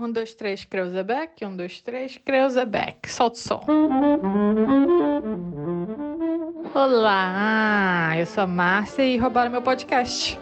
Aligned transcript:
Um, 0.00 0.12
dois, 0.12 0.32
três, 0.32 0.64
Creuzebeck. 0.64 1.44
Um, 1.44 1.56
dois, 1.56 1.80
três, 1.80 2.16
Creuzebeck. 2.24 3.10
Solta 3.10 3.36
o 3.36 3.40
som. 3.40 3.64
Olá, 6.72 8.12
eu 8.16 8.24
sou 8.24 8.44
a 8.44 8.46
Márcia 8.46 9.02
e 9.02 9.16
roubaram 9.16 9.50
meu 9.50 9.60
podcast. 9.60 10.38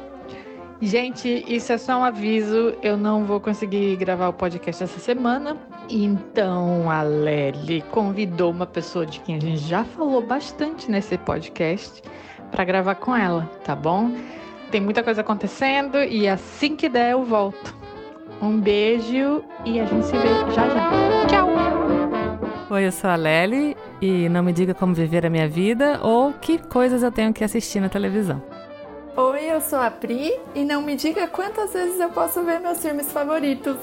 Gente, 0.82 1.42
isso 1.48 1.72
é 1.72 1.78
só 1.78 2.00
um 2.00 2.04
aviso. 2.04 2.76
Eu 2.82 2.98
não 2.98 3.24
vou 3.24 3.40
conseguir 3.40 3.96
gravar 3.96 4.28
o 4.28 4.32
podcast 4.34 4.84
essa 4.84 5.00
semana. 5.00 5.56
Então 5.88 6.90
a 6.90 7.00
Lely 7.02 7.80
convidou 7.90 8.50
uma 8.50 8.66
pessoa 8.66 9.06
de 9.06 9.20
quem 9.20 9.36
a 9.36 9.40
gente 9.40 9.56
já 9.56 9.84
falou 9.84 10.20
bastante 10.20 10.90
nesse 10.90 11.16
podcast 11.16 12.02
para 12.50 12.62
gravar 12.62 12.96
com 12.96 13.16
ela, 13.16 13.50
tá 13.64 13.74
bom? 13.74 14.14
Tem 14.70 14.82
muita 14.82 15.02
coisa 15.02 15.22
acontecendo 15.22 15.96
e 16.02 16.28
assim 16.28 16.76
que 16.76 16.90
der 16.90 17.12
eu 17.12 17.24
volto. 17.24 17.85
Um 18.40 18.60
beijo 18.60 19.42
e 19.64 19.80
a 19.80 19.86
gente 19.86 20.06
se 20.06 20.12
vê 20.12 20.28
já 20.54 20.68
já. 20.68 21.26
Tchau! 21.26 21.48
Oi, 22.68 22.86
eu 22.86 22.92
sou 22.92 23.08
a 23.08 23.16
Lely 23.16 23.76
e 24.00 24.28
não 24.28 24.42
me 24.42 24.52
diga 24.52 24.74
como 24.74 24.94
viver 24.94 25.24
a 25.24 25.30
minha 25.30 25.48
vida 25.48 26.00
ou 26.02 26.32
que 26.32 26.58
coisas 26.58 27.02
eu 27.02 27.10
tenho 27.10 27.32
que 27.32 27.42
assistir 27.42 27.80
na 27.80 27.88
televisão. 27.88 28.42
Oi, 29.16 29.44
eu 29.44 29.60
sou 29.60 29.78
a 29.78 29.90
Pri 29.90 30.38
e 30.54 30.64
não 30.64 30.82
me 30.82 30.96
diga 30.96 31.26
quantas 31.26 31.72
vezes 31.72 31.98
eu 31.98 32.10
posso 32.10 32.42
ver 32.42 32.60
meus 32.60 32.80
filmes 32.80 33.10
favoritos. 33.10 33.76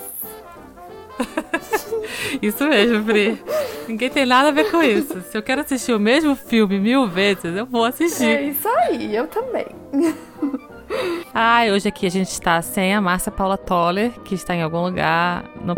isso 2.42 2.68
mesmo, 2.68 3.04
Pri. 3.04 3.42
Ninguém 3.88 4.10
tem 4.10 4.26
nada 4.26 4.50
a 4.50 4.52
ver 4.52 4.70
com 4.70 4.84
isso. 4.84 5.22
Se 5.22 5.38
eu 5.38 5.42
quero 5.42 5.62
assistir 5.62 5.94
o 5.94 6.00
mesmo 6.00 6.36
filme 6.36 6.80
mil 6.80 7.08
vezes, 7.08 7.56
eu 7.56 7.66
vou 7.66 7.86
assistir. 7.86 8.26
É 8.26 8.44
isso 8.44 8.68
aí, 8.68 9.16
eu 9.16 9.28
também. 9.28 9.66
Ah, 11.34 11.64
hoje 11.72 11.88
aqui 11.88 12.06
a 12.06 12.12
gente 12.12 12.30
está 12.30 12.62
sem 12.62 12.94
a 12.94 13.02
Márcia 13.02 13.32
Paula 13.32 13.58
Toller, 13.58 14.12
que 14.22 14.36
está 14.36 14.56
em 14.56 14.62
algum 14.62 14.82
lugar 14.82 15.44
no 15.64 15.74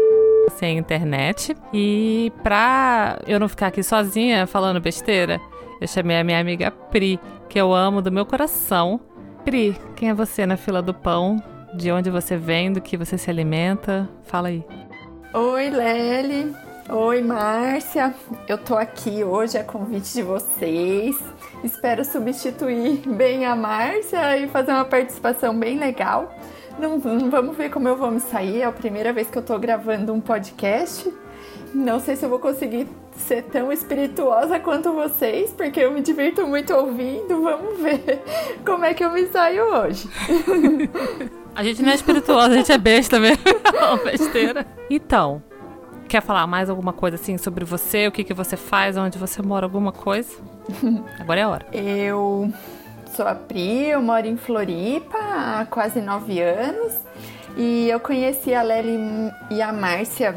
sem 0.57 0.77
internet. 0.77 1.55
E 1.73 2.31
pra 2.43 3.19
eu 3.27 3.39
não 3.39 3.49
ficar 3.49 3.67
aqui 3.67 3.83
sozinha 3.83 4.45
falando 4.47 4.79
besteira, 4.79 5.39
eu 5.79 5.87
chamei 5.87 6.17
a 6.19 6.23
minha 6.23 6.39
amiga 6.39 6.71
Pri, 6.71 7.19
que 7.49 7.59
eu 7.59 7.73
amo 7.73 8.01
do 8.01 8.11
meu 8.11 8.25
coração. 8.25 8.99
Pri, 9.43 9.77
quem 9.95 10.09
é 10.09 10.13
você 10.13 10.45
na 10.45 10.57
fila 10.57 10.81
do 10.81 10.93
pão? 10.93 11.41
De 11.75 11.91
onde 11.91 12.09
você 12.09 12.37
vem, 12.37 12.71
do 12.71 12.81
que 12.81 12.95
você 12.97 13.17
se 13.17 13.29
alimenta? 13.29 14.09
Fala 14.23 14.47
aí. 14.47 14.63
Oi, 15.33 15.69
Lely. 15.69 16.64
Oi, 16.87 17.19
Márcia. 17.19 18.13
Eu 18.47 18.59
tô 18.59 18.75
aqui 18.75 19.23
hoje 19.23 19.57
a 19.57 19.63
convite 19.63 20.13
de 20.13 20.21
vocês. 20.21 21.17
Espero 21.63 22.05
substituir 22.05 23.01
bem 23.07 23.43
a 23.43 23.55
Márcia 23.55 24.37
e 24.37 24.47
fazer 24.47 24.71
uma 24.71 24.85
participação 24.85 25.57
bem 25.57 25.79
legal. 25.79 26.31
Não, 26.77 26.99
não, 26.99 27.31
vamos 27.31 27.57
ver 27.57 27.71
como 27.71 27.87
eu 27.87 27.97
vou 27.97 28.11
me 28.11 28.19
sair. 28.19 28.61
É 28.61 28.65
a 28.65 28.71
primeira 28.71 29.11
vez 29.11 29.27
que 29.27 29.37
eu 29.37 29.41
tô 29.41 29.57
gravando 29.57 30.13
um 30.13 30.21
podcast. 30.21 31.11
Não 31.73 31.99
sei 31.99 32.15
se 32.15 32.23
eu 32.23 32.29
vou 32.29 32.37
conseguir 32.37 32.87
ser 33.17 33.41
tão 33.45 33.71
espirituosa 33.71 34.59
quanto 34.59 34.93
vocês, 34.93 35.51
porque 35.51 35.79
eu 35.79 35.91
me 35.91 36.01
divirto 36.01 36.45
muito 36.45 36.71
ouvindo. 36.71 37.41
Vamos 37.41 37.79
ver 37.79 38.21
como 38.63 38.85
é 38.85 38.93
que 38.93 39.03
eu 39.03 39.11
me 39.11 39.25
saio 39.27 39.63
hoje. 39.73 40.07
A 41.55 41.63
gente 41.63 41.81
não 41.81 41.89
é 41.89 41.95
espirituosa, 41.95 42.53
a 42.53 42.57
gente 42.57 42.69
é 42.69 42.77
besta 42.77 43.17
mesmo. 43.17 43.41
besteira. 44.03 44.67
Então, 44.89 45.41
Quer 46.07 46.21
falar 46.21 46.45
mais 46.47 46.69
alguma 46.69 46.93
coisa 46.93 47.15
assim 47.15 47.37
sobre 47.37 47.65
você? 47.65 48.07
O 48.07 48.11
que, 48.11 48.23
que 48.23 48.33
você 48.33 48.55
faz? 48.55 48.95
Onde 48.95 49.17
você 49.17 49.41
mora? 49.41 49.65
Alguma 49.65 49.91
coisa? 49.91 50.29
Agora 51.19 51.39
é 51.39 51.43
a 51.43 51.49
hora. 51.49 51.65
Eu 51.73 52.53
sou 53.15 53.27
a 53.27 53.33
Pri, 53.33 53.89
eu 53.89 54.01
moro 54.01 54.27
em 54.27 54.37
Floripa 54.37 55.17
há 55.17 55.65
quase 55.69 56.01
nove 56.01 56.39
anos. 56.39 56.93
E 57.57 57.89
eu 57.89 57.99
conheci 57.99 58.53
a 58.53 58.61
Lely 58.61 59.31
e 59.49 59.61
a 59.61 59.71
Márcia 59.71 60.35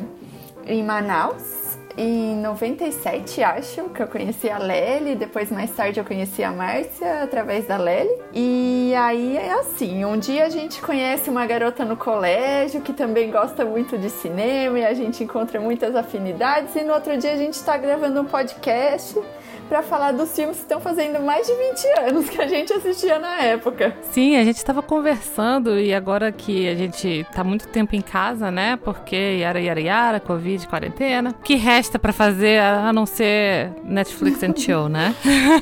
em 0.66 0.83
Manaus 0.83 1.67
em 1.98 2.36
97, 2.36 3.42
acho, 3.42 3.88
que 3.91 4.00
eu 4.00 4.06
conheci 4.06 4.48
a 4.48 4.56
Lely, 4.56 5.16
depois 5.16 5.50
mais 5.50 5.68
tarde 5.72 5.98
eu 5.98 6.04
conheci 6.04 6.44
a 6.44 6.53
Márcia 6.53 7.25
através 7.25 7.66
da 7.66 7.76
Lely. 7.76 8.09
E 8.32 8.94
aí 8.94 9.36
é 9.36 9.53
assim, 9.54 10.04
um 10.04 10.16
dia 10.16 10.47
a 10.47 10.48
gente 10.48 10.81
conhece 10.81 11.28
uma 11.28 11.44
garota 11.44 11.84
no 11.84 11.97
colégio 11.97 12.82
que 12.82 12.92
também 12.92 13.32
gosta 13.32 13.64
muito 13.64 13.98
de 13.98 14.10
cinema 14.10 14.78
e 14.78 14.87
a 14.87 14.94
gente 14.94 15.25
encontra 15.25 15.60
muitas 15.60 15.97
afinidades 15.97 16.76
e 16.76 16.84
no 16.84 16.94
outro 16.94 17.16
dia 17.19 17.32
a 17.32 17.37
gente 17.37 17.54
está 17.54 17.76
gravando 17.76 18.20
um 18.20 18.25
podcast 18.25 19.20
para 19.69 19.83
falar 19.83 20.12
dos 20.12 20.34
filmes 20.34 20.56
que 20.56 20.62
estão 20.62 20.81
fazendo 20.81 21.21
mais 21.21 21.47
de 21.47 21.53
20 21.53 22.09
anos 22.09 22.31
que 22.31 22.41
a 22.41 22.47
gente 22.47 22.73
assistia 22.73 23.19
na 23.19 23.43
época. 23.43 23.95
Sim, 24.11 24.37
a 24.37 24.45
gente 24.45 24.56
estava 24.56 24.83
conversando 24.83 25.79
e 25.79 25.93
agora 25.93 26.33
que 26.33 26.69
a 26.69 26.75
gente 26.75 27.27
tá 27.34 27.45
muito 27.45 27.69
tempo 27.69 27.95
em 27.95 28.01
casa, 28.01 28.51
né? 28.51 28.77
Porque 28.77 29.17
yara 29.17 29.61
yara 29.61 29.81
yara, 29.81 30.21
covid, 30.21 30.67
quarentena. 30.67 31.31
O 31.31 31.43
que 31.43 31.55
resta 31.55 31.99
para 31.99 32.12
fazer 32.12 32.61
a 32.61 32.93
não 32.93 33.06
ser 33.06 33.71
Netflix 33.84 34.43
and 34.43 34.55
chill, 34.56 34.89
né? 34.89 35.15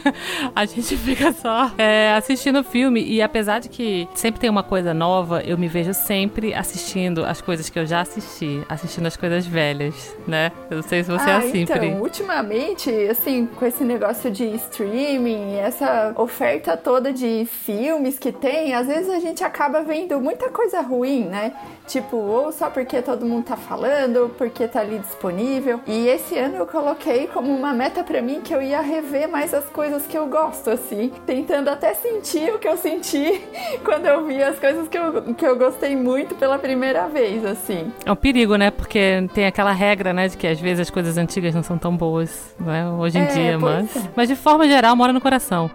a 0.55 0.65
gente 0.65 0.97
fica 0.97 1.33
só 1.33 1.71
é, 1.77 2.15
assistindo 2.15 2.63
filme 2.63 3.03
e 3.03 3.21
apesar 3.21 3.59
de 3.59 3.69
que 3.69 4.09
sempre 4.15 4.41
tem 4.41 4.49
uma 4.49 4.63
coisa 4.63 4.95
nova, 4.95 5.43
eu 5.43 5.59
me 5.59 5.69
vejo 5.69 5.93
sempre 5.93 6.55
assistindo 6.55 7.25
as 7.25 7.41
coisas 7.41 7.69
que 7.69 7.79
eu 7.79 7.87
já 7.87 8.01
assisti, 8.01 8.63
assistindo 8.69 9.07
as 9.07 9.17
coisas 9.17 9.47
velhas, 9.47 10.17
né? 10.27 10.53
Eu 10.71 10.77
não 10.77 10.83
sei 10.83 11.03
se 11.03 11.11
você 11.11 11.31
é 11.31 11.33
ah, 11.33 11.43
é 11.43 11.49
assim, 11.49 11.61
então, 11.63 11.79
Pri. 11.79 11.89
ultimamente, 11.95 12.91
assim, 13.09 13.47
com 13.47 13.65
esse 13.65 13.85
negócio 13.97 14.31
de 14.31 14.45
streaming, 14.57 15.55
essa 15.55 16.13
oferta 16.17 16.77
toda 16.77 17.13
de 17.13 17.47
filmes 17.47 18.19
que 18.19 18.31
tem, 18.31 18.75
às 18.75 18.87
vezes 18.87 19.09
a 19.09 19.19
gente 19.19 19.43
acaba 19.43 19.83
vendo 19.83 20.21
muita 20.21 20.51
coisa 20.51 20.83
ruim, 20.83 21.25
né? 21.25 21.53
Tipo, 21.87 22.17
ou 22.17 22.53
só 22.53 22.69
porque 22.69 23.01
todo 23.01 23.25
mundo 23.25 23.45
tá 23.45 23.57
falando, 23.57 24.17
ou 24.17 24.29
porque 24.29 24.67
tá 24.67 24.81
ali 24.81 24.99
disponível. 24.99 25.81
E 25.87 26.09
esse 26.09 26.37
ano 26.37 26.57
eu 26.57 26.67
coloquei 26.67 27.27
como 27.29 27.55
uma 27.55 27.73
meta 27.73 28.03
para 28.03 28.21
mim 28.21 28.41
que 28.43 28.53
eu 28.53 28.61
ia 28.61 28.81
rever 28.81 29.29
mais 29.29 29.55
as 29.55 29.65
coisas 29.67 30.07
que 30.07 30.19
eu 30.19 30.27
gosto, 30.27 30.69
assim. 30.69 31.13
Tentando 31.25 31.69
até 31.69 31.95
sentir 31.95 32.53
o 32.53 32.59
que 32.59 32.69
eu 32.69 32.77
senti 32.77 33.41
quando 33.85 34.07
eu 34.07 34.27
vi 34.27 34.43
as 34.43 34.59
coisas 34.59 34.89
que 34.89 34.99
eu, 34.99 35.35
que 35.35 35.47
eu 35.47 35.57
gostei 35.57 35.97
muito 35.97 36.35
pela 36.35 36.59
primeira 36.59 37.07
vez, 37.09 37.45
assim. 37.45 37.91
É 38.05 38.13
um 38.13 38.17
perigo, 38.17 38.57
né? 38.57 38.71
Porque 38.71 39.27
tem 39.33 39.47
aquela 39.47 39.73
regra, 39.73 40.13
né, 40.13 40.29
de 40.29 40.37
que 40.37 40.47
às 40.47 40.61
vezes 40.61 40.81
as 40.81 40.91
coisas 40.91 41.17
antigas 41.17 41.55
não 41.55 41.63
são 41.63 41.79
tão 41.79 41.97
boas, 41.97 42.55
né? 42.59 42.89
Hoje 42.91 43.19
em 43.19 43.23
é, 43.23 43.27
dia, 43.27 43.59
mas. 43.59 43.86
Mas 44.15 44.29
de 44.29 44.37
forma 44.37 44.67
geral, 44.67 44.95
mora 44.97 45.13
no 45.13 45.21
coração. 45.21 45.71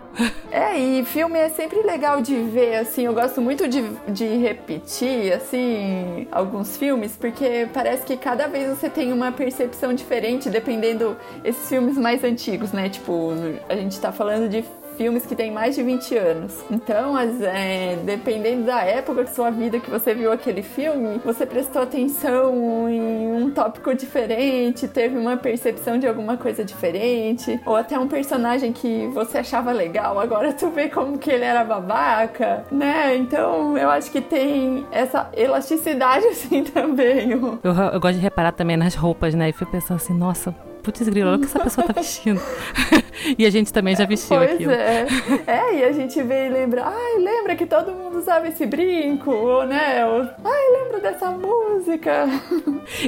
É, 0.52 0.78
e 0.78 1.06
filme 1.06 1.40
é 1.40 1.50
sempre 1.50 1.82
legal 1.82 2.22
de 2.22 2.36
ver, 2.36 2.76
assim. 2.76 3.06
Eu 3.06 3.14
gosto 3.14 3.42
muito 3.42 3.68
de, 3.68 3.84
de 4.08 4.26
repetir, 4.38 5.34
assim 5.34 6.28
alguns 6.32 6.78
filmes, 6.78 7.16
porque 7.16 7.68
parece 7.74 8.06
que 8.06 8.18
cada 8.18 8.48
vez 8.48 8.70
você 8.70 8.90
tem 8.90 9.12
uma 9.12 9.32
percepção 9.32 9.94
diferente, 9.94 10.50
dependendo 10.50 11.16
esses 11.44 11.68
filmes 11.68 11.98
mais 11.98 12.24
antigos, 12.24 12.72
né? 12.72 12.90
Tipo, 12.90 13.32
a 13.70 13.76
gente 13.76 14.00
tá 14.00 14.12
falando 14.12 14.50
de 14.50 14.64
filmes 15.02 15.26
que 15.26 15.36
têm 15.36 15.50
mais 15.52 15.74
de 15.74 15.82
20 15.82 16.16
anos. 16.16 16.64
Então, 16.70 17.16
as, 17.16 17.42
é, 17.42 17.98
dependendo 18.06 18.66
da 18.66 18.84
época 18.84 19.24
de 19.24 19.34
sua 19.34 19.50
vida 19.50 19.80
que 19.80 19.90
você 19.90 20.14
viu 20.14 20.32
aquele 20.32 20.62
filme, 20.62 21.20
você 21.26 21.44
prestou 21.44 21.82
atenção 21.82 22.88
em 22.88 23.34
um 23.34 23.50
tópico 23.50 23.96
diferente, 23.96 24.88
teve 24.88 25.18
uma 25.18 25.36
percepção 25.38 25.98
de 25.98 26.06
alguma 26.06 26.38
coisa 26.38 26.64
diferente, 26.64 27.60
ou 27.66 27.76
até 27.76 27.98
um 27.98 28.08
personagem 28.08 28.72
que 28.72 29.08
você 29.08 29.40
achava 29.40 29.72
legal, 29.72 30.20
agora 30.20 30.54
tu 30.54 30.70
vê 30.70 30.88
como 30.88 31.18
que 31.18 31.32
ele 31.32 31.46
era 31.46 31.64
babaca, 31.64 32.64
né? 32.72 33.16
Então, 33.18 33.76
eu 33.76 33.90
acho 33.90 34.12
que 34.12 34.22
tem 34.22 34.86
essa 34.92 35.32
elasticidade 35.36 36.28
assim 36.30 36.64
também. 36.64 37.32
Eu, 37.32 37.60
eu 37.64 38.00
gosto 38.00 38.18
de 38.18 38.22
reparar 38.22 38.52
também 38.52 38.78
nas 38.78 38.94
roupas, 38.94 39.34
né? 39.34 39.50
E 39.50 39.52
fui 39.52 39.66
pensando 39.66 39.98
assim, 39.98 40.14
nossa, 40.14 40.54
putz 40.82 41.08
grilo, 41.08 41.30
olha 41.30 41.38
o 41.38 41.40
que 41.40 41.46
essa 41.46 41.60
pessoa 41.60 41.88
tá 41.88 41.94
vestindo. 42.00 42.42
e 43.38 43.46
a 43.46 43.50
gente 43.50 43.72
também 43.72 43.96
já 43.96 44.06
vestiu 44.06 44.38
pois 44.38 44.52
aquilo. 44.52 44.72
É. 44.72 45.06
é, 45.48 45.76
e 45.80 45.84
a 45.84 45.92
gente 45.92 46.22
vê 46.24 46.48
e 46.48 46.50
lembra, 46.50 46.84
ai, 46.86 47.20
lembra 47.20 47.56
que 47.56 47.66
todo 47.66 47.92
mundo 47.92 48.18
usava 48.18 48.48
esse 48.48 48.66
brinco, 48.66 49.32
ou 49.32 49.66
né, 49.66 50.06
ou, 50.06 50.22
ai, 50.44 50.84
lembra 50.84 51.00
dessa 51.00 51.32
música. 51.32 52.28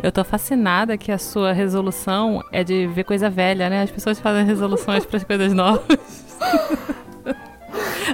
Eu 0.02 0.12
tô 0.12 0.24
fascinada 0.24 0.98
que 0.98 1.12
a 1.12 1.18
sua 1.18 1.52
resolução 1.52 2.42
é 2.52 2.64
de 2.64 2.88
ver 2.88 3.04
coisa 3.04 3.30
velha, 3.30 3.70
né? 3.70 3.84
As 3.84 3.92
pessoas 3.92 4.20
fazem 4.20 4.46
resoluções 4.46 5.06
para 5.06 5.18
as 5.18 5.24
coisas 5.24 5.54
novas. 5.54 6.00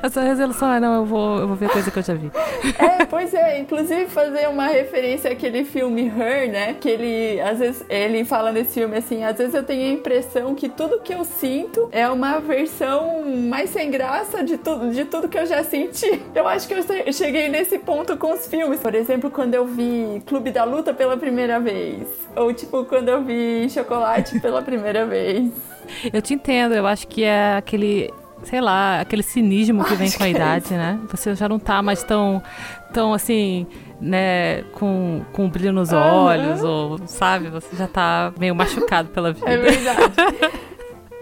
A 0.02 0.10
sua 0.10 0.24
resolução 0.24 0.72
é, 0.72 0.80
não, 0.80 0.96
eu 0.96 1.06
vou, 1.06 1.40
eu 1.40 1.48
vou 1.48 1.56
ver 1.56 1.70
coisa 1.70 1.90
que 1.92 2.00
eu 2.00 2.04
já 2.04 2.14
vi. 2.14 2.32
É, 2.78 3.06
pois 3.06 3.34
é, 3.34 3.60
inclusive 3.60 4.08
fazer 4.08 4.48
uma 4.48 4.68
referência 4.68 5.32
àquele 5.32 5.66
filme 5.66 6.08
Her, 6.08 6.50
né? 6.50 6.76
Que 6.80 6.90
ele, 6.90 7.42
às 7.42 7.60
vezes, 7.60 7.86
ele 7.90 8.24
fala 8.24 8.52
nesse 8.52 8.76
filme 8.76 8.98
assim, 8.98 9.24
às 9.24 9.38
vezes 9.38 9.54
eu 9.54 9.64
tenho 9.64 9.90
a 9.90 9.94
impressão 9.94 10.56
que 10.56 10.70
tudo 10.70 11.00
que 11.02 11.14
eu 11.14 11.24
sinto 11.24 11.90
é 11.92 12.08
uma 12.08 12.40
versão 12.40 13.24
mais 13.50 13.70
sem 13.70 13.90
graça 13.92 14.44
de 14.44 14.58
tudo, 14.58 14.92
de 14.92 15.06
tudo 15.06 15.28
que 15.28 15.38
eu 15.38 15.46
já 15.46 15.64
senti. 15.64 16.22
Eu 16.34 16.48
acho 16.48 16.68
que 16.68 16.74
eu 16.74 17.14
cheguei 17.14 17.50
nesse 17.50 17.80
ponto 17.80 18.18
com 18.18 18.34
os 18.34 18.48
filmes. 18.48 18.80
Por 18.80 18.96
exemplo, 18.96 19.30
quando 19.30 19.54
eu 19.56 19.66
vi 19.66 20.22
Clube 20.26 20.52
da 20.52 20.64
Luta 20.64 20.94
pela 20.94 21.18
primeira 21.18 21.60
vez. 21.60 22.08
Ou 22.36 22.54
tipo, 22.54 22.86
quando 22.86 23.10
eu 23.10 23.24
vi 23.24 23.70
Chocolate 23.70 24.40
pela 24.40 24.62
primeira 24.62 25.06
vez. 25.06 25.52
Eu 26.14 26.22
te 26.22 26.34
entendo, 26.34 26.76
eu 26.76 26.86
acho 26.86 27.08
que 27.08 27.24
é 27.24 27.56
aquele 27.58 28.14
sei 28.44 28.62
lá, 28.62 29.00
aquele 29.02 29.24
cinismo 29.24 29.84
que 29.84 29.96
vem 29.96 30.12
com 30.12 30.24
a 30.24 30.30
idade, 30.30 30.74
né? 30.74 31.00
Você 31.10 31.36
já 31.36 31.48
não 31.48 31.60
tá 31.60 31.82
mais 31.82 32.04
tão, 32.04 32.42
tão 32.94 33.14
assim, 33.14 33.68
né, 34.00 34.64
com, 34.74 35.22
com 35.34 35.46
um 35.46 35.50
brilho 35.50 35.74
nos 35.74 35.92
olhos, 35.92 36.64
ou, 36.64 37.00
sabe, 37.08 37.50
você 37.50 37.76
já 37.76 37.88
tá 37.88 38.34
meio 38.40 38.56
machucado 38.56 39.10
pela 39.10 39.34
vida. 39.34 39.50
É 39.50 39.58
verdade. 39.58 40.14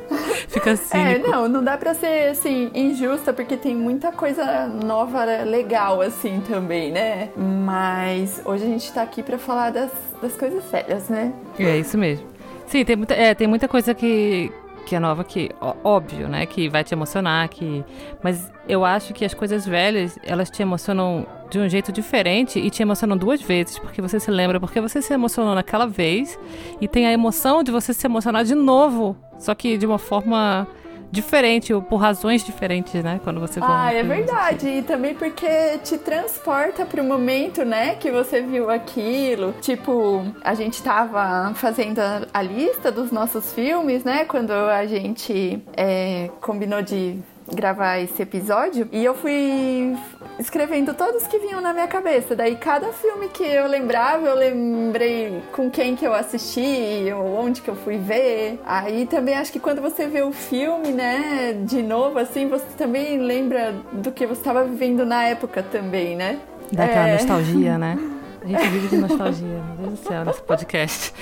Fica 0.48 0.72
assim. 0.72 0.98
É, 0.98 1.18
não, 1.20 1.50
não 1.50 1.64
dá 1.64 1.78
pra 1.78 1.94
ser, 1.94 2.30
assim, 2.30 2.72
injusta, 2.74 3.34
porque 3.34 3.58
tem 3.58 3.76
muita 3.76 4.12
coisa 4.12 4.68
nova, 4.68 5.26
legal, 5.44 6.02
assim, 6.02 6.42
também, 6.48 6.92
né? 6.92 7.30
Mas 7.36 8.42
hoje 8.46 8.64
a 8.64 8.68
gente 8.68 8.92
tá 8.94 9.02
aqui 9.02 9.22
pra 9.22 9.38
falar 9.38 9.72
das, 9.72 9.92
das 10.22 10.36
coisas 10.36 10.64
sérias, 10.66 11.10
né? 11.10 11.34
É 11.60 11.78
isso 11.78 11.98
mesmo. 11.98 12.26
Sim, 12.68 12.86
tem 12.86 12.96
muita, 12.96 13.14
é, 13.14 13.34
tem 13.34 13.48
muita 13.48 13.68
coisa 13.68 13.94
que, 13.94 14.52
que 14.88 14.96
é 14.96 15.00
nova 15.02 15.22
que, 15.22 15.52
óbvio, 15.84 16.30
né, 16.30 16.46
que 16.46 16.70
vai 16.70 16.82
te 16.82 16.94
emocionar, 16.94 17.50
que 17.50 17.84
mas 18.24 18.50
eu 18.70 18.86
acho 18.86 19.14
que 19.14 19.26
as 19.26 19.34
coisas 19.34 19.66
velhas, 19.66 20.18
elas 20.24 20.50
te 20.50 20.62
emocionam 20.62 21.28
de 21.50 21.60
um 21.60 21.68
jeito 21.68 21.92
diferente 21.92 22.58
e 22.58 22.70
te 22.70 22.82
emocionam 22.82 23.18
duas 23.18 23.42
vezes, 23.42 23.78
porque 23.78 24.02
você 24.02 24.18
se 24.18 24.32
lembra 24.32 24.62
porque 24.62 24.80
você 24.80 25.02
se 25.02 25.14
emocionou 25.14 25.54
naquela 25.54 25.86
vez 25.86 26.40
e 26.80 26.88
tem 26.88 27.06
a 27.06 27.12
emoção 27.12 27.64
de 27.64 27.70
você 27.72 27.94
se 27.94 28.08
emocionar 28.08 28.46
de 28.46 28.56
novo, 28.56 29.18
só 29.38 29.54
que 29.54 29.78
de 29.78 29.86
uma 29.86 30.00
forma 30.00 30.66
diferente 31.12 31.74
ou 31.74 31.82
por 31.82 31.98
razões 31.98 32.44
diferentes, 32.44 33.04
né? 33.04 33.20
Quando 33.24 33.40
você 33.40 33.60
Ah, 33.62 33.94
é 33.94 34.04
verdade. 34.04 34.68
E 34.68 34.82
também 34.82 35.14
porque 35.16 35.78
te 35.84 35.98
transporta 35.98 36.86
pro 36.86 37.04
momento, 37.04 37.64
né? 37.64 37.96
Que 37.96 38.12
você 38.12 38.42
viu 38.42 38.70
aquilo. 38.70 39.54
Tipo, 39.62 40.26
a 40.44 40.54
gente 40.54 40.82
tava 40.84 41.54
fazendo 41.56 42.00
a, 42.00 42.22
a 42.34 42.42
lista 42.42 42.92
dos 42.92 43.12
nossos 43.12 43.54
filmes, 43.54 44.04
né? 44.04 44.26
Quando 44.26 44.52
a 44.52 44.86
gente 44.86 45.62
é, 45.76 46.30
combinou 46.42 46.82
de 46.82 47.20
gravar 47.54 48.00
esse 48.00 48.22
episódio 48.22 48.88
e 48.92 49.04
eu 49.04 49.16
fui 49.16 49.96
escrevendo 50.40 50.94
todos 50.94 51.26
que 51.28 51.40
vinham 51.40 51.62
na 51.62 51.74
minha 51.74 51.88
cabeça. 51.88 52.36
Daí 52.36 52.56
cada 52.56 52.92
filme 52.92 53.30
que 53.30 53.44
eu 53.44 53.68
lembrava, 53.68 54.28
eu 54.28 54.36
lembrei 54.36 55.42
com 55.52 55.70
quem 55.70 55.96
que 55.96 56.06
eu 56.06 56.14
assisti, 56.14 57.12
ou 57.14 57.40
onde 57.40 57.62
que 57.62 57.70
eu 57.70 57.76
fui 57.76 57.98
ver. 57.98 58.60
Aí 58.66 59.06
também 59.06 59.36
acho 59.36 59.52
que 59.52 59.60
quando 59.60 59.82
você 59.82 60.08
vê 60.08 60.22
o 60.22 60.32
filme, 60.32 60.92
né, 60.92 61.56
de 61.66 61.82
novo 61.82 62.20
assim, 62.20 62.48
você 62.48 62.66
também 62.78 63.20
lembra 63.20 63.74
do 63.92 64.12
que 64.12 64.26
você 64.26 64.42
estava 64.42 64.64
vivendo 64.64 65.06
na 65.06 65.24
época 65.24 65.64
também, 65.64 66.16
né? 66.16 66.40
Daquela 66.72 67.08
é... 67.08 67.14
nostalgia, 67.14 67.78
né? 67.78 67.98
A 68.48 68.50
gente 68.50 68.68
vive 68.70 68.88
de 68.88 68.98
nostalgia, 68.98 69.46
meu 69.46 69.76
Deus 69.76 70.00
do 70.00 70.08
céu, 70.08 70.24
nesse 70.24 70.42
podcast. 70.42 71.14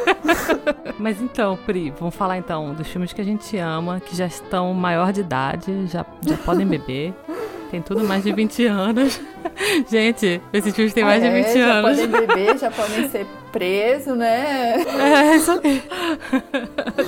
Mas 0.98 1.20
então, 1.20 1.58
Pri, 1.66 1.92
vamos 1.98 2.14
falar 2.14 2.38
então 2.38 2.72
dos 2.72 2.88
filmes 2.88 3.12
que 3.12 3.20
a 3.20 3.24
gente 3.24 3.54
ama, 3.58 4.00
que 4.00 4.16
já 4.16 4.24
estão 4.24 4.72
maior 4.72 5.12
de 5.12 5.20
idade, 5.20 5.86
já, 5.88 6.06
já 6.26 6.36
podem 6.38 6.66
beber. 6.66 7.12
Tem 7.70 7.82
tudo 7.82 8.02
mais 8.02 8.24
de 8.24 8.32
20 8.32 8.64
anos. 8.64 9.20
Gente, 9.90 10.40
esses 10.54 10.74
filmes 10.74 10.94
têm 10.94 11.04
mais 11.04 11.22
é, 11.22 11.28
de 11.28 11.34
20 11.34 11.58
já 11.58 11.72
anos. 11.72 11.98
Já 11.98 12.06
podem 12.06 12.26
beber, 12.26 12.58
já 12.58 12.70
podem 12.70 13.08
ser 13.10 13.26
presos, 13.52 14.16
né? 14.16 14.86
É, 14.98 15.36
isso 15.36 15.50
aí. 15.50 15.82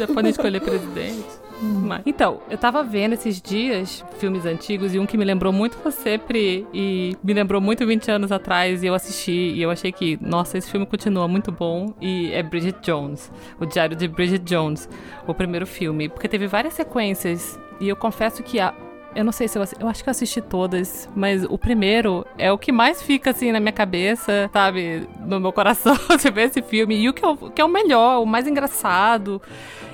Já 0.00 0.06
podem 0.06 0.30
escolher 0.30 0.60
presidente. 0.60 1.26
Mas, 1.62 2.02
então, 2.06 2.40
eu 2.48 2.56
tava 2.56 2.82
vendo 2.82 3.12
esses 3.12 3.40
dias 3.40 4.04
filmes 4.18 4.46
antigos 4.46 4.94
e 4.94 4.98
um 4.98 5.04
que 5.04 5.18
me 5.18 5.24
lembrou 5.24 5.52
muito 5.52 5.78
você, 5.84 6.16
Pri, 6.16 6.66
e 6.72 7.16
me 7.22 7.34
lembrou 7.34 7.60
muito 7.60 7.86
20 7.86 8.10
anos 8.10 8.32
atrás, 8.32 8.82
e 8.82 8.86
eu 8.86 8.94
assisti 8.94 9.30
e 9.30 9.62
eu 9.62 9.70
achei 9.70 9.92
que, 9.92 10.18
nossa, 10.22 10.56
esse 10.56 10.70
filme 10.70 10.86
continua 10.86 11.28
muito 11.28 11.52
bom, 11.52 11.94
e 12.00 12.32
é 12.32 12.42
Bridget 12.42 12.78
Jones, 12.82 13.30
o 13.58 13.66
Diário 13.66 13.94
de 13.94 14.08
Bridget 14.08 14.44
Jones, 14.44 14.88
o 15.26 15.34
primeiro 15.34 15.66
filme, 15.66 16.08
porque 16.08 16.28
teve 16.28 16.46
várias 16.46 16.74
sequências, 16.74 17.60
e 17.78 17.88
eu 17.88 17.96
confesso 17.96 18.42
que 18.42 18.58
a, 18.58 18.74
eu 19.14 19.24
não 19.24 19.32
sei 19.32 19.48
se 19.48 19.58
eu, 19.58 19.64
eu 19.80 19.88
acho 19.88 20.02
que 20.02 20.08
eu 20.08 20.12
assisti 20.12 20.40
todas, 20.40 21.08
mas 21.14 21.44
o 21.44 21.58
primeiro 21.58 22.24
é 22.38 22.52
o 22.52 22.58
que 22.58 22.70
mais 22.70 23.02
fica 23.02 23.30
assim 23.30 23.52
na 23.52 23.60
minha 23.60 23.72
cabeça, 23.72 24.48
sabe? 24.52 25.08
No 25.26 25.40
meu 25.40 25.52
coração, 25.52 25.94
você 26.08 26.30
vê 26.30 26.42
esse 26.42 26.62
filme. 26.62 26.96
E 26.96 27.08
o 27.08 27.12
que, 27.12 27.24
o 27.24 27.50
que 27.50 27.60
é 27.60 27.64
o 27.64 27.68
melhor, 27.68 28.22
o 28.22 28.26
mais 28.26 28.46
engraçado. 28.46 29.42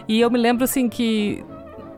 E 0.09 0.21
eu 0.21 0.31
me 0.31 0.39
lembro 0.39 0.65
assim 0.65 0.89
que 0.89 1.45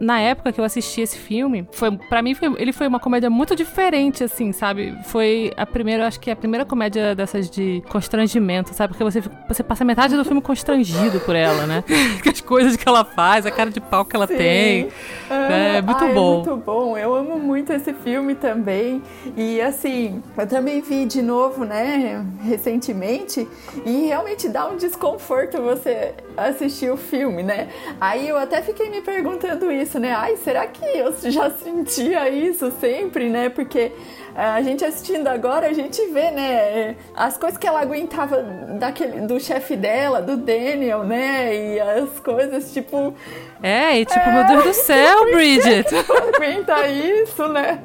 na 0.00 0.20
época 0.20 0.52
que 0.52 0.60
eu 0.60 0.64
assisti 0.64 1.00
esse 1.00 1.18
filme, 1.18 1.66
foi 1.72 1.96
para 1.96 2.22
mim 2.22 2.34
foi, 2.34 2.54
ele 2.58 2.72
foi 2.72 2.86
uma 2.86 3.00
comédia 3.00 3.28
muito 3.28 3.54
diferente 3.56 4.24
assim, 4.24 4.52
sabe? 4.52 4.96
Foi 5.04 5.52
a 5.56 5.66
primeira, 5.66 6.06
acho 6.06 6.20
que 6.20 6.30
é 6.30 6.32
a 6.32 6.36
primeira 6.36 6.64
comédia 6.64 7.14
dessas 7.14 7.50
de 7.50 7.82
constrangimento, 7.88 8.74
sabe? 8.74 8.94
Porque 8.94 9.04
você 9.04 9.22
você 9.48 9.62
passa 9.62 9.84
metade 9.84 10.16
do 10.16 10.24
filme 10.24 10.40
constrangido 10.40 11.20
por 11.20 11.34
ela, 11.34 11.66
né? 11.66 11.84
As 12.26 12.40
coisas 12.40 12.76
que 12.76 12.88
ela 12.88 13.04
faz, 13.04 13.46
a 13.46 13.50
cara 13.50 13.70
de 13.70 13.80
pau 13.80 14.04
que 14.04 14.14
ela 14.14 14.26
Sim. 14.26 14.36
tem. 14.36 14.88
É, 15.30 15.76
é 15.78 15.82
muito 15.82 16.04
ah, 16.04 16.12
bom. 16.12 16.32
É 16.32 16.36
muito 16.36 16.56
bom. 16.56 16.96
Eu 16.96 17.14
amo 17.14 17.38
muito 17.38 17.72
esse 17.72 17.92
filme 17.92 18.34
também. 18.34 19.02
E 19.36 19.60
assim, 19.60 20.22
eu 20.36 20.46
também 20.46 20.80
vi 20.80 21.04
de 21.06 21.22
novo, 21.22 21.64
né, 21.64 22.24
recentemente, 22.42 23.46
e 23.84 24.06
realmente 24.06 24.48
dá 24.48 24.68
um 24.68 24.76
desconforto 24.76 25.60
você 25.60 26.14
assistir 26.46 26.90
o 26.90 26.96
filme, 26.96 27.42
né? 27.42 27.68
Aí 28.00 28.28
eu 28.28 28.36
até 28.36 28.62
fiquei 28.62 28.88
me 28.90 29.00
perguntando 29.00 29.70
isso, 29.70 29.98
né? 29.98 30.12
Ai, 30.12 30.36
será 30.36 30.66
que 30.66 30.84
eu 30.84 31.14
já 31.30 31.50
sentia 31.50 32.28
isso 32.28 32.72
sempre, 32.80 33.28
né? 33.28 33.48
Porque 33.48 33.92
a 34.38 34.62
gente 34.62 34.84
assistindo 34.84 35.26
agora, 35.26 35.66
a 35.66 35.72
gente 35.72 36.00
vê, 36.06 36.30
né, 36.30 36.94
as 37.16 37.36
coisas 37.36 37.58
que 37.58 37.66
ela 37.66 37.80
aguentava 37.80 38.40
daquele, 38.78 39.22
do 39.22 39.40
chefe 39.40 39.74
dela, 39.76 40.22
do 40.22 40.36
Daniel, 40.36 41.02
né, 41.02 41.74
e 41.74 41.80
as 41.80 42.20
coisas, 42.20 42.72
tipo... 42.72 43.12
É, 43.60 43.98
e 43.98 44.04
tipo, 44.04 44.20
é, 44.20 44.32
meu 44.32 44.46
Deus 44.46 44.64
do 44.64 44.72
céu, 44.84 45.24
Bridget! 45.32 45.88
aguenta 46.36 46.86
isso, 46.86 47.48
né? 47.48 47.82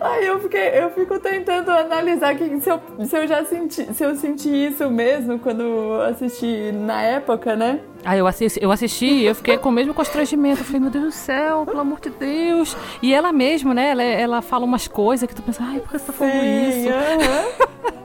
Aí 0.00 0.26
eu, 0.26 0.40
fiquei, 0.40 0.68
eu 0.74 0.90
fico 0.90 1.20
tentando 1.20 1.70
analisar 1.70 2.34
que, 2.34 2.60
se, 2.60 2.68
eu, 2.68 2.80
se 3.06 3.16
eu 3.16 3.26
já 3.28 3.44
senti, 3.44 3.94
se 3.94 4.04
eu 4.04 4.16
senti 4.16 4.48
isso 4.48 4.90
mesmo 4.90 5.38
quando 5.38 6.00
assisti 6.08 6.72
na 6.72 7.02
época, 7.02 7.54
né? 7.54 7.78
Aí 8.04 8.18
eu 8.18 8.26
assisti, 8.26 8.62
eu 8.62 8.70
assisti 8.70 9.06
e 9.06 9.24
eu 9.24 9.34
fiquei 9.34 9.56
com 9.56 9.70
o 9.70 9.72
mesmo 9.72 9.94
constrangimento. 9.94 10.60
Eu 10.60 10.64
falei, 10.64 10.80
meu 10.80 10.90
Deus 10.90 11.04
do 11.04 11.12
céu, 11.12 11.64
pelo 11.64 11.80
amor 11.80 12.00
de 12.00 12.10
Deus. 12.10 12.76
E 13.00 13.14
ela 13.14 13.32
mesma, 13.32 13.72
né? 13.72 13.90
Ela, 13.90 14.02
ela 14.02 14.42
fala 14.42 14.64
umas 14.64 14.86
coisas 14.86 15.28
que 15.28 15.34
tu 15.34 15.42
pensa, 15.42 15.62
ai, 15.64 15.80
por 15.80 15.90
que 15.90 15.98
você 15.98 16.04
tá 16.06 16.12
falando 16.12 16.32
Sim, 16.32 16.68
isso? 16.68 16.88
Uh 16.88 17.92
-huh. 18.00 18.03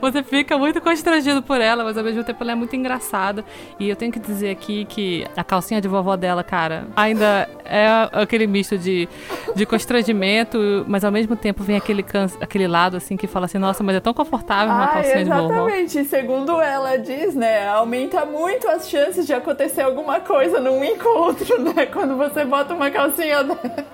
Você 0.00 0.22
fica 0.22 0.56
muito 0.58 0.80
constrangido 0.80 1.42
por 1.42 1.60
ela, 1.60 1.84
mas 1.84 1.96
ao 1.96 2.04
mesmo 2.04 2.22
tempo 2.24 2.42
ela 2.42 2.52
é 2.52 2.54
muito 2.54 2.74
engraçada. 2.76 3.44
E 3.78 3.88
eu 3.88 3.96
tenho 3.96 4.12
que 4.12 4.18
dizer 4.18 4.50
aqui 4.50 4.84
que 4.84 5.26
a 5.36 5.44
calcinha 5.44 5.80
de 5.80 5.88
vovó 5.88 6.16
dela, 6.16 6.42
cara, 6.42 6.86
ainda 6.96 7.48
é 7.64 7.86
aquele 8.12 8.46
misto 8.46 8.76
de, 8.76 9.08
de 9.54 9.66
constrangimento, 9.66 10.84
mas 10.88 11.04
ao 11.04 11.12
mesmo 11.12 11.36
tempo 11.36 11.62
vem 11.62 11.76
aquele, 11.76 12.04
aquele 12.40 12.66
lado 12.66 12.96
assim 12.96 13.16
que 13.16 13.26
fala 13.26 13.46
assim, 13.46 13.58
nossa, 13.58 13.82
mas 13.82 13.96
é 13.96 14.00
tão 14.00 14.14
confortável 14.14 14.74
uma 14.74 14.84
ah, 14.84 14.88
calcinha 14.88 15.24
de 15.24 15.30
vovó. 15.30 15.68
Exatamente, 15.68 16.04
segundo 16.04 16.60
ela 16.60 16.96
diz, 16.96 17.34
né? 17.34 17.68
Aumenta 17.68 18.24
muito 18.24 18.68
as 18.68 18.88
chances 18.88 19.26
de 19.26 19.32
acontecer 19.32 19.82
alguma 19.82 20.20
coisa 20.20 20.60
num 20.60 20.82
encontro, 20.84 21.62
né? 21.62 21.86
Quando 21.86 22.16
você 22.16 22.44
bota 22.44 22.74
uma 22.74 22.90
calcinha 22.90 23.42
dessa. 23.44 23.84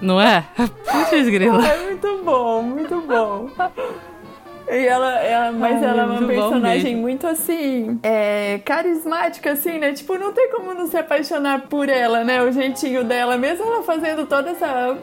Não 0.00 0.20
é? 0.20 0.44
Putz, 0.56 1.28
grila. 1.28 1.66
É 1.66 1.84
muito 1.84 2.22
bom, 2.24 2.62
muito 2.62 3.00
bom. 3.02 3.48
E 4.72 4.86
ela, 4.86 5.12
ela 5.20 5.52
mas 5.52 5.82
Ai, 5.82 5.84
ela 5.84 6.02
é 6.02 6.06
uma 6.06 6.26
personagem 6.26 6.96
muito 6.96 7.26
assim, 7.26 7.98
é, 8.02 8.58
carismática, 8.64 9.52
assim, 9.52 9.78
né? 9.78 9.92
Tipo, 9.92 10.16
não 10.16 10.32
tem 10.32 10.50
como 10.50 10.72
não 10.72 10.86
se 10.86 10.96
apaixonar 10.96 11.62
por 11.68 11.88
ela, 11.88 12.24
né? 12.24 12.42
O 12.42 12.50
jeitinho 12.50 13.04
dela, 13.04 13.36
mesmo 13.36 13.64
ela 13.64 13.82
fazendo 13.82 14.26
toda 14.26 14.50
essa. 14.50 14.96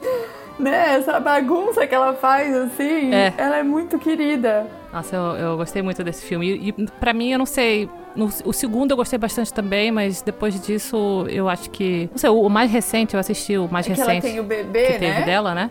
né, 0.58 0.96
essa 0.96 1.18
bagunça 1.18 1.86
que 1.86 1.94
ela 1.94 2.14
faz, 2.14 2.54
assim, 2.54 3.12
é. 3.12 3.32
ela 3.36 3.56
é 3.56 3.62
muito 3.62 3.98
querida. 3.98 4.66
Nossa, 4.92 5.16
eu, 5.16 5.22
eu 5.36 5.56
gostei 5.56 5.82
muito 5.82 6.04
desse 6.04 6.24
filme. 6.24 6.46
E, 6.46 6.68
e 6.68 6.72
pra 7.00 7.12
mim, 7.12 7.32
eu 7.32 7.38
não 7.38 7.46
sei. 7.46 7.88
No, 8.14 8.26
o 8.44 8.52
segundo 8.52 8.92
eu 8.92 8.96
gostei 8.96 9.18
bastante 9.18 9.52
também, 9.52 9.90
mas 9.90 10.22
depois 10.22 10.60
disso 10.60 11.26
eu 11.28 11.48
acho 11.48 11.68
que. 11.70 12.08
Não 12.12 12.18
sei, 12.18 12.30
o, 12.30 12.42
o 12.42 12.48
mais 12.48 12.70
recente, 12.70 13.14
eu 13.14 13.20
assisti 13.20 13.58
o 13.58 13.68
mais 13.68 13.86
é 13.86 13.90
recente. 13.90 14.06
Que 14.06 14.12
ela 14.12 14.20
tem 14.20 14.40
o 14.40 14.44
bebê, 14.44 14.86
que 14.86 14.98
teve 14.98 15.20
né? 15.20 15.22
dela, 15.22 15.54
né? 15.54 15.70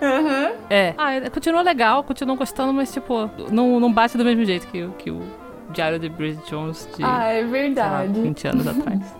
Uhum. 0.00 0.56
É. 0.70 0.94
Ah, 0.96 1.30
continua 1.30 1.62
legal, 1.62 2.04
continuo 2.04 2.36
gostando, 2.36 2.72
mas 2.72 2.92
tipo, 2.92 3.30
não, 3.50 3.80
não 3.80 3.92
bate 3.92 4.16
do 4.16 4.24
mesmo 4.24 4.44
jeito 4.44 4.66
que, 4.68 4.88
que 4.98 5.10
o 5.10 5.22
Diário 5.70 5.98
de 5.98 6.08
Bridget 6.08 6.48
Jones 6.48 6.88
de 6.96 7.02
ah, 7.04 7.24
é 7.24 7.44
verdade. 7.44 8.18
Lá, 8.18 8.22
20 8.22 8.48
anos 8.48 8.66
atrás. 8.66 9.00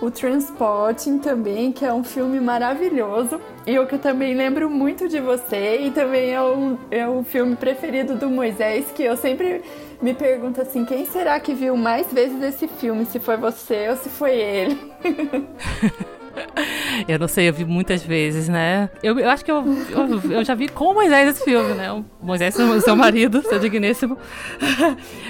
o 0.00 0.10
Transporting 0.10 1.18
também, 1.18 1.72
que 1.72 1.84
é 1.84 1.92
um 1.92 2.02
filme 2.02 2.40
maravilhoso. 2.40 3.40
E 3.66 3.78
o 3.78 3.86
que 3.86 3.96
eu 3.96 3.98
também 3.98 4.34
lembro 4.34 4.70
muito 4.70 5.08
de 5.08 5.20
você, 5.20 5.82
e 5.82 5.90
também 5.90 6.32
é 6.32 6.40
o, 6.40 6.78
é 6.90 7.06
o 7.06 7.22
filme 7.22 7.54
preferido 7.54 8.16
do 8.16 8.28
Moisés, 8.28 8.86
que 8.94 9.02
eu 9.02 9.16
sempre 9.16 9.62
me 10.00 10.14
pergunto 10.14 10.60
assim, 10.62 10.84
quem 10.84 11.04
será 11.04 11.38
que 11.38 11.52
viu 11.52 11.76
mais 11.76 12.10
vezes 12.10 12.42
esse 12.42 12.66
filme? 12.66 13.04
Se 13.04 13.18
foi 13.18 13.36
você 13.36 13.90
ou 13.90 13.96
se 13.96 14.08
foi 14.08 14.32
ele? 14.32 14.78
Eu 17.08 17.18
não 17.18 17.28
sei, 17.28 17.48
eu 17.48 17.52
vi 17.52 17.64
muitas 17.64 18.02
vezes, 18.02 18.48
né? 18.48 18.90
Eu, 19.02 19.18
eu 19.18 19.28
acho 19.30 19.44
que 19.44 19.50
eu, 19.50 19.64
eu, 19.90 20.32
eu, 20.32 20.44
já 20.44 20.54
vi 20.54 20.68
com 20.68 20.86
o 20.86 20.94
Moisés 20.94 21.28
esse 21.28 21.44
filme, 21.44 21.74
né? 21.74 21.92
O 21.92 22.04
Moisés, 22.22 22.54
seu, 22.54 22.80
seu 22.80 22.96
marido, 22.96 23.42
seu 23.42 23.58
digníssimo. 23.58 24.16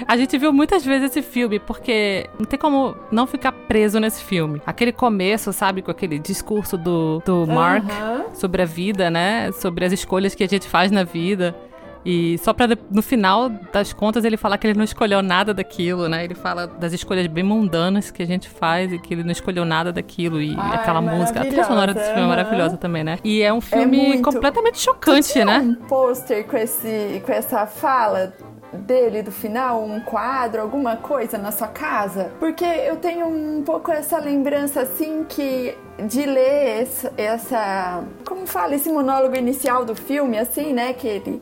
A 0.07 0.17
gente 0.17 0.37
viu 0.37 0.51
muitas 0.51 0.85
vezes 0.85 1.11
esse 1.11 1.21
filme, 1.21 1.59
porque 1.59 2.29
não 2.37 2.45
tem 2.45 2.59
como 2.59 2.95
não 3.11 3.27
ficar 3.27 3.51
preso 3.51 3.99
nesse 3.99 4.23
filme. 4.23 4.61
Aquele 4.65 4.91
começo, 4.91 5.51
sabe, 5.53 5.81
com 5.81 5.91
aquele 5.91 6.19
discurso 6.19 6.77
do, 6.77 7.21
do 7.25 7.47
Mark 7.47 7.85
sobre 8.33 8.61
a 8.61 8.65
vida, 8.65 9.09
né? 9.09 9.51
Sobre 9.53 9.85
as 9.85 9.91
escolhas 9.91 10.35
que 10.35 10.43
a 10.43 10.47
gente 10.47 10.67
faz 10.67 10.91
na 10.91 11.03
vida. 11.03 11.55
E 12.03 12.37
só 12.39 12.53
pra 12.53 12.67
no 12.89 13.01
final 13.01 13.49
das 13.49 13.93
contas 13.93 14.25
ele 14.25 14.37
falar 14.37 14.57
que 14.57 14.67
ele 14.67 14.77
não 14.77 14.83
escolheu 14.83 15.21
nada 15.21 15.53
daquilo, 15.53 16.09
né? 16.09 16.23
Ele 16.23 16.33
fala 16.33 16.65
das 16.65 16.93
escolhas 16.93 17.27
bem 17.27 17.43
mundanas 17.43 18.09
que 18.09 18.23
a 18.23 18.25
gente 18.25 18.49
faz 18.49 18.91
e 18.91 18.99
que 18.99 19.13
ele 19.13 19.23
não 19.23 19.31
escolheu 19.31 19.63
nada 19.65 19.91
daquilo. 19.91 20.41
E 20.41 20.55
Ai, 20.57 20.75
aquela 20.75 21.01
música, 21.01 21.41
a 21.41 21.45
trilha 21.45 21.63
sonora 21.63 21.93
desse 21.93 22.07
filme 22.07 22.23
é 22.23 22.27
maravilhosa 22.27 22.77
também, 22.77 23.03
né? 23.03 23.19
E 23.23 23.41
é 23.41 23.53
um 23.53 23.61
filme 23.61 24.17
é 24.17 24.21
completamente 24.21 24.79
chocante, 24.79 25.43
né? 25.43 25.59
um 25.59 25.75
pôster 25.75 26.45
com, 26.45 26.57
esse, 26.57 27.21
com 27.25 27.31
essa 27.31 27.65
fala 27.67 28.33
dele 28.73 29.21
do 29.21 29.31
final, 29.31 29.83
um 29.83 29.99
quadro, 29.99 30.61
alguma 30.61 30.95
coisa 30.95 31.37
na 31.37 31.51
sua 31.51 31.67
casa? 31.67 32.31
Porque 32.39 32.63
eu 32.63 32.97
tenho 32.97 33.27
um 33.27 33.63
pouco 33.63 33.91
essa 33.91 34.17
lembrança 34.17 34.81
assim 34.81 35.25
que 35.27 35.75
de 36.07 36.25
ler 36.25 36.81
essa, 36.81 37.13
essa 37.17 38.03
como 38.25 38.47
fala 38.47 38.75
esse 38.75 38.89
monólogo 38.89 39.35
inicial 39.35 39.85
do 39.85 39.95
filme 39.95 40.37
assim, 40.39 40.73
né, 40.73 40.93
que 40.93 41.07
ele 41.07 41.41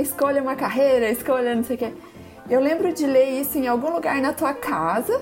escolha 0.00 0.42
uma 0.42 0.56
carreira, 0.56 1.10
escolha 1.10 1.54
não 1.54 1.64
sei 1.64 1.76
o 1.76 1.78
que. 1.78 1.92
Eu 2.48 2.60
lembro 2.60 2.92
de 2.92 3.06
ler 3.06 3.40
isso 3.40 3.56
em 3.58 3.66
algum 3.66 3.90
lugar 3.90 4.20
na 4.20 4.32
tua 4.32 4.52
casa 4.52 5.20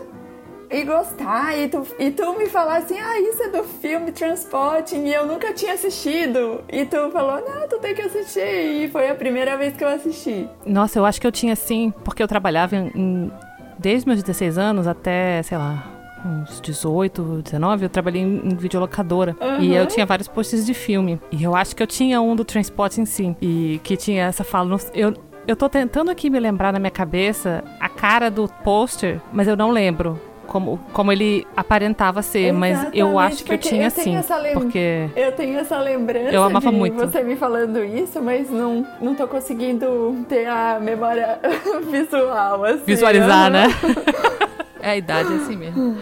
e 0.72 0.84
gostar, 0.84 1.56
e 1.58 1.68
tu, 1.68 1.86
e 1.98 2.10
tu 2.10 2.36
me 2.38 2.46
falar 2.46 2.78
assim, 2.78 2.98
ah, 2.98 3.20
isso 3.20 3.42
é 3.42 3.48
do 3.50 3.62
filme 3.62 4.10
Transporting, 4.10 5.04
e 5.04 5.12
eu 5.12 5.26
nunca 5.26 5.52
tinha 5.52 5.74
assistido. 5.74 6.64
E 6.66 6.86
tu 6.86 7.10
falou, 7.10 7.44
não, 7.46 7.68
tu 7.68 7.78
tem 7.78 7.94
que 7.94 8.00
assistir. 8.00 8.40
E 8.40 8.88
foi 8.88 9.10
a 9.10 9.14
primeira 9.14 9.54
vez 9.58 9.76
que 9.76 9.84
eu 9.84 9.88
assisti. 9.88 10.48
Nossa, 10.64 10.98
eu 10.98 11.04
acho 11.04 11.20
que 11.20 11.26
eu 11.26 11.32
tinha 11.32 11.54
sim, 11.54 11.92
porque 12.02 12.22
eu 12.22 12.28
trabalhava 12.28 12.74
em, 12.74 13.30
desde 13.78 14.08
meus 14.08 14.22
16 14.22 14.56
anos 14.56 14.86
até, 14.86 15.42
sei 15.42 15.58
lá, 15.58 15.91
uns 16.24 16.60
18, 16.60 17.42
19, 17.42 17.84
eu 17.84 17.88
trabalhei 17.88 18.22
em, 18.22 18.56
videolocadora. 18.56 19.36
Uhum. 19.40 19.60
E 19.60 19.74
eu 19.74 19.86
tinha 19.86 20.06
vários 20.06 20.28
posts 20.28 20.64
de 20.64 20.74
filme. 20.74 21.20
E 21.30 21.42
eu 21.42 21.54
acho 21.54 21.74
que 21.74 21.82
eu 21.82 21.86
tinha 21.86 22.20
um 22.20 22.34
do 22.34 22.44
Transporting 22.44 23.04
sim. 23.04 23.36
E 23.40 23.80
que 23.82 23.96
tinha 23.96 24.24
essa 24.24 24.44
fala. 24.44 24.76
Eu, 24.94 25.14
eu 25.46 25.56
tô 25.56 25.68
tentando 25.68 26.10
aqui 26.10 26.30
me 26.30 26.38
lembrar 26.38 26.72
na 26.72 26.78
minha 26.78 26.90
cabeça 26.90 27.64
a 27.80 27.88
cara 27.88 28.30
do 28.30 28.48
pôster, 28.62 29.20
mas 29.32 29.48
eu 29.48 29.56
não 29.56 29.70
lembro 29.70 30.20
como, 30.46 30.78
como 30.92 31.10
ele 31.10 31.46
aparentava 31.56 32.20
ser, 32.20 32.48
Exatamente, 32.48 32.84
mas 32.84 32.90
eu 32.92 33.18
acho 33.18 33.42
que 33.42 33.54
eu 33.54 33.58
tinha 33.58 33.86
eu 33.86 33.90
sim. 33.90 34.16
Porque 34.52 35.08
eu 35.16 35.32
tenho 35.32 35.58
essa 35.58 35.78
lembrança 35.78 36.30
eu 36.30 36.42
amava 36.42 36.70
de 36.70 36.76
muito. 36.76 36.96
você 36.96 37.22
me 37.22 37.36
falando 37.36 37.82
isso, 37.82 38.20
mas 38.20 38.50
não, 38.50 38.86
não 39.00 39.14
tô 39.14 39.26
conseguindo 39.26 40.14
ter 40.28 40.46
a 40.46 40.78
memória 40.78 41.40
visual, 41.90 42.64
assim. 42.64 42.82
Visualizar, 42.84 43.50
né? 43.50 43.68
é 44.82 44.90
a 44.90 44.96
idade, 44.96 45.32
é 45.32 45.36
assim 45.36 45.56
mesmo. 45.56 45.96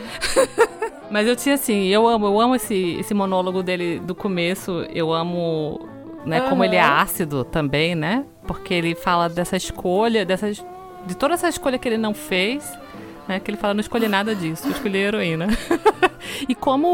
mas 1.11 1.27
eu 1.27 1.37
tinha 1.37 1.55
assim, 1.55 1.87
eu 1.87 2.07
amo, 2.09 2.27
eu 2.27 2.41
amo 2.41 2.55
esse, 2.57 2.97
esse 2.99 3.15
monólogo 3.15 3.63
dele 3.63 4.01
do 4.01 4.15
começo, 4.15 4.87
eu 4.93 5.13
amo, 5.13 5.89
né, 6.25 6.43
uhum. 6.43 6.49
como 6.49 6.65
ele 6.65 6.77
é 6.77 6.83
ácido 6.83 7.45
também, 7.45 7.95
né? 7.95 8.25
Porque 8.47 8.75
ele 8.75 8.95
fala 8.95 9.29
dessa 9.29 9.57
escolha, 9.57 10.25
dessas 10.25 10.65
de 11.07 11.17
toda 11.17 11.35
essa 11.35 11.49
escolha 11.49 11.79
que 11.79 11.89
ele 11.89 11.97
não 11.97 12.13
fez 12.13 12.79
né? 13.31 13.39
Que 13.39 13.51
ele 13.53 13.59
fala, 13.59 13.73
não 13.73 13.81
escolhi 13.81 14.09
nada 14.09 14.35
disso, 14.35 14.69
escolhi 14.69 14.99
a 14.99 15.03
heroína. 15.03 15.47
e 16.49 16.55
como 16.55 16.89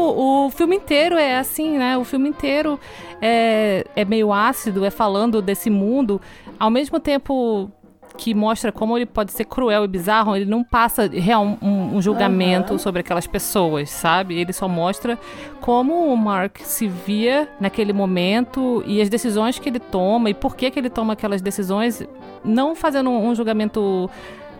o 0.45 0.51
filme 0.51 0.75
inteiro 0.75 1.17
é 1.17 1.37
assim, 1.37 1.79
né? 1.79 1.97
O 1.97 2.03
filme 2.03 2.29
inteiro 2.29 2.79
é, 3.19 3.83
é 3.95 4.05
meio 4.05 4.31
ácido, 4.31 4.85
é 4.85 4.91
falando 4.91 5.41
desse 5.41 5.69
mundo, 5.69 6.21
ao 6.59 6.69
mesmo 6.69 6.99
tempo 6.99 7.71
que 8.17 8.33
mostra 8.33 8.71
como 8.71 8.97
ele 8.97 9.05
pode 9.05 9.31
ser 9.31 9.45
cruel 9.45 9.83
e 9.83 9.87
bizarro, 9.87 10.35
ele 10.35 10.45
não 10.45 10.63
passa 10.63 11.07
real 11.07 11.43
um, 11.43 11.57
um 11.93 12.01
julgamento 12.01 12.73
uhum. 12.73 12.79
sobre 12.79 13.01
aquelas 13.01 13.27
pessoas, 13.27 13.89
sabe? 13.89 14.39
Ele 14.39 14.53
só 14.53 14.67
mostra 14.67 15.17
como 15.61 16.11
o 16.11 16.17
Mark 16.17 16.59
se 16.59 16.87
via 16.87 17.47
naquele 17.59 17.93
momento 17.93 18.83
e 18.85 19.01
as 19.01 19.09
decisões 19.09 19.59
que 19.59 19.69
ele 19.69 19.79
toma 19.79 20.29
e 20.29 20.33
por 20.33 20.55
que, 20.55 20.69
que 20.71 20.79
ele 20.79 20.89
toma 20.89 21.13
aquelas 21.13 21.41
decisões, 21.41 22.03
não 22.43 22.75
fazendo 22.75 23.09
um 23.09 23.33
julgamento 23.33 24.09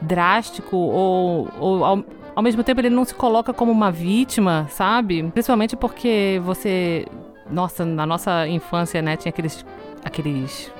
drástico 0.01 0.77
ou, 0.77 1.47
ou 1.59 1.85
ao, 1.85 2.03
ao 2.35 2.43
mesmo 2.43 2.63
tempo 2.63 2.81
ele 2.81 2.89
não 2.89 3.03
se 3.03 3.15
coloca 3.15 3.53
como 3.53 3.71
uma 3.71 3.91
vítima, 3.91 4.67
sabe? 4.69 5.23
Principalmente 5.31 5.75
porque 5.75 6.39
você. 6.43 7.05
Nossa, 7.49 7.85
na 7.85 8.05
nossa 8.05 8.45
infância, 8.47 9.01
né, 9.01 9.15
tinha 9.15 9.29
aqueles, 9.29 9.65
aqueles 10.03 10.71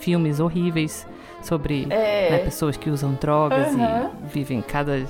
filmes 0.00 0.40
horríveis 0.40 1.06
sobre 1.42 1.86
é. 1.90 2.30
né, 2.30 2.38
pessoas 2.38 2.76
que 2.76 2.90
usam 2.90 3.12
drogas 3.20 3.74
uhum. 3.74 3.82
e 3.84 4.32
vivem 4.32 4.62
cada 4.62 5.04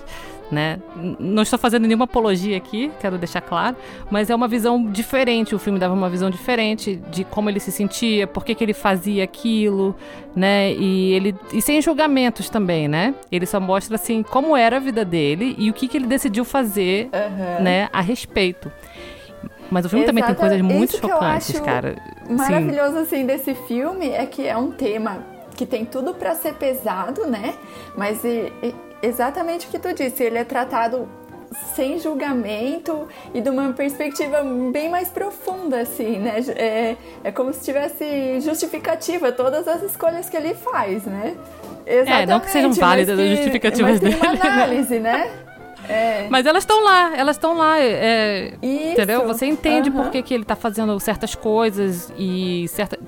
né? 0.51 0.79
Não 1.19 1.43
estou 1.43 1.59
fazendo 1.59 1.87
nenhuma 1.87 2.05
apologia 2.05 2.57
aqui, 2.57 2.91
quero 3.01 3.19
deixar 3.19 3.41
claro, 3.41 3.77
mas 4.11 4.31
é 4.31 4.35
uma 4.35 4.49
visão 4.49 4.91
diferente. 4.91 5.55
O 5.55 5.59
filme 5.59 5.79
dava 5.79 5.95
uma 5.95 6.09
visão 6.09 6.31
diferente 6.31 6.97
de 7.11 7.25
como 7.25 7.51
ele 7.51 7.61
se 7.61 7.73
sentia, 7.73 8.27
por 8.27 8.45
que, 8.45 8.55
que 8.55 8.65
ele 8.65 8.75
fazia 8.75 9.25
aquilo, 9.25 9.95
né? 10.35 10.73
E 10.73 11.13
ele 11.13 11.35
e 11.53 11.61
sem 11.61 11.81
julgamentos 11.81 12.49
também, 12.49 12.89
né? 12.89 13.15
Ele 13.31 13.47
só 13.47 13.61
mostra 13.61 13.97
assim 13.97 14.23
como 14.23 14.57
era 14.57 14.77
a 14.77 14.81
vida 14.81 15.05
dele 15.05 15.55
e 15.59 15.71
o 15.71 15.73
que, 15.73 15.89
que 15.89 15.97
ele 15.97 16.07
decidiu 16.07 16.45
fazer, 16.45 17.09
uhum. 17.13 17.63
né, 17.63 17.89
a 17.93 18.01
respeito. 18.01 18.71
Mas 19.71 19.85
o 19.85 19.89
filme 19.89 20.05
Exato. 20.05 20.17
também 20.17 20.25
tem 20.25 20.35
coisas 20.35 20.61
muito 20.61 20.91
Isso 20.91 21.01
chocantes, 21.01 21.61
cara. 21.61 21.97
Maravilhoso 22.29 22.99
assim 22.99 23.27
desse 23.27 23.55
filme 23.55 24.09
é 24.09 24.25
que 24.27 24.47
é 24.47 24.57
um 24.57 24.71
tema 24.71 25.25
que 25.57 25.67
tem 25.67 25.85
tudo 25.85 26.15
para 26.15 26.35
ser 26.35 26.55
pesado, 26.55 27.27
né? 27.27 27.55
Mas 27.97 28.23
e, 28.25 28.53
e, 28.63 28.75
exatamente 29.07 29.67
o 29.67 29.71
que 29.71 29.79
tu 29.79 29.93
disse, 29.93 30.23
ele 30.23 30.39
é 30.39 30.45
tratado 30.45 31.09
sem 31.75 31.99
julgamento 31.99 33.09
e 33.33 33.41
de 33.41 33.49
uma 33.49 33.73
perspectiva 33.73 34.43
bem 34.73 34.89
mais 34.89 35.09
profunda, 35.09 35.81
assim, 35.81 36.19
né? 36.19 36.41
É, 36.49 36.97
é 37.25 37.33
como 37.33 37.53
se 37.53 37.65
tivesse 37.65 38.41
justificativa 38.41 39.33
todas 39.33 39.67
as 39.69 39.83
escolhas 39.83 40.29
que 40.29 40.37
ele 40.37 40.55
faz, 40.55 41.05
né? 41.05 41.37
Exatamente, 41.87 42.23
é, 42.23 42.27
não 42.27 42.41
que 42.41 42.51
sejam 42.51 42.73
válidas 42.73 43.19
as 43.19 43.31
justificativas 43.31 43.93
mas 43.93 44.01
dele. 44.01 44.17
Tem 44.17 44.31
uma 44.31 44.45
análise, 44.45 44.99
né? 44.99 45.31
É. 45.89 46.27
Mas 46.29 46.45
elas 46.47 46.65
estão 46.65 46.83
lá, 46.83 47.17
elas 47.17 47.37
estão 47.37 47.55
lá, 47.55 47.79
é, 47.79 48.55
entendeu? 48.61 49.25
Você 49.27 49.47
entende 49.47 49.89
uhum. 49.89 50.03
por 50.03 50.11
que, 50.11 50.21
que 50.21 50.35
ele 50.35 50.43
está 50.43 50.57
fazendo 50.57 50.99
certas 50.99 51.35
coisas 51.35 52.13
e 52.19 52.67
certa 52.69 52.99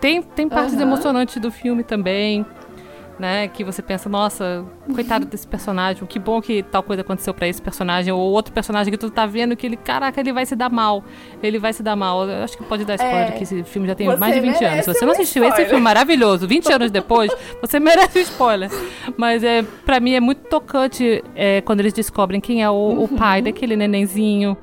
tem 0.00 0.22
tem 0.22 0.48
partes 0.48 0.74
uhum. 0.74 0.82
emocionantes 0.82 1.36
do 1.36 1.50
filme 1.50 1.84
também 1.84 2.46
né? 3.18 3.48
Que 3.48 3.62
você 3.62 3.82
pensa, 3.82 4.08
nossa, 4.08 4.64
coitado 4.92 5.26
desse 5.26 5.46
personagem, 5.46 6.04
que 6.06 6.18
bom 6.18 6.40
que 6.40 6.62
tal 6.62 6.82
coisa 6.82 7.02
aconteceu 7.02 7.32
para 7.32 7.46
esse 7.46 7.60
personagem, 7.60 8.12
ou 8.12 8.20
outro 8.20 8.52
personagem 8.52 8.90
que 8.90 8.98
tu 8.98 9.10
tá 9.10 9.26
vendo 9.26 9.56
que 9.56 9.66
ele, 9.66 9.76
caraca, 9.76 10.20
ele 10.20 10.32
vai 10.32 10.44
se 10.46 10.56
dar 10.56 10.70
mal. 10.70 11.04
Ele 11.42 11.58
vai 11.58 11.72
se 11.72 11.82
dar 11.82 11.96
mal. 11.96 12.28
Eu 12.28 12.44
acho 12.44 12.56
que 12.56 12.64
pode 12.64 12.84
dar 12.84 12.94
spoiler, 12.94 13.28
é, 13.28 13.30
que 13.32 13.42
esse 13.42 13.62
filme 13.64 13.86
já 13.86 13.94
tem 13.94 14.16
mais 14.16 14.34
de 14.34 14.40
20 14.40 14.64
anos. 14.64 14.84
Se 14.84 14.94
você 14.94 15.04
não 15.04 15.12
assistiu 15.12 15.42
spoiler. 15.42 15.60
esse 15.60 15.68
filme 15.68 15.82
maravilhoso, 15.82 16.46
20 16.46 16.72
anos 16.72 16.90
depois, 16.90 17.30
você 17.60 17.78
merece 17.78 18.20
spoiler. 18.20 18.70
Mas 19.16 19.44
é, 19.44 19.62
para 19.84 20.00
mim 20.00 20.14
é 20.14 20.20
muito 20.20 20.42
tocante 20.48 21.22
é, 21.34 21.60
quando 21.60 21.80
eles 21.80 21.92
descobrem 21.92 22.40
quem 22.40 22.62
é 22.62 22.70
o, 22.70 22.74
uhum. 22.74 23.04
o 23.04 23.08
pai 23.08 23.42
daquele 23.42 23.76
nenenzinho 23.76 24.56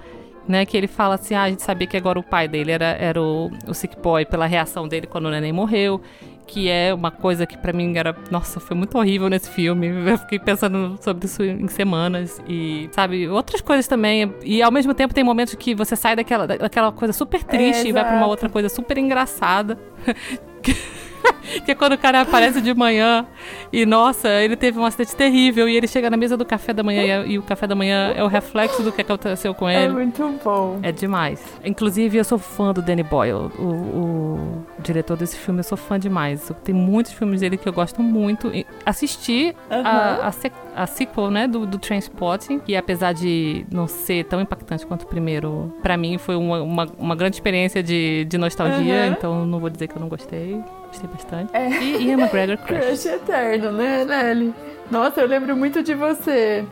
né? 0.47 0.65
Que 0.65 0.75
ele 0.75 0.87
fala 0.87 1.15
assim, 1.15 1.33
ah, 1.33 1.43
a 1.43 1.49
gente 1.49 1.61
sabia 1.61 1.87
que 1.87 1.95
agora 1.95 2.19
o 2.19 2.23
pai 2.23 2.47
dele 2.47 2.71
era, 2.71 2.97
era 2.99 3.21
o, 3.21 3.49
o 3.67 3.73
sick 3.73 3.97
boy 3.99 4.25
pela 4.25 4.45
reação 4.45 4.87
dele 4.87 5.07
quando 5.07 5.25
o 5.25 5.31
neném 5.31 5.53
morreu 5.53 6.01
que 6.47 6.69
é 6.69 6.93
uma 6.93 7.11
coisa 7.11 7.45
que 7.45 7.57
para 7.57 7.73
mim 7.73 7.97
era, 7.97 8.15
nossa, 8.29 8.59
foi 8.59 8.75
muito 8.75 8.97
horrível 8.97 9.29
nesse 9.29 9.49
filme. 9.49 9.87
Eu 9.87 10.17
fiquei 10.17 10.39
pensando 10.39 10.97
sobre 11.01 11.25
isso 11.25 11.43
em 11.43 11.67
semanas 11.67 12.41
e, 12.47 12.89
sabe, 12.91 13.27
outras 13.27 13.61
coisas 13.61 13.87
também. 13.87 14.33
E 14.43 14.61
ao 14.61 14.71
mesmo 14.71 14.93
tempo 14.93 15.13
tem 15.13 15.23
momentos 15.23 15.55
que 15.55 15.73
você 15.73 15.95
sai 15.95 16.15
daquela, 16.15 16.47
daquela 16.47 16.91
coisa 16.91 17.13
super 17.13 17.43
triste 17.43 17.87
é, 17.87 17.89
e 17.89 17.91
vai 17.91 18.03
para 18.03 18.15
uma 18.15 18.27
outra 18.27 18.49
coisa 18.49 18.69
super 18.69 18.97
engraçada. 18.97 19.77
que 21.65 21.71
é 21.71 21.75
quando 21.75 21.93
o 21.93 21.97
cara 21.97 22.21
aparece 22.21 22.61
de 22.61 22.73
manhã 22.73 23.25
e, 23.71 23.85
nossa, 23.85 24.29
ele 24.41 24.55
teve 24.55 24.79
um 24.79 24.85
acidente 24.85 25.15
terrível 25.15 25.67
e 25.67 25.75
ele 25.75 25.87
chega 25.87 26.09
na 26.09 26.17
mesa 26.17 26.37
do 26.37 26.45
café 26.45 26.73
da 26.73 26.83
manhã 26.83 27.23
e, 27.25 27.33
e 27.33 27.39
o 27.39 27.43
café 27.43 27.67
da 27.67 27.75
manhã 27.75 28.13
é 28.15 28.23
o 28.23 28.27
reflexo 28.27 28.83
do 28.83 28.91
que 28.91 29.01
aconteceu 29.01 29.53
com 29.53 29.67
é 29.67 29.83
ele. 29.83 29.85
É 29.85 29.89
muito 29.89 30.39
bom. 30.43 30.79
É 30.81 30.91
demais. 30.91 31.43
Inclusive, 31.63 32.17
eu 32.17 32.23
sou 32.23 32.37
fã 32.37 32.73
do 32.73 32.81
Danny 32.81 33.03
Boyle, 33.03 33.51
o, 33.57 33.63
o 33.63 34.65
diretor 34.79 35.17
desse 35.17 35.37
filme, 35.37 35.59
eu 35.59 35.63
sou 35.63 35.77
fã 35.77 35.99
demais. 35.99 36.51
Tem 36.63 36.73
muitos 36.73 37.13
filmes 37.13 37.41
dele 37.41 37.57
que 37.57 37.67
eu 37.67 37.73
gosto 37.73 38.01
muito. 38.01 38.51
Assisti 38.85 39.55
uhum. 39.69 39.81
a, 39.85 40.27
a, 40.27 40.83
a, 40.83 40.87
sequel, 40.87 41.31
né, 41.31 41.47
do, 41.47 41.65
do 41.65 41.77
Transporting, 41.77 42.59
que 42.59 42.75
apesar 42.75 43.13
de 43.13 43.65
não 43.71 43.87
ser 43.87 44.25
tão 44.25 44.41
impactante 44.41 44.85
quanto 44.85 45.03
o 45.03 45.07
primeiro, 45.07 45.73
para 45.81 45.97
mim 45.97 46.17
foi 46.17 46.35
uma, 46.35 46.61
uma, 46.61 46.87
uma, 46.97 47.15
grande 47.15 47.35
experiência 47.35 47.81
de, 47.81 48.25
de 48.25 48.37
nostalgia, 48.37 49.05
uhum. 49.05 49.11
então 49.11 49.45
não 49.45 49.59
vou 49.59 49.69
dizer 49.69 49.87
que 49.87 49.95
eu 49.95 50.01
não 50.01 50.09
gostei. 50.09 50.61
Gostei 50.91 51.09
bastante. 51.09 51.55
É. 51.55 51.69
E 51.69 52.07
Ian 52.07 52.19
McGregor 52.19 52.57
Crush. 52.67 52.85
Crush 52.85 53.05
eterno, 53.05 53.71
né, 53.71 54.03
Nelly? 54.03 54.53
Nossa, 54.91 55.21
eu 55.21 55.27
lembro 55.27 55.55
muito 55.55 55.81
de 55.81 55.95
você. 55.95 56.65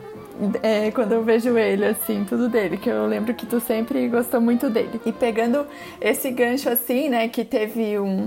É, 0.62 0.90
quando 0.90 1.12
eu 1.12 1.22
vejo 1.22 1.56
ele, 1.56 1.86
assim, 1.86 2.24
tudo 2.28 2.48
dele, 2.48 2.76
que 2.76 2.88
eu 2.88 3.06
lembro 3.06 3.34
que 3.34 3.46
tu 3.46 3.60
sempre 3.60 4.06
gostou 4.08 4.40
muito 4.40 4.68
dele. 4.68 5.00
E 5.04 5.12
pegando 5.12 5.66
esse 6.00 6.30
gancho 6.30 6.68
assim, 6.68 7.08
né, 7.08 7.28
que 7.28 7.44
teve 7.44 7.98
um. 7.98 8.24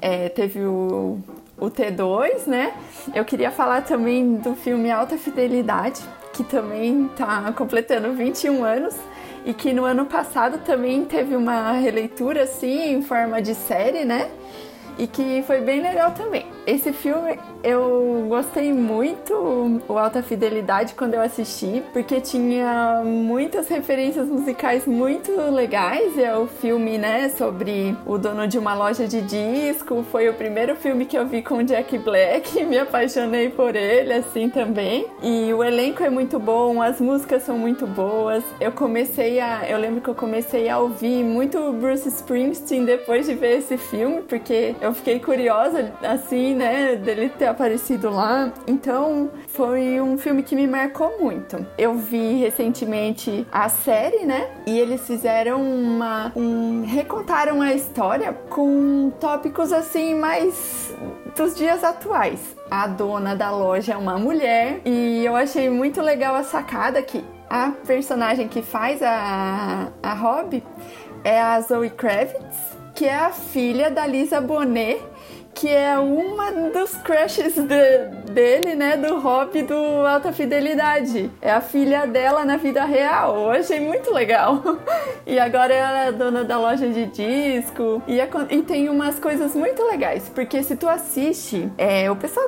É, 0.00 0.28
teve 0.30 0.60
o, 0.60 1.18
o 1.58 1.70
T2, 1.70 2.46
né? 2.46 2.72
Eu 3.14 3.24
queria 3.24 3.50
falar 3.50 3.82
também 3.82 4.36
do 4.36 4.54
filme 4.54 4.90
Alta 4.90 5.16
Fidelidade, 5.16 6.00
que 6.32 6.44
também 6.44 7.08
tá 7.16 7.52
completando 7.52 8.12
21 8.12 8.64
anos 8.64 8.94
e 9.44 9.54
que 9.54 9.72
no 9.72 9.84
ano 9.84 10.06
passado 10.06 10.58
também 10.64 11.04
teve 11.04 11.36
uma 11.36 11.72
releitura 11.72 12.42
assim 12.42 12.94
em 12.94 13.02
forma 13.02 13.40
de 13.40 13.54
série, 13.54 14.04
né? 14.04 14.28
E 14.98 15.06
que 15.06 15.42
foi 15.42 15.60
bem 15.60 15.80
legal 15.82 16.12
também. 16.12 16.55
Esse 16.66 16.92
filme 16.92 17.38
eu 17.62 18.26
gostei 18.28 18.72
muito 18.72 19.32
o 19.88 19.98
Alta 19.98 20.22
Fidelidade 20.22 20.94
quando 20.94 21.14
eu 21.14 21.20
assisti, 21.20 21.82
porque 21.92 22.20
tinha 22.20 23.02
muitas 23.04 23.68
referências 23.68 24.28
musicais 24.28 24.86
muito 24.86 25.32
legais. 25.50 26.18
É 26.18 26.36
o 26.36 26.46
filme, 26.46 26.98
né, 26.98 27.28
sobre 27.30 27.96
o 28.04 28.18
dono 28.18 28.46
de 28.46 28.58
uma 28.58 28.74
loja 28.74 29.06
de 29.06 29.20
disco. 29.22 30.04
Foi 30.10 30.28
o 30.28 30.34
primeiro 30.34 30.76
filme 30.76 31.06
que 31.06 31.16
eu 31.16 31.26
vi 31.26 31.42
com 31.42 31.62
Jack 31.62 31.98
Black, 31.98 32.62
me 32.64 32.78
apaixonei 32.78 33.48
por 33.48 33.74
ele 33.74 34.12
assim 34.12 34.48
também. 34.48 35.06
E 35.22 35.52
o 35.52 35.62
elenco 35.62 36.02
é 36.02 36.10
muito 36.10 36.38
bom, 36.38 36.82
as 36.82 37.00
músicas 37.00 37.42
são 37.42 37.58
muito 37.58 37.86
boas. 37.86 38.42
Eu 38.60 38.72
comecei 38.72 39.40
a, 39.40 39.68
eu 39.68 39.78
lembro 39.78 40.00
que 40.00 40.08
eu 40.08 40.14
comecei 40.14 40.68
a 40.68 40.78
ouvir 40.78 41.22
muito 41.22 41.72
Bruce 41.74 42.08
Springsteen 42.08 42.84
depois 42.84 43.26
de 43.26 43.34
ver 43.34 43.58
esse 43.58 43.76
filme, 43.76 44.22
porque 44.22 44.74
eu 44.80 44.92
fiquei 44.92 45.20
curiosa 45.20 45.92
assim, 46.02 46.55
né, 46.56 46.96
dele 46.96 47.28
ter 47.28 47.46
aparecido 47.46 48.10
lá. 48.10 48.52
Então, 48.66 49.30
foi 49.48 50.00
um 50.00 50.18
filme 50.18 50.42
que 50.42 50.56
me 50.56 50.66
marcou 50.66 51.18
muito. 51.20 51.64
Eu 51.78 51.94
vi 51.94 52.34
recentemente 52.34 53.46
a 53.52 53.68
série, 53.68 54.24
né? 54.24 54.48
E 54.66 54.78
eles 54.78 55.06
fizeram 55.06 55.62
uma. 55.62 56.32
Um, 56.34 56.84
recontaram 56.84 57.62
a 57.62 57.72
história 57.72 58.32
com 58.48 59.12
tópicos 59.20 59.72
assim 59.72 60.14
mais 60.14 60.94
dos 61.36 61.54
dias 61.54 61.84
atuais. 61.84 62.56
A 62.70 62.86
dona 62.86 63.36
da 63.36 63.50
loja 63.50 63.92
é 63.92 63.96
uma 63.96 64.18
mulher 64.18 64.80
e 64.84 65.24
eu 65.24 65.36
achei 65.36 65.68
muito 65.68 66.00
legal 66.00 66.34
a 66.34 66.42
sacada 66.42 67.00
que 67.02 67.22
a 67.48 67.72
personagem 67.86 68.48
que 68.48 68.62
faz 68.62 69.00
a, 69.02 69.92
a 70.02 70.14
Rob 70.14 70.62
é 71.22 71.40
a 71.40 71.60
Zoe 71.60 71.90
Kravitz, 71.90 72.76
que 72.94 73.04
é 73.04 73.14
a 73.14 73.30
filha 73.30 73.90
da 73.90 74.06
Lisa 74.06 74.40
Bonet 74.40 75.00
que 75.56 75.70
é 75.70 75.98
uma 75.98 76.52
dos 76.52 76.94
crushes 76.96 77.54
de, 77.54 78.30
dele, 78.30 78.74
né, 78.74 78.94
do 78.98 79.16
Hop 79.26 79.54
do 79.54 80.06
Alta 80.06 80.30
Fidelidade. 80.30 81.30
É 81.40 81.50
a 81.50 81.62
filha 81.62 82.06
dela 82.06 82.44
na 82.44 82.58
vida 82.58 82.84
real. 82.84 83.34
Eu 83.34 83.50
achei 83.52 83.80
muito 83.80 84.12
legal. 84.12 84.62
E 85.28 85.40
agora 85.40 85.74
ela 85.74 86.04
é 86.04 86.12
dona 86.12 86.44
da 86.44 86.56
loja 86.56 86.88
de 86.88 87.06
disco. 87.06 88.00
E, 88.06 88.20
é, 88.20 88.28
e 88.48 88.62
tem 88.62 88.88
umas 88.88 89.18
coisas 89.18 89.56
muito 89.56 89.82
legais, 89.82 90.30
porque 90.32 90.62
se 90.62 90.76
tu 90.76 90.88
assiste, 90.88 91.68
é, 91.76 92.08
o 92.08 92.14
pessoal, 92.14 92.46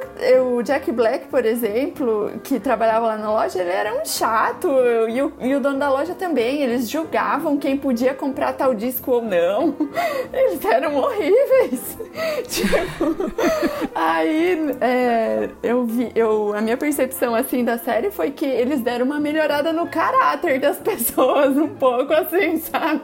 o 0.55 0.62
Jack 0.62 0.93
Black, 0.93 1.27
por 1.27 1.45
exemplo, 1.45 2.31
que 2.45 2.61
trabalhava 2.61 3.09
lá 3.09 3.17
na 3.17 3.33
loja, 3.33 3.61
ele 3.61 3.71
era 3.71 4.00
um 4.00 4.05
chato. 4.05 4.69
E 5.09 5.21
o, 5.21 5.33
e 5.41 5.55
o 5.57 5.61
dono 5.61 5.77
da 5.77 5.91
loja 5.91 6.15
também. 6.15 6.62
Eles 6.62 6.88
julgavam 6.88 7.57
quem 7.57 7.77
podia 7.77 8.15
comprar 8.15 8.53
tal 8.53 8.73
disco 8.75 9.11
ou 9.11 9.23
não. 9.23 9.75
Eles 10.33 10.65
eram 10.65 10.95
horríveis. 10.97 11.99
tipo, 12.49 12.98
Aí 13.95 14.76
é, 14.81 15.49
eu 15.62 15.85
vi, 15.85 16.11
eu, 16.14 16.55
a 16.55 16.61
minha 16.61 16.76
percepção 16.76 17.35
assim 17.35 17.64
da 17.64 17.78
série 17.78 18.11
foi 18.11 18.31
que 18.31 18.45
eles 18.45 18.81
deram 18.81 19.07
uma 19.07 19.21
melhorada 19.21 19.73
no 19.73 19.87
caráter 19.87 20.61
das 20.61 20.78
pessoas, 20.81 21.57
um 21.57 21.69
pouco 21.69 22.12
assim, 22.12 22.59
sabe? 22.59 23.00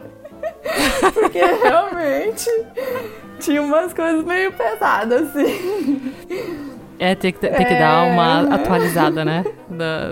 Porque 1.15 1.39
realmente 1.39 2.51
tinha 3.41 3.63
umas 3.63 3.93
coisas 3.93 4.25
meio 4.25 4.53
pesadas, 4.53 5.29
assim. 5.29 6.13
É, 6.99 7.15
tem 7.15 7.33
que, 7.33 7.39
tem 7.39 7.51
que 7.51 7.73
é... 7.73 7.79
dar 7.79 8.05
uma 8.05 8.55
atualizada, 8.55 9.25
né? 9.25 9.45
Da, 9.69 10.11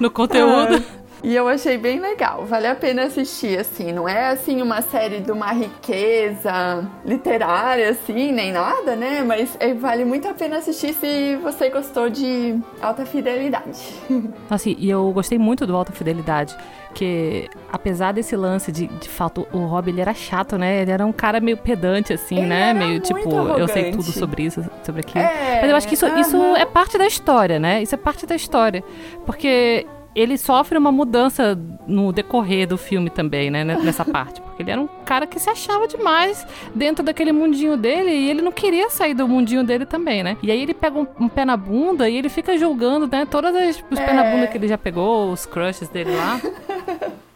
no 0.00 0.10
conteúdo. 0.10 0.82
Ah. 0.98 1.01
E 1.22 1.36
eu 1.36 1.46
achei 1.46 1.78
bem 1.78 2.00
legal, 2.00 2.44
vale 2.44 2.66
a 2.66 2.74
pena 2.74 3.04
assistir, 3.04 3.56
assim, 3.56 3.92
não 3.92 4.08
é 4.08 4.30
assim 4.30 4.60
uma 4.60 4.82
série 4.82 5.20
de 5.20 5.30
uma 5.30 5.52
riqueza 5.52 6.84
literária, 7.04 7.90
assim, 7.90 8.32
nem 8.32 8.50
nada, 8.50 8.96
né? 8.96 9.22
Mas 9.22 9.56
é, 9.60 9.72
vale 9.72 10.04
muito 10.04 10.26
a 10.26 10.34
pena 10.34 10.56
assistir 10.56 10.92
se 10.94 11.36
você 11.36 11.70
gostou 11.70 12.10
de 12.10 12.58
Alta 12.80 13.06
Fidelidade. 13.06 13.78
Assim, 14.50 14.76
e 14.78 14.90
eu 14.90 15.10
gostei 15.12 15.38
muito 15.38 15.66
do 15.66 15.74
Alta 15.74 15.92
Fidelidade, 15.92 16.54
que 16.94 17.48
apesar 17.72 18.12
desse 18.12 18.36
lance 18.36 18.70
de, 18.70 18.86
de 18.86 19.08
fato, 19.08 19.46
o 19.52 19.58
Rob 19.58 19.88
ele 19.88 20.00
era 20.00 20.12
chato, 20.12 20.58
né? 20.58 20.82
Ele 20.82 20.90
era 20.90 21.06
um 21.06 21.12
cara 21.12 21.40
meio 21.40 21.56
pedante, 21.56 22.12
assim, 22.12 22.38
ele 22.38 22.46
né? 22.46 22.74
Meio 22.74 23.00
tipo, 23.00 23.34
arrogante. 23.34 23.60
eu 23.60 23.68
sei 23.68 23.90
tudo 23.92 24.10
sobre 24.12 24.42
isso, 24.42 24.62
sobre 24.82 25.00
aquilo. 25.00 25.24
É, 25.24 25.60
Mas 25.62 25.70
eu 25.70 25.76
acho 25.76 25.88
que 25.88 25.94
isso, 25.94 26.06
uh 26.06 26.10
-huh. 26.10 26.20
isso 26.20 26.36
é 26.56 26.66
parte 26.66 26.98
da 26.98 27.06
história, 27.06 27.58
né? 27.58 27.82
Isso 27.82 27.94
é 27.94 27.98
parte 27.98 28.26
da 28.26 28.34
história. 28.34 28.84
Porque 29.24 29.86
ele 30.14 30.36
sofre 30.36 30.76
uma 30.76 30.92
mudança 30.92 31.58
no 31.86 32.12
decorrer 32.12 32.66
do 32.66 32.76
filme 32.76 33.08
também, 33.10 33.50
né? 33.50 33.64
Nessa 33.64 34.04
parte. 34.04 34.40
Porque 34.40 34.62
ele 34.62 34.70
era 34.70 34.80
um 34.80 34.88
cara 35.04 35.26
que 35.26 35.38
se 35.38 35.48
achava 35.48 35.88
demais 35.88 36.46
dentro 36.74 37.02
daquele 37.04 37.32
mundinho 37.32 37.76
dele 37.76 38.10
e 38.10 38.30
ele 38.30 38.42
não 38.42 38.52
queria 38.52 38.90
sair 38.90 39.14
do 39.14 39.26
mundinho 39.26 39.64
dele 39.64 39.86
também, 39.86 40.22
né? 40.22 40.36
E 40.42 40.50
aí 40.50 40.62
ele 40.62 40.74
pega 40.74 40.98
um, 40.98 41.06
um 41.18 41.28
pé 41.28 41.44
na 41.44 41.56
bunda 41.56 42.08
e 42.08 42.16
ele 42.16 42.28
fica 42.28 42.56
julgando, 42.58 43.06
né? 43.06 43.26
Todos 43.26 43.50
os 43.50 43.98
é. 43.98 44.04
pés 44.04 44.16
na 44.16 44.24
bunda 44.24 44.46
que 44.46 44.58
ele 44.58 44.68
já 44.68 44.78
pegou, 44.78 45.32
os 45.32 45.46
crushes 45.46 45.88
dele 45.88 46.14
lá. 46.14 46.40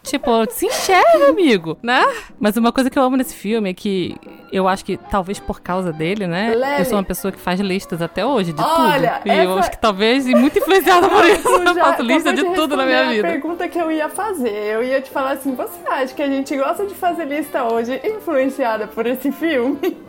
Tipo, 0.07 0.49
se 0.51 0.67
enxerga, 0.67 1.29
amigo, 1.29 1.77
né? 1.83 2.05
Mas 2.39 2.57
uma 2.57 2.71
coisa 2.71 2.89
que 2.89 2.97
eu 2.97 3.03
amo 3.03 3.17
nesse 3.17 3.35
filme 3.35 3.71
é 3.71 3.75
que 3.75 4.17
eu 4.53 4.69
acho 4.69 4.85
que 4.85 4.97
talvez 4.97 5.41
por 5.41 5.61
causa 5.61 5.93
dele, 5.93 6.29
né? 6.29 6.55
Lely. 6.55 6.79
Eu 6.79 6.85
sou 6.85 6.95
uma 6.97 7.03
pessoa 7.03 7.33
que 7.33 7.41
faz 7.41 7.59
listas 7.59 8.01
até 8.01 8.25
hoje 8.25 8.53
de 8.53 8.63
Olha, 8.63 9.15
tudo. 9.15 9.27
E 9.27 9.31
essa... 9.31 9.43
eu 9.43 9.59
acho 9.59 9.71
que 9.73 9.79
talvez, 9.79 10.29
e 10.29 10.35
muito 10.37 10.61
influenciada 10.61 11.09
por 11.09 11.25
isso, 11.25 11.49
eu 11.49 11.75
faço 11.75 12.03
lista 12.03 12.33
de, 12.33 12.45
tudo 12.55 12.77
na 12.77 12.87
minha 12.87 13.09
vida. 13.09 13.27
a 13.27 13.31
pergunta 13.33 13.69
que 13.69 13.79
eu 13.79 13.91
ia 13.91 14.09
fazer. 14.09 14.49
Eu 14.49 14.85
ia 14.85 15.01
te 15.01 15.11
falar 15.11 15.33
assim: 15.33 15.57
você 15.57 15.89
acha 15.89 16.15
que 16.15 16.23
a 16.23 16.29
gente 16.29 16.57
gosta 16.57 16.87
de 16.87 16.95
fazer 16.95 17.25
lista 17.25 17.65
hoje 17.65 18.01
influenciada 18.05 18.87
por 18.87 19.07
esse 19.07 19.33
filme? 19.33 19.79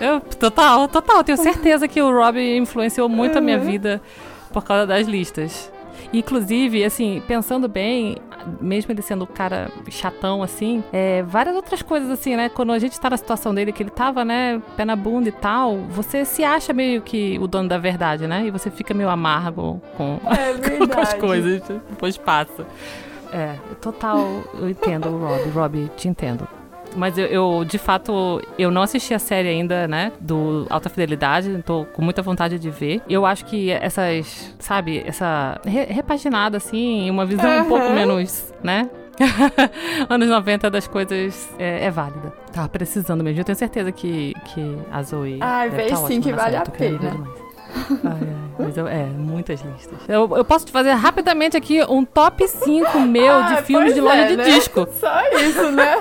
Eu, 0.00 0.20
total, 0.20 0.86
total. 0.88 1.22
Tenho 1.24 1.36
certeza 1.38 1.86
que 1.86 2.00
o 2.00 2.10
Rob 2.10 2.38
influenciou 2.38 3.08
muito 3.08 3.32
uhum. 3.32 3.38
a 3.38 3.40
minha 3.42 3.58
uhum. 3.58 3.64
vida 3.64 4.02
por 4.52 4.64
causa 4.64 4.86
das 4.86 5.06
listas. 5.06 5.70
Inclusive, 6.12 6.84
assim, 6.84 7.22
pensando 7.26 7.68
bem, 7.68 8.16
mesmo 8.60 8.92
ele 8.92 9.02
sendo 9.02 9.22
o 9.22 9.26
cara 9.26 9.70
chatão, 9.88 10.42
assim, 10.42 10.82
é, 10.92 11.22
várias 11.22 11.54
outras 11.54 11.82
coisas, 11.82 12.10
assim, 12.10 12.36
né? 12.36 12.48
Quando 12.48 12.72
a 12.72 12.78
gente 12.78 12.98
tá 12.98 13.10
na 13.10 13.16
situação 13.16 13.54
dele, 13.54 13.72
que 13.72 13.82
ele 13.82 13.90
tava, 13.90 14.24
né, 14.24 14.60
pé 14.76 14.84
na 14.84 14.96
bunda 14.96 15.28
e 15.28 15.32
tal, 15.32 15.76
você 15.88 16.24
se 16.24 16.44
acha 16.44 16.72
meio 16.72 17.02
que 17.02 17.38
o 17.38 17.46
dono 17.46 17.68
da 17.68 17.78
verdade, 17.78 18.26
né? 18.26 18.46
E 18.46 18.50
você 18.50 18.70
fica 18.70 18.94
meio 18.94 19.08
amargo 19.08 19.80
com, 19.96 20.20
é 20.26 20.86
com 20.86 21.00
as 21.00 21.14
coisas, 21.14 21.62
depois 21.88 22.16
passa. 22.16 22.66
É, 23.32 23.54
total, 23.80 24.26
eu 24.54 24.68
entendo 24.68 25.08
o 25.08 25.18
Rob. 25.18 25.50
Rob, 25.50 25.90
te 25.96 26.08
entendo. 26.08 26.46
Mas 26.96 27.16
eu, 27.16 27.26
eu, 27.26 27.64
de 27.64 27.78
fato, 27.78 28.42
eu 28.58 28.70
não 28.70 28.82
assisti 28.82 29.14
a 29.14 29.18
série 29.18 29.48
ainda, 29.48 29.86
né? 29.86 30.12
Do 30.20 30.66
Alta 30.70 30.88
Fidelidade. 30.88 31.62
Tô 31.64 31.84
com 31.86 32.02
muita 32.02 32.22
vontade 32.22 32.58
de 32.58 32.70
ver. 32.70 33.00
Eu 33.08 33.24
acho 33.24 33.44
que 33.44 33.70
essas, 33.70 34.54
sabe, 34.58 35.02
essa 35.06 35.60
re 35.64 35.84
repaginada, 35.84 36.56
assim, 36.56 37.10
uma 37.10 37.24
visão 37.24 37.50
uhum. 37.50 37.62
um 37.62 37.68
pouco 37.68 37.90
menos, 37.90 38.52
né? 38.62 38.88
anos 40.08 40.28
90 40.28 40.70
das 40.70 40.86
coisas 40.86 41.50
é, 41.58 41.84
é, 41.84 41.90
válida. 41.90 42.32
Tava 42.52 42.68
precisando 42.68 43.22
mesmo. 43.22 43.40
Eu 43.40 43.44
tenho 43.44 43.56
certeza 43.56 43.92
que, 43.92 44.34
que 44.46 44.78
a 44.90 45.02
Zoe. 45.02 45.38
Ah, 45.40 45.66
vê 45.66 45.94
sim 45.94 46.20
que 46.20 46.32
vale 46.32 46.56
a 46.56 46.62
pena. 46.62 47.26
Ai, 48.04 48.18
ai, 48.22 48.39
mas 48.62 48.76
eu, 48.76 48.86
é, 48.86 49.04
muitas 49.04 49.60
listas. 49.60 49.98
Eu, 50.08 50.36
eu 50.36 50.44
posso 50.44 50.66
te 50.66 50.72
fazer 50.72 50.92
rapidamente 50.92 51.56
aqui 51.56 51.82
um 51.84 52.04
top 52.04 52.46
5 52.46 53.00
meu 53.06 53.32
ah, 53.32 53.42
de 53.42 53.62
filmes 53.62 53.94
de 53.94 54.00
loja 54.00 54.22
é, 54.22 54.26
de 54.28 54.36
né? 54.36 54.44
disco. 54.44 54.88
Só 54.98 55.22
isso, 55.38 55.70
né? 55.70 55.96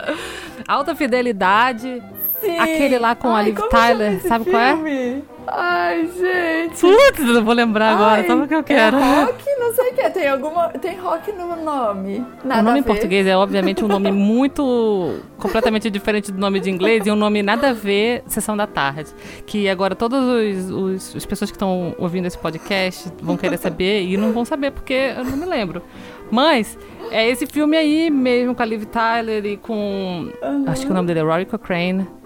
Alta 0.66 0.94
Fidelidade. 0.94 2.02
Sim. 2.40 2.58
Aquele 2.58 2.98
lá 2.98 3.14
com 3.14 3.28
Ai, 3.34 3.42
a 3.42 3.44
Liv 3.44 3.58
Tyler, 3.68 4.20
sabe 4.22 4.44
filme? 4.44 4.58
qual 4.58 4.86
é? 4.86 5.22
Ai, 5.46 6.08
gente. 6.08 6.80
Putz, 6.80 7.20
não 7.20 7.44
vou 7.44 7.54
lembrar 7.54 7.94
agora, 7.94 8.26
sabe 8.26 8.42
o 8.42 8.48
que 8.48 8.54
eu 8.54 8.62
quero? 8.62 8.96
É 8.96 9.24
rock, 9.24 9.44
não 9.58 9.74
sei 9.74 9.90
o 9.90 9.94
que. 9.94 10.10
Tem 10.10 10.28
alguma. 10.28 10.68
Tem 10.68 10.98
rock 10.98 11.32
no 11.32 11.56
nome. 11.56 12.24
Nada 12.44 12.60
o 12.60 12.64
nome 12.64 12.80
em 12.80 12.82
português 12.82 13.26
é, 13.26 13.36
obviamente, 13.36 13.84
um 13.84 13.88
nome 13.88 14.10
muito. 14.12 15.20
completamente 15.38 15.90
diferente 15.90 16.30
do 16.30 16.38
nome 16.38 16.60
de 16.60 16.70
inglês 16.70 17.06
e 17.06 17.10
um 17.10 17.16
nome 17.16 17.42
nada 17.42 17.70
a 17.70 17.72
ver, 17.72 18.22
Sessão 18.26 18.56
da 18.56 18.66
Tarde. 18.66 19.10
Que 19.46 19.68
agora 19.68 19.94
todas 19.94 20.22
os, 20.22 20.70
os, 20.70 21.16
as 21.16 21.26
pessoas 21.26 21.50
que 21.50 21.56
estão 21.56 21.94
ouvindo 21.98 22.26
esse 22.26 22.38
podcast 22.38 23.10
vão 23.22 23.36
querer 23.36 23.58
saber 23.58 24.02
e 24.02 24.16
não 24.16 24.32
vão 24.32 24.44
saber 24.44 24.70
porque 24.70 25.14
eu 25.16 25.24
não 25.24 25.36
me 25.36 25.46
lembro. 25.46 25.82
Mas 26.30 26.78
é 27.10 27.28
esse 27.28 27.46
filme 27.46 27.76
aí 27.76 28.08
mesmo 28.10 28.54
com 28.54 28.62
a 28.62 28.66
Liv 28.66 28.84
Tyler 28.84 29.44
e 29.44 29.56
com. 29.56 30.30
Uhum. 30.42 30.64
Acho 30.66 30.86
que 30.86 30.92
o 30.92 30.94
nome 30.94 31.08
dele 31.08 31.20
é 31.20 31.22
Rory 31.22 31.46
Cochrane. 31.46 32.19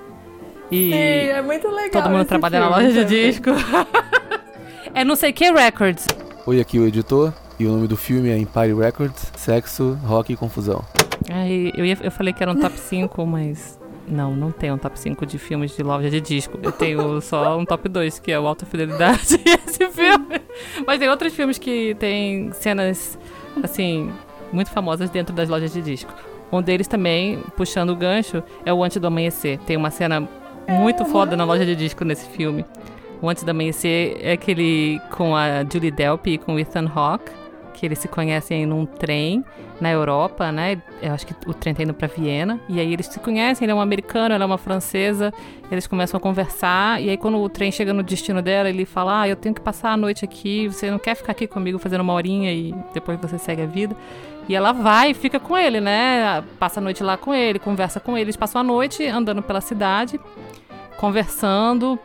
E 0.75 0.91
Sim, 0.91 1.29
é 1.31 1.41
muito 1.41 1.69
legal. 1.69 2.03
Todo 2.03 2.11
mundo 2.11 2.25
trabalha 2.25 2.59
na 2.59 2.69
loja 2.69 3.05
de 3.05 3.05
disco. 3.05 3.51
é 4.93 5.05
não 5.05 5.15
sei 5.15 5.33
que 5.33 5.53
Records. 5.53 6.09
Oi, 6.45 6.61
aqui 6.61 6.81
o 6.81 6.87
editor. 6.87 7.33
E 7.61 7.65
o 7.65 7.71
nome 7.71 7.87
do 7.87 7.97
filme 7.97 8.29
é 8.29 8.37
Empire 8.37 8.75
Records, 8.75 9.31
Sexo, 9.37 9.97
Rock 10.05 10.33
e 10.33 10.37
Confusão. 10.37 10.85
Aí, 11.31 11.73
eu, 11.77 11.87
ia, 11.87 11.97
eu 12.03 12.11
falei 12.11 12.33
que 12.33 12.43
era 12.43 12.51
um 12.51 12.57
top 12.57 12.77
5, 12.77 13.23
mas 13.25 13.79
não, 14.09 14.35
não 14.35 14.51
tem 14.51 14.73
um 14.73 14.77
top 14.77 14.99
5 14.99 15.25
de 15.25 15.39
filmes 15.39 15.77
de 15.77 15.83
loja 15.85 16.11
de 16.11 16.21
disco. 16.21 16.59
Eu 16.61 16.73
tenho 16.73 17.21
só 17.21 17.57
um 17.57 17.65
top 17.65 17.89
2, 17.89 18.19
que 18.19 18.33
é 18.33 18.41
o 18.41 18.45
Alta 18.45 18.67
Fidelidade 18.67 19.41
e 19.47 19.51
esse 19.71 19.89
filme. 19.91 20.41
Mas 20.85 20.99
tem 20.99 21.09
outros 21.09 21.33
filmes 21.33 21.57
que 21.57 21.95
tem 22.01 22.51
cenas, 22.51 23.17
assim, 23.63 24.13
muito 24.53 24.73
famosas 24.73 25.09
dentro 25.09 25.33
das 25.33 25.49
lojas 25.49 25.73
de 25.73 25.81
disco. 25.81 26.13
Um 26.51 26.61
deles 26.61 26.89
também, 26.89 27.41
puxando 27.57 27.91
o 27.91 27.97
gancho, 27.97 28.43
é 28.67 28.73
o 28.73 28.83
Antes 28.83 29.01
do 29.01 29.07
Amanhecer. 29.07 29.61
Tem 29.61 29.77
uma 29.77 29.93
cena 29.93 30.29
muito 30.69 31.05
foda 31.05 31.37
na 31.37 31.45
loja 31.45 31.65
de 31.65 31.75
disco 31.77 32.05
nesse 32.05 32.29
filme. 32.29 32.65
O 33.21 33.29
Antes 33.29 33.43
do 33.43 33.51
Amanhecer 33.51 34.19
é 34.21 34.33
aquele 34.33 35.01
com 35.11 35.35
a 35.35 35.65
Julie 35.65 35.91
Delpy 35.91 36.33
e 36.33 36.39
com 36.39 36.55
o 36.55 36.59
Ethan 36.59 36.91
Hawke, 36.95 37.33
que 37.73 37.87
eles 37.87 37.99
se 37.99 38.09
conhecem 38.09 38.67
num 38.67 38.85
trem 38.87 39.45
na 39.81 39.91
Europa, 39.91 40.53
né? 40.53 40.81
Eu 41.03 41.13
acho 41.13 41.27
que 41.27 41.35
o 41.47 41.53
trem 41.53 41.75
tá 41.75 41.83
indo 41.83 41.93
pra 41.93 42.07
Viena. 42.07 42.61
E 42.69 42.79
aí 42.79 42.93
eles 42.93 43.07
se 43.07 43.19
conhecem, 43.19 43.65
ele 43.65 43.73
é 43.73 43.75
um 43.75 43.81
americano, 43.81 44.35
ela 44.35 44.45
é 44.45 44.47
uma 44.47 44.59
francesa. 44.59 45.33
Eles 45.71 45.87
começam 45.87 46.19
a 46.19 46.21
conversar. 46.21 47.03
E 47.03 47.11
aí 47.11 47.17
quando 47.17 47.39
o 47.39 47.49
trem 47.49 47.73
chega 47.73 47.93
no 47.93 48.03
destino 48.03 48.41
dela, 48.41 48.69
ele 48.69 48.85
fala: 48.85 49.23
Ah, 49.23 49.29
eu 49.29 49.37
tenho 49.37 49.55
que 49.55 49.61
passar 49.61 49.91
a 49.91 49.97
noite 49.97 50.25
aqui. 50.25 50.69
Você 50.69 50.91
não 50.91 50.99
quer 50.99 51.15
ficar 51.15 51.33
aqui 51.33 51.47
comigo 51.47 51.79
fazendo 51.79 52.03
uma 52.03 52.13
horinha 52.13 52.53
e 52.53 52.75
depois 52.93 53.19
você 53.21 53.39
segue 53.39 53.63
a 53.63 53.67
vida? 53.67 53.97
E 54.49 54.55
ela 54.55 54.73
vai 54.73 55.11
e 55.11 55.15
fica 55.15 55.41
com 55.41 55.57
ele, 55.57 55.81
né? 55.81 56.43
Passa 56.59 56.81
a 56.81 56.83
noite 56.83 57.03
lá 57.03 57.17
com 57.17 57.35
ele, 57.35 57.59
conversa 57.59 57.99
com 57.99 58.17
ele. 58.17 58.27
Eles 58.27 58.37
passam 58.37 58.61
a 58.61 58.65
noite 58.65 59.07
andando 59.07 59.43
pela 59.43 59.61
cidade, 59.61 60.21
conversando, 60.99 61.99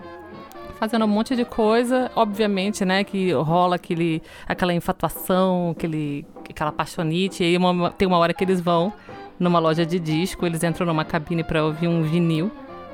fazendo 0.79 1.03
um 1.03 1.07
monte 1.07 1.35
de 1.35 1.43
coisa. 1.43 2.09
Obviamente, 2.15 2.85
né, 2.85 3.03
que 3.03 3.31
rola 3.33 3.75
aquele, 3.75 4.21
aquela 4.47 4.73
infatuação, 4.73 5.71
aquele, 5.75 6.25
aquela 6.49 6.71
paixonite. 6.71 7.43
E 7.43 7.47
aí 7.47 7.57
uma, 7.57 7.91
tem 7.91 8.07
uma 8.07 8.17
hora 8.17 8.33
que 8.33 8.43
eles 8.43 8.61
vão 8.61 8.93
numa 9.37 9.59
loja 9.59 9.85
de 9.85 9.99
disco, 9.99 10.45
eles 10.45 10.63
entram 10.63 10.85
numa 10.85 11.05
cabine 11.05 11.43
para 11.43 11.63
ouvir 11.63 11.87
um 11.87 12.03
vinil 12.03 12.51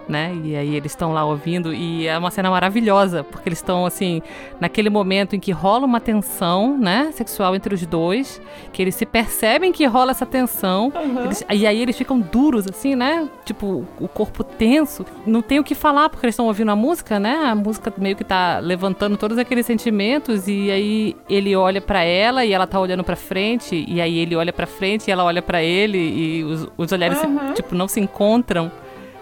né? 0.07 0.35
E 0.43 0.55
aí 0.55 0.75
eles 0.75 0.91
estão 0.91 1.13
lá 1.13 1.25
ouvindo 1.25 1.73
e 1.73 2.07
é 2.07 2.17
uma 2.17 2.31
cena 2.31 2.49
maravilhosa, 2.49 3.23
porque 3.23 3.49
eles 3.49 3.59
estão 3.59 3.85
assim, 3.85 4.21
naquele 4.59 4.89
momento 4.89 5.35
em 5.35 5.39
que 5.39 5.51
rola 5.51 5.85
uma 5.85 5.99
tensão, 5.99 6.77
né, 6.77 7.09
sexual 7.11 7.55
entre 7.55 7.73
os 7.73 7.85
dois, 7.85 8.41
que 8.71 8.81
eles 8.81 8.95
se 8.95 9.05
percebem 9.05 9.71
que 9.71 9.85
rola 9.85 10.11
essa 10.11 10.25
tensão, 10.25 10.91
uhum. 10.95 11.25
eles, 11.25 11.45
e 11.51 11.67
aí 11.67 11.81
eles 11.81 11.97
ficam 11.97 12.19
duros 12.19 12.67
assim, 12.67 12.95
né? 12.95 13.27
Tipo, 13.43 13.85
o 13.99 14.07
corpo 14.07 14.43
tenso, 14.43 15.05
não 15.25 15.41
tem 15.41 15.59
o 15.59 15.63
que 15.63 15.75
falar 15.75 16.09
porque 16.09 16.25
eles 16.25 16.33
estão 16.33 16.47
ouvindo 16.47 16.71
a 16.71 16.75
música, 16.75 17.19
né? 17.19 17.35
A 17.45 17.55
música 17.55 17.93
meio 17.97 18.15
que 18.15 18.23
tá 18.23 18.59
levantando 18.59 19.17
todos 19.17 19.37
aqueles 19.37 19.65
sentimentos 19.65 20.47
e 20.47 20.71
aí 20.71 21.15
ele 21.29 21.55
olha 21.55 21.81
para 21.81 22.03
ela 22.03 22.45
e 22.45 22.53
ela 22.53 22.67
tá 22.67 22.79
olhando 22.79 23.03
para 23.03 23.15
frente 23.15 23.85
e 23.87 24.01
aí 24.01 24.17
ele 24.17 24.35
olha 24.35 24.53
para 24.53 24.67
frente 24.67 25.07
e 25.07 25.11
ela 25.11 25.23
olha 25.23 25.41
para 25.41 25.63
ele 25.63 25.97
e 25.97 26.43
os, 26.43 26.67
os 26.77 26.91
olhares 26.91 27.21
uhum. 27.23 27.49
se, 27.49 27.53
tipo 27.55 27.75
não 27.75 27.87
se 27.87 27.99
encontram 27.99 28.71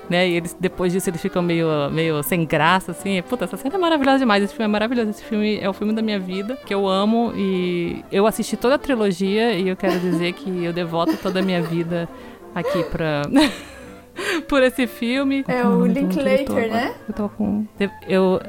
né? 0.10 0.28
E 0.28 0.36
eles, 0.36 0.56
depois 0.60 0.92
disso, 0.92 1.10
eles 1.10 1.22
ficam 1.22 1.42
meio, 1.42 1.68
meio 1.92 2.22
sem 2.24 2.46
graça, 2.46 2.92
assim. 2.92 3.22
Puta, 3.24 3.46
essa 3.46 3.58
cena 3.58 3.76
é 3.76 3.78
maravilhosa 3.78 4.20
demais. 4.20 4.44
Esse 4.44 4.54
filme 4.54 4.66
é 4.66 4.72
maravilhoso. 4.72 5.10
Esse 5.10 5.24
filme 5.24 5.60
é 5.60 5.70
o 5.70 5.74
filme 5.74 5.94
da 5.94 6.02
minha 6.02 6.20
vida, 6.20 6.58
que 6.66 6.74
eu 6.74 6.88
amo. 6.88 7.34
E 7.36 8.04
eu 8.12 8.28
assisti 8.28 8.58
toda 8.58 8.76
a 8.76 8.78
trilogia 8.78 9.54
e 9.54 9.70
eu 9.70 9.76
quero 9.76 10.00
dizer 10.00 10.34
que 10.34 10.64
eu 10.64 10.74
devoto 10.74 11.18
toda 11.18 11.40
a 11.40 11.44
minha 11.44 11.62
vida 11.62 12.08
aqui 12.54 12.84
pra. 12.84 13.24
por 14.48 14.62
esse 14.62 14.88
filme. 14.88 15.44
É 15.48 15.66
o 15.66 15.86
Linklater, 15.86 16.72
né? 16.72 16.96
Eu 17.08 17.14
tô 17.14 17.30
com. 17.30 17.66
Eu. 18.08 18.42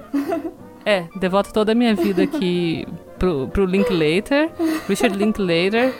É, 0.86 1.04
devoto 1.16 1.50
toda 1.50 1.72
a 1.72 1.74
minha 1.74 1.94
vida 1.94 2.22
aqui 2.22 2.86
pro, 3.18 3.48
pro 3.48 3.64
Linklater, 3.64 4.50
Richard 4.86 5.16
Linklater. 5.16 5.94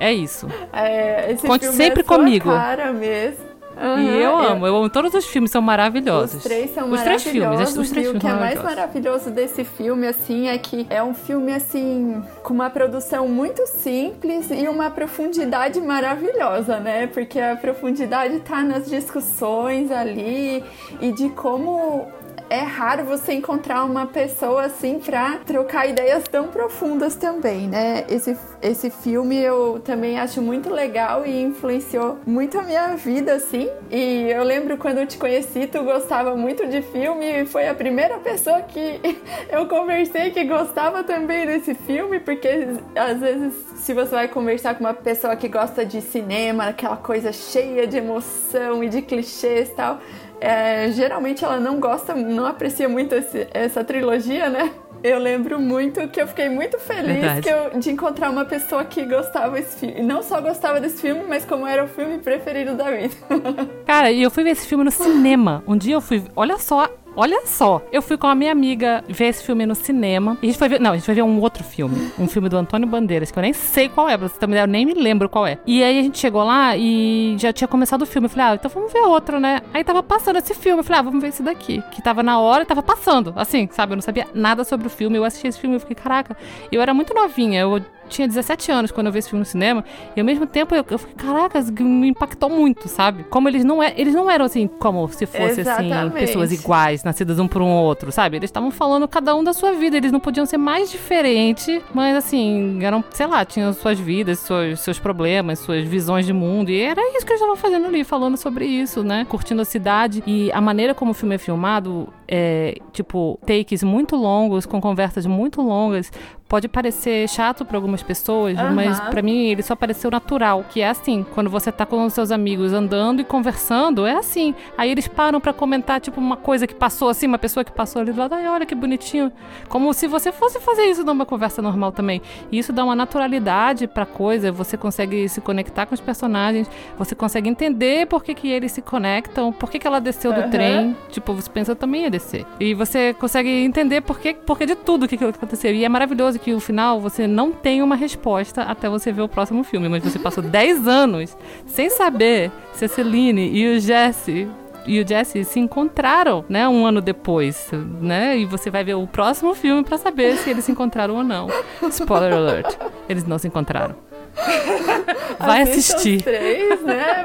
É 0.00 0.12
isso. 0.12 0.48
É, 0.72 1.34
Conte 1.46 1.66
sempre 1.66 2.00
é 2.00 2.04
comigo. 2.04 2.50
Cara 2.50 2.92
mesmo. 2.92 3.53
Uhum, 3.80 3.98
e 4.00 4.22
eu 4.22 4.36
amo, 4.36 4.66
eu 4.66 4.76
amo. 4.76 4.90
Todos 4.90 5.14
os 5.14 5.26
filmes 5.26 5.50
são 5.50 5.60
maravilhosos. 5.60 6.36
Os 6.36 6.42
três 6.42 6.72
são 6.72 6.84
os 6.84 6.90
maravilhosos. 6.90 7.22
Três 7.22 7.36
filmes, 7.36 7.76
os 7.76 7.90
três 7.90 8.06
e 8.06 8.10
filmes 8.10 8.16
o 8.16 8.26
que 8.26 8.32
é 8.32 8.38
mais 8.38 8.62
maravilhoso 8.62 9.30
desse 9.30 9.64
filme, 9.64 10.06
assim, 10.06 10.48
é 10.48 10.58
que 10.58 10.86
é 10.90 11.02
um 11.02 11.14
filme, 11.14 11.52
assim, 11.52 12.22
com 12.42 12.54
uma 12.54 12.70
produção 12.70 13.28
muito 13.28 13.66
simples 13.66 14.50
e 14.50 14.68
uma 14.68 14.90
profundidade 14.90 15.80
maravilhosa, 15.80 16.78
né? 16.78 17.06
Porque 17.08 17.40
a 17.40 17.56
profundidade 17.56 18.40
tá 18.40 18.62
nas 18.62 18.86
discussões 18.86 19.90
ali 19.90 20.62
e 21.00 21.12
de 21.12 21.28
como 21.30 22.06
é 22.50 22.60
raro 22.60 23.04
você 23.04 23.32
encontrar 23.32 23.84
uma 23.84 24.06
pessoa 24.06 24.64
assim 24.64 24.98
pra 24.98 25.38
trocar 25.38 25.88
ideias 25.88 26.24
tão 26.24 26.48
profundas 26.48 27.14
também, 27.16 27.68
né? 27.68 28.04
Esse, 28.08 28.36
esse 28.62 28.90
filme 28.90 29.36
eu 29.36 29.80
também 29.84 30.18
acho 30.18 30.40
muito 30.40 30.70
legal 30.70 31.26
e 31.26 31.42
influenciou 31.42 32.18
muito 32.26 32.58
a 32.58 32.62
minha 32.62 32.96
vida, 32.96 33.34
assim. 33.34 33.68
E 33.90 34.30
eu 34.30 34.42
lembro 34.42 34.76
quando 34.76 34.98
eu 34.98 35.06
te 35.06 35.18
conheci, 35.18 35.66
tu 35.66 35.82
gostava 35.82 36.36
muito 36.36 36.66
de 36.66 36.82
filme 36.82 37.42
e 37.42 37.46
foi 37.46 37.68
a 37.68 37.74
primeira 37.74 38.18
pessoa 38.18 38.60
que 38.62 39.00
eu 39.50 39.66
conversei 39.66 40.30
que 40.30 40.44
gostava 40.44 41.02
também 41.02 41.46
desse 41.46 41.74
filme, 41.74 42.20
porque 42.20 42.68
às 42.94 43.18
vezes 43.18 43.54
se 43.76 43.92
você 43.92 44.14
vai 44.14 44.28
conversar 44.28 44.74
com 44.74 44.84
uma 44.84 44.94
pessoa 44.94 45.36
que 45.36 45.48
gosta 45.48 45.84
de 45.84 46.00
cinema, 46.00 46.68
aquela 46.68 46.96
coisa 46.96 47.32
cheia 47.32 47.86
de 47.86 47.98
emoção 47.98 48.82
e 48.82 48.88
de 48.88 49.02
clichês 49.02 49.68
e 49.68 49.72
tal, 49.72 50.00
é, 50.44 50.90
geralmente 50.92 51.42
ela 51.42 51.58
não 51.58 51.80
gosta, 51.80 52.14
não 52.14 52.44
aprecia 52.44 52.86
muito 52.86 53.14
esse, 53.14 53.48
essa 53.52 53.82
trilogia, 53.82 54.50
né? 54.50 54.70
Eu 55.02 55.18
lembro 55.18 55.58
muito 55.58 56.06
que 56.08 56.20
eu 56.20 56.26
fiquei 56.26 56.48
muito 56.48 56.78
feliz 56.78 57.44
eu, 57.46 57.78
de 57.78 57.90
encontrar 57.90 58.30
uma 58.30 58.44
pessoa 58.44 58.84
que 58.84 59.04
gostava 59.04 59.54
desse 59.54 59.78
filme. 59.78 60.02
Não 60.02 60.22
só 60.22 60.40
gostava 60.40 60.80
desse 60.80 61.02
filme, 61.02 61.24
mas 61.28 61.44
como 61.44 61.66
era 61.66 61.84
o 61.84 61.88
filme 61.88 62.18
preferido 62.18 62.74
da 62.74 62.90
vida. 62.90 63.14
Cara, 63.84 64.10
e 64.10 64.22
eu 64.22 64.30
fui 64.30 64.44
ver 64.44 64.50
esse 64.50 64.66
filme 64.66 64.84
no 64.84 64.90
cinema. 64.90 65.62
Um 65.66 65.76
dia 65.76 65.94
eu 65.94 66.00
fui. 66.00 66.24
Olha 66.34 66.58
só 66.58 66.88
Olha 67.16 67.46
só, 67.46 67.80
eu 67.92 68.02
fui 68.02 68.16
com 68.16 68.26
a 68.26 68.34
minha 68.34 68.50
amiga 68.50 69.04
ver 69.08 69.26
esse 69.26 69.44
filme 69.44 69.64
no 69.64 69.74
cinema. 69.74 70.36
E 70.42 70.46
a 70.46 70.50
gente 70.50 70.58
foi 70.58 70.68
ver. 70.68 70.80
Não, 70.80 70.92
a 70.92 70.94
gente 70.96 71.04
foi 71.04 71.14
ver 71.14 71.22
um 71.22 71.40
outro 71.40 71.62
filme. 71.62 72.10
Um 72.18 72.26
filme 72.26 72.48
do 72.48 72.56
Antônio 72.56 72.88
Bandeiras, 72.88 73.30
que 73.30 73.38
eu 73.38 73.42
nem 73.42 73.52
sei 73.52 73.88
qual 73.88 74.08
é, 74.08 74.16
pra 74.16 74.28
você 74.28 74.38
também 74.38 74.58
eu 74.58 74.66
nem 74.66 74.84
me 74.84 74.94
lembro 74.94 75.28
qual 75.28 75.46
é. 75.46 75.58
E 75.66 75.82
aí 75.82 75.98
a 75.98 76.02
gente 76.02 76.18
chegou 76.18 76.42
lá 76.42 76.76
e 76.76 77.36
já 77.38 77.52
tinha 77.52 77.68
começado 77.68 78.02
o 78.02 78.06
filme. 78.06 78.26
Eu 78.26 78.30
falei, 78.30 78.46
ah, 78.46 78.54
então 78.54 78.70
vamos 78.70 78.92
ver 78.92 79.00
outro, 79.00 79.38
né? 79.38 79.62
Aí 79.72 79.84
tava 79.84 80.02
passando 80.02 80.36
esse 80.36 80.54
filme. 80.54 80.80
Eu 80.80 80.84
falei, 80.84 81.00
ah, 81.00 81.02
vamos 81.02 81.22
ver 81.22 81.28
esse 81.28 81.42
daqui. 81.42 81.82
Que 81.90 82.02
tava 82.02 82.22
na 82.22 82.38
hora 82.38 82.64
e 82.64 82.66
tava 82.66 82.82
passando. 82.82 83.32
Assim, 83.36 83.68
sabe? 83.70 83.92
Eu 83.92 83.96
não 83.96 84.02
sabia 84.02 84.26
nada 84.34 84.64
sobre 84.64 84.86
o 84.86 84.90
filme. 84.90 85.16
Eu 85.16 85.24
assisti 85.24 85.46
esse 85.46 85.58
filme 85.58 85.76
e 85.76 85.80
fiquei, 85.80 85.94
caraca. 85.94 86.36
Eu 86.72 86.82
era 86.82 86.92
muito 86.92 87.14
novinha. 87.14 87.60
Eu 87.60 87.80
tinha 88.08 88.28
17 88.28 88.70
anos 88.70 88.90
quando 88.90 89.06
eu 89.06 89.12
vi 89.12 89.18
esse 89.18 89.28
filme 89.28 89.40
no 89.40 89.46
cinema, 89.46 89.84
e 90.16 90.20
ao 90.20 90.26
mesmo 90.26 90.46
tempo 90.46 90.74
eu, 90.74 90.84
eu 90.88 90.98
fiquei, 90.98 91.14
caraca, 91.14 91.60
me 91.80 92.08
impactou 92.08 92.50
muito, 92.50 92.88
sabe? 92.88 93.24
Como 93.24 93.48
eles 93.48 93.64
não, 93.64 93.82
é, 93.82 93.94
eles 93.96 94.14
não 94.14 94.30
eram 94.30 94.44
assim, 94.44 94.66
como 94.66 95.08
se 95.08 95.26
fossem 95.26 95.64
assim, 95.66 96.10
pessoas 96.12 96.52
iguais, 96.52 97.04
nascidas 97.04 97.38
um 97.38 97.48
por 97.48 97.62
um 97.62 97.70
outro, 97.70 98.12
sabe? 98.12 98.36
Eles 98.36 98.48
estavam 98.48 98.70
falando 98.70 99.06
cada 99.08 99.34
um 99.34 99.42
da 99.42 99.52
sua 99.52 99.72
vida, 99.72 99.96
eles 99.96 100.12
não 100.12 100.20
podiam 100.20 100.46
ser 100.46 100.58
mais 100.58 100.90
diferentes, 100.90 101.80
mas 101.92 102.16
assim, 102.16 102.82
eram, 102.82 103.02
sei 103.10 103.26
lá, 103.26 103.44
tinham 103.44 103.72
suas 103.72 103.98
vidas, 103.98 104.38
seus, 104.40 104.80
seus 104.80 104.98
problemas, 104.98 105.58
suas 105.58 105.84
visões 105.84 106.26
de 106.26 106.32
mundo, 106.32 106.70
e 106.70 106.80
era 106.80 107.00
isso 107.16 107.24
que 107.24 107.32
eles 107.32 107.40
estavam 107.40 107.56
fazendo 107.56 107.86
ali, 107.86 108.04
falando 108.04 108.36
sobre 108.36 108.66
isso, 108.66 109.02
né? 109.02 109.24
Curtindo 109.28 109.62
a 109.62 109.64
cidade, 109.64 110.22
e 110.26 110.50
a 110.52 110.60
maneira 110.60 110.94
como 110.94 111.10
o 111.10 111.14
filme 111.14 111.34
é 111.34 111.38
filmado, 111.38 112.08
é, 112.26 112.76
tipo, 112.92 113.38
takes 113.46 113.82
muito 113.82 114.16
longos, 114.16 114.66
com 114.66 114.80
conversas 114.80 115.26
muito 115.26 115.60
longas, 115.62 116.10
pode 116.48 116.68
parecer 116.68 117.28
chato 117.28 117.64
para 117.64 117.76
algumas 117.76 118.02
pessoas, 118.02 118.58
uhum. 118.58 118.74
mas 118.74 119.00
para 119.00 119.22
mim 119.22 119.46
ele 119.48 119.62
só 119.62 119.74
pareceu 119.74 120.10
natural, 120.10 120.64
que 120.68 120.80
é 120.80 120.88
assim, 120.88 121.24
quando 121.34 121.50
você 121.50 121.72
tá 121.72 121.84
com 121.86 122.04
os 122.04 122.12
seus 122.12 122.30
amigos 122.30 122.72
andando 122.72 123.20
e 123.20 123.24
conversando, 123.24 124.06
é 124.06 124.12
assim. 124.12 124.54
Aí 124.76 124.90
eles 124.90 125.08
param 125.08 125.40
para 125.40 125.52
comentar 125.52 126.00
tipo 126.00 126.20
uma 126.20 126.36
coisa 126.36 126.66
que 126.66 126.74
passou 126.74 127.08
assim, 127.08 127.26
uma 127.26 127.38
pessoa 127.38 127.64
que 127.64 127.72
passou 127.72 128.02
ali 128.02 128.12
do 128.12 128.18
lado, 128.18 128.34
ai, 128.34 128.46
olha 128.46 128.66
que 128.66 128.74
bonitinho, 128.74 129.32
como 129.68 129.92
se 129.92 130.06
você 130.06 130.30
fosse 130.30 130.60
fazer 130.60 130.84
isso 130.84 131.02
numa 131.04 131.26
conversa 131.26 131.60
normal 131.60 131.92
também. 131.92 132.20
E 132.52 132.58
isso 132.58 132.72
dá 132.72 132.84
uma 132.84 132.94
naturalidade 132.94 133.86
para 133.86 134.06
coisa, 134.06 134.52
você 134.52 134.76
consegue 134.76 135.28
se 135.28 135.40
conectar 135.40 135.86
com 135.86 135.94
os 135.94 136.00
personagens, 136.00 136.70
você 136.98 137.14
consegue 137.14 137.48
entender 137.48 138.06
por 138.06 138.22
que 138.22 138.34
que 138.34 138.48
eles 138.48 138.72
se 138.72 138.82
conectam, 138.82 139.52
por 139.52 139.70
que 139.70 139.78
que 139.78 139.86
ela 139.86 140.00
desceu 140.00 140.32
do 140.32 140.50
trem, 140.50 140.96
tipo, 141.10 141.32
você 141.32 141.50
pensa 141.50 141.74
também 141.74 142.02
ia 142.02 142.10
descer. 142.10 142.46
E 142.60 142.74
você 142.74 143.14
consegue 143.14 143.48
entender 143.48 144.00
por 144.02 144.18
que, 144.18 144.34
por 144.34 144.58
que 144.58 144.66
de 144.66 144.76
tudo 144.76 145.08
que, 145.08 145.16
que 145.16 145.24
aconteceu. 145.24 145.74
E 145.74 145.84
é 145.84 145.88
maravilhoso 145.88 146.33
que 146.38 146.52
o 146.54 146.60
final 146.60 147.00
você 147.00 147.26
não 147.26 147.52
tem 147.52 147.82
uma 147.82 147.96
resposta 147.96 148.62
até 148.62 148.88
você 148.88 149.12
ver 149.12 149.22
o 149.22 149.28
próximo 149.28 149.64
filme, 149.64 149.88
mas 149.88 150.02
você 150.02 150.18
passou 150.18 150.42
10 150.44 150.86
anos 150.88 151.36
sem 151.66 151.90
saber 151.90 152.50
se 152.72 152.84
a 152.84 152.88
Celine 152.88 153.50
e 153.50 153.76
o 153.76 153.80
Jesse 153.80 154.48
e 154.86 155.00
o 155.00 155.06
Jesse 155.06 155.44
se 155.44 155.58
encontraram, 155.58 156.44
né, 156.48 156.68
um 156.68 156.84
ano 156.84 157.00
depois, 157.00 157.70
né? 158.00 158.36
E 158.36 158.44
você 158.44 158.70
vai 158.70 158.84
ver 158.84 158.94
o 158.94 159.06
próximo 159.06 159.54
filme 159.54 159.82
para 159.82 159.96
saber 159.96 160.36
se 160.36 160.50
eles 160.50 160.64
se 160.64 160.72
encontraram 160.72 161.16
ou 161.16 161.24
não. 161.24 161.48
Spoiler 161.88 162.34
alert, 162.34 162.76
eles 163.08 163.24
não 163.24 163.38
se 163.38 163.48
encontraram. 163.48 163.94
Vai 165.38 165.62
assistir. 165.62 166.16
Os 166.16 166.22
três, 166.24 166.82
né? 166.82 167.24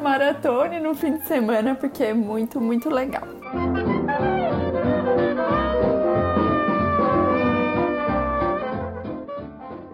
Maratone 0.00 0.80
no 0.80 0.94
fim 0.94 1.18
de 1.18 1.26
semana 1.26 1.74
porque 1.74 2.02
é 2.02 2.14
muito, 2.14 2.60
muito 2.60 2.88
legal. 2.88 3.28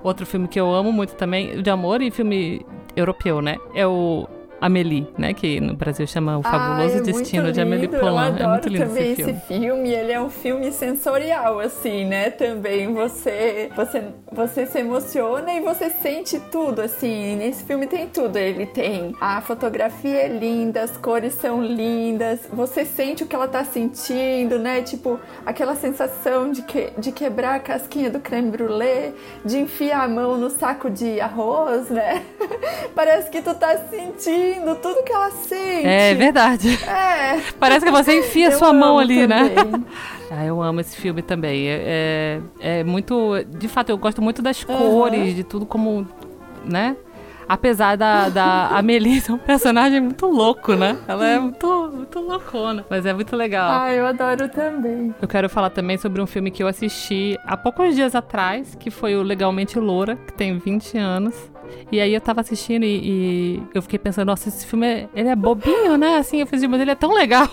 Outro 0.04 0.26
filme 0.26 0.46
que 0.46 0.60
eu 0.60 0.72
amo 0.72 0.92
muito 0.92 1.14
também, 1.14 1.62
de 1.62 1.70
amor 1.70 2.02
e 2.02 2.10
filme 2.10 2.64
europeu, 2.94 3.40
né? 3.40 3.56
É 3.74 3.86
o 3.86 4.28
Amélie, 4.64 5.06
né? 5.18 5.34
Que 5.34 5.60
no 5.60 5.74
Brasil 5.74 6.06
chama 6.06 6.38
O 6.38 6.42
Fabuloso 6.42 6.94
Ai, 6.94 7.00
é 7.00 7.02
Destino 7.02 7.52
de 7.52 7.60
Amélie 7.60 7.86
Poulain. 7.86 8.28
Eu 8.28 8.34
adoro 8.34 8.42
é 8.42 8.48
muito 8.48 8.68
lindo 8.70 8.86
também 8.86 9.12
esse 9.12 9.16
filme. 9.16 9.32
esse 9.32 9.46
filme. 9.46 9.92
Ele 9.92 10.12
é 10.12 10.18
um 10.18 10.30
filme 10.30 10.72
sensorial, 10.72 11.60
assim, 11.60 12.06
né? 12.06 12.30
Também 12.30 12.90
você, 12.94 13.70
você, 13.76 14.04
você 14.32 14.64
se 14.64 14.78
emociona 14.78 15.52
e 15.52 15.60
você 15.60 15.90
sente 15.90 16.40
tudo, 16.50 16.80
assim. 16.80 17.36
Nesse 17.36 17.62
filme 17.64 17.86
tem 17.86 18.06
tudo. 18.06 18.38
Ele 18.38 18.64
tem 18.64 19.14
a 19.20 19.42
fotografia 19.42 20.22
é 20.22 20.28
linda, 20.28 20.80
as 20.80 20.96
cores 20.96 21.34
são 21.34 21.62
lindas. 21.62 22.40
Você 22.50 22.86
sente 22.86 23.22
o 23.22 23.26
que 23.26 23.36
ela 23.36 23.48
tá 23.48 23.64
sentindo, 23.64 24.58
né? 24.58 24.80
Tipo, 24.80 25.20
aquela 25.44 25.76
sensação 25.76 26.50
de, 26.50 26.62
que, 26.62 26.90
de 26.96 27.12
quebrar 27.12 27.56
a 27.56 27.58
casquinha 27.58 28.08
do 28.08 28.18
creme 28.18 28.50
brulee, 28.50 29.12
de 29.44 29.58
enfiar 29.58 30.04
a 30.04 30.08
mão 30.08 30.38
no 30.38 30.48
saco 30.48 30.88
de 30.88 31.20
arroz, 31.20 31.90
né? 31.90 32.22
Parece 32.96 33.28
que 33.28 33.42
tu 33.42 33.54
tá 33.54 33.76
sentindo 33.90 34.53
tudo 34.60 35.02
que 35.04 35.12
ela 35.12 35.30
sente. 35.30 35.86
É 35.86 36.14
verdade. 36.14 36.78
É. 36.84 37.40
Parece 37.58 37.84
que 37.84 37.90
você 37.92 38.18
enfia 38.20 38.46
Eu 38.50 38.58
sua 38.58 38.72
mão 38.72 38.98
ali, 38.98 39.26
né? 39.26 39.48
também. 39.50 39.84
Ah, 40.36 40.44
eu 40.44 40.60
amo 40.60 40.80
esse 40.80 40.96
filme 40.96 41.22
também. 41.22 41.68
É, 41.68 42.40
é, 42.58 42.78
é 42.80 42.84
muito. 42.84 43.34
De 43.56 43.68
fato, 43.68 43.90
eu 43.90 43.98
gosto 43.98 44.20
muito 44.20 44.42
das 44.42 44.64
cores, 44.64 45.36
de 45.36 45.44
tudo 45.44 45.64
como. 45.64 46.08
né? 46.64 46.96
Apesar 47.48 47.94
da, 47.96 48.30
da 48.30 48.68
Amelie 48.76 49.20
ser 49.20 49.30
um 49.30 49.38
personagem 49.38 50.00
muito 50.00 50.26
louco, 50.26 50.72
né? 50.74 50.96
Ela 51.06 51.26
é 51.28 51.38
muito, 51.38 51.90
muito 51.94 52.18
loucona. 52.18 52.84
Mas 52.90 53.04
é 53.06 53.12
muito 53.12 53.36
legal. 53.36 53.82
Ah, 53.82 53.92
eu 53.92 54.06
adoro 54.06 54.48
também. 54.48 55.14
Eu 55.22 55.28
quero 55.28 55.48
falar 55.48 55.70
também 55.70 55.98
sobre 55.98 56.20
um 56.20 56.26
filme 56.26 56.50
que 56.50 56.62
eu 56.62 56.66
assisti 56.66 57.38
há 57.46 57.56
poucos 57.56 57.94
dias 57.94 58.14
atrás, 58.16 58.74
que 58.74 58.90
foi 58.90 59.14
o 59.14 59.22
Legalmente 59.22 59.78
Loura, 59.78 60.16
que 60.16 60.32
tem 60.32 60.58
20 60.58 60.98
anos. 60.98 61.34
E 61.90 62.00
aí 62.00 62.14
eu 62.14 62.20
tava 62.20 62.40
assistindo 62.40 62.84
e, 62.84 63.56
e 63.56 63.62
eu 63.74 63.82
fiquei 63.82 63.98
pensando, 63.98 64.26
nossa, 64.26 64.48
esse 64.48 64.66
filme 64.66 64.86
é, 64.86 65.08
ele 65.14 65.28
é 65.28 65.36
bobinho, 65.36 65.96
né? 65.96 66.16
Assim, 66.16 66.40
eu 66.40 66.46
fiz, 66.46 66.62
mas 66.64 66.80
ele 66.80 66.90
é 66.90 66.94
tão 66.94 67.12
legal. 67.12 67.48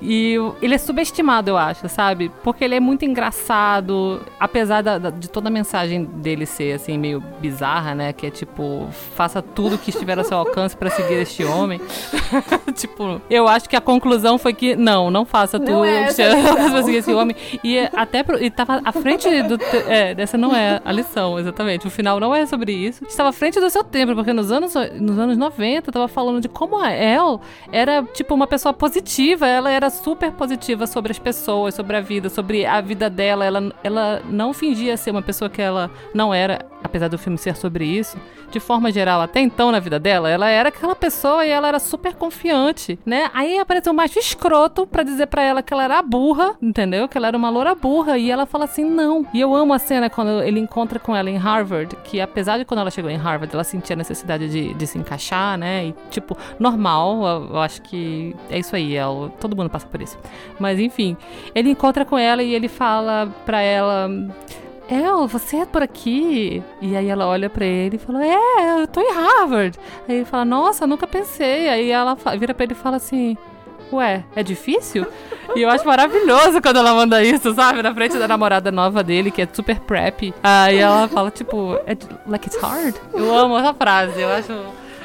E 0.00 0.36
ele 0.62 0.74
é 0.74 0.78
subestimado, 0.78 1.50
eu 1.50 1.56
acho, 1.56 1.88
sabe? 1.88 2.30
Porque 2.44 2.62
ele 2.64 2.74
é 2.74 2.80
muito 2.80 3.04
engraçado, 3.04 4.20
apesar 4.38 4.82
da- 4.82 4.98
da- 4.98 5.10
de 5.10 5.28
toda 5.28 5.48
a 5.48 5.50
mensagem 5.50 6.04
dele 6.04 6.46
ser, 6.46 6.74
assim, 6.74 6.96
meio 6.98 7.20
bizarra, 7.40 7.94
né? 7.94 8.12
Que 8.12 8.26
é 8.26 8.30
tipo, 8.30 8.88
faça 9.14 9.42
tudo 9.42 9.76
que 9.78 9.90
estiver 9.90 10.18
ao 10.18 10.24
seu 10.24 10.36
alcance 10.38 10.76
pra 10.76 10.90
seguir 10.90 11.14
este 11.14 11.44
homem. 11.44 11.80
tipo, 12.74 13.20
eu 13.28 13.48
acho 13.48 13.68
que 13.68 13.76
a 13.76 13.80
conclusão 13.80 14.38
foi 14.38 14.52
que 14.52 14.76
não, 14.76 15.10
não 15.10 15.24
faça 15.24 15.58
tudo 15.58 15.84
é 15.84 16.04
que 16.04 16.10
essa 16.10 16.22
estiver 16.22 16.30
a 16.30 16.52
lição. 16.52 16.70
pra 16.70 16.82
seguir 16.82 16.96
esse 16.98 17.12
homem. 17.12 17.36
E 17.64 17.78
até 17.94 18.22
pro, 18.22 18.42
e 18.42 18.50
tava 18.50 18.80
à 18.84 18.92
frente 18.92 19.42
do. 19.42 19.58
te- 19.58 19.64
É, 19.88 20.14
dessa 20.14 20.36
não 20.38 20.54
é 20.54 20.80
a 20.84 20.92
lição, 20.92 21.38
exatamente. 21.38 21.86
O 21.86 21.90
final 21.90 22.20
não 22.20 22.34
é 22.34 22.46
sobre 22.46 22.72
isso. 22.72 23.04
Estava 23.04 23.30
à 23.30 23.32
frente 23.32 23.58
do 23.60 23.68
seu 23.70 23.82
tempo, 23.84 24.14
porque 24.14 24.32
nos 24.32 24.50
anos, 24.52 24.74
nos 25.00 25.18
anos 25.18 25.36
90 25.36 25.90
tava 25.90 26.08
falando 26.08 26.40
de 26.40 26.48
como 26.48 26.78
a 26.78 26.90
Elle 26.92 27.38
era, 27.72 28.02
tipo, 28.14 28.34
uma 28.34 28.46
pessoa 28.46 28.72
positiva. 28.72 29.46
Ela 29.46 29.70
era 29.70 29.87
super 29.90 30.32
positiva 30.32 30.86
sobre 30.86 31.12
as 31.12 31.18
pessoas, 31.18 31.74
sobre 31.74 31.96
a 31.96 32.00
vida, 32.00 32.28
sobre 32.28 32.64
a 32.66 32.80
vida 32.80 33.08
dela. 33.08 33.44
Ela, 33.44 33.72
ela 33.82 34.22
não 34.28 34.52
fingia 34.52 34.96
ser 34.96 35.10
uma 35.10 35.22
pessoa 35.22 35.48
que 35.48 35.60
ela 35.62 35.90
não 36.14 36.32
era, 36.32 36.64
apesar 36.82 37.08
do 37.08 37.18
filme 37.18 37.38
ser 37.38 37.56
sobre 37.56 37.84
isso. 37.84 38.16
De 38.50 38.60
forma 38.60 38.90
geral, 38.90 39.20
até 39.20 39.40
então 39.40 39.70
na 39.70 39.78
vida 39.78 39.98
dela, 39.98 40.30
ela 40.30 40.48
era 40.48 40.70
aquela 40.70 40.96
pessoa 40.96 41.44
e 41.44 41.50
ela 41.50 41.68
era 41.68 41.78
super 41.78 42.14
confiante, 42.14 42.98
né? 43.04 43.30
Aí 43.34 43.58
apareceu 43.58 43.92
um 43.92 43.96
macho 43.96 44.18
escroto 44.18 44.86
pra 44.86 45.02
dizer 45.02 45.26
pra 45.26 45.42
ela 45.42 45.62
que 45.62 45.72
ela 45.72 45.84
era 45.84 46.00
burra, 46.00 46.56
entendeu? 46.62 47.06
Que 47.06 47.18
ela 47.18 47.28
era 47.28 47.36
uma 47.36 47.50
loura 47.50 47.74
burra. 47.74 48.16
E 48.16 48.30
ela 48.30 48.46
fala 48.46 48.64
assim, 48.64 48.84
não. 48.84 49.26
E 49.34 49.40
eu 49.40 49.54
amo 49.54 49.74
a 49.74 49.78
cena 49.78 50.08
quando 50.08 50.42
ele 50.42 50.58
encontra 50.58 50.98
com 50.98 51.14
ela 51.14 51.28
em 51.28 51.36
Harvard, 51.36 51.94
que 52.04 52.20
apesar 52.20 52.58
de 52.58 52.64
quando 52.64 52.80
ela 52.80 52.90
chegou 52.90 53.10
em 53.10 53.16
Harvard, 53.16 53.52
ela 53.52 53.64
sentia 53.64 53.94
a 53.94 53.96
necessidade 53.96 54.48
de, 54.48 54.72
de 54.72 54.86
se 54.86 54.98
encaixar, 54.98 55.58
né? 55.58 55.86
E, 55.86 55.94
tipo, 56.10 56.36
normal, 56.58 57.22
eu, 57.26 57.48
eu 57.50 57.58
acho 57.58 57.82
que 57.82 58.34
é 58.50 58.58
isso 58.58 58.74
aí, 58.74 58.96
ela, 58.96 59.28
todo 59.40 59.54
mundo 59.54 59.68
passa 59.68 59.77
por 59.86 60.00
isso. 60.02 60.18
Mas 60.58 60.78
enfim, 60.78 61.16
ele 61.54 61.70
encontra 61.70 62.04
com 62.04 62.18
ela 62.18 62.42
e 62.42 62.54
ele 62.54 62.68
fala 62.68 63.28
pra 63.44 63.60
ela. 63.60 64.10
El, 64.90 65.26
você 65.26 65.58
é 65.58 65.66
por 65.66 65.82
aqui? 65.82 66.62
E 66.80 66.96
aí 66.96 67.08
ela 67.08 67.26
olha 67.26 67.50
pra 67.50 67.64
ele 67.64 67.96
e 67.96 67.98
fala, 67.98 68.24
é, 68.24 68.82
eu 68.82 68.86
tô 68.86 69.00
em 69.02 69.12
Harvard. 69.12 69.78
Aí 70.08 70.16
ele 70.16 70.24
fala, 70.24 70.46
nossa, 70.46 70.86
nunca 70.86 71.06
pensei. 71.06 71.68
Aí 71.68 71.90
ela 71.90 72.16
vira 72.38 72.54
pra 72.54 72.64
ele 72.64 72.72
e 72.72 72.76
fala 72.76 72.96
assim, 72.96 73.36
ué, 73.92 74.24
é 74.34 74.42
difícil? 74.42 75.06
E 75.56 75.62
eu 75.62 75.70
acho 75.70 75.86
maravilhoso 75.86 76.60
quando 76.60 76.76
ela 76.76 76.92
manda 76.92 77.24
isso, 77.24 77.54
sabe? 77.54 77.82
Na 77.82 77.94
frente 77.94 78.18
da 78.18 78.28
namorada 78.28 78.70
nova 78.70 79.02
dele, 79.02 79.30
que 79.30 79.40
é 79.40 79.48
super 79.50 79.80
prep. 79.80 80.34
Aí 80.42 80.76
ela 80.76 81.08
fala, 81.08 81.30
tipo, 81.30 81.74
é 81.86 81.96
like 82.26 82.48
it's 82.48 82.60
hard? 82.60 82.94
Eu 83.14 83.34
amo 83.34 83.58
essa 83.58 83.72
frase, 83.72 84.20
eu 84.20 84.28
acho... 84.28 84.52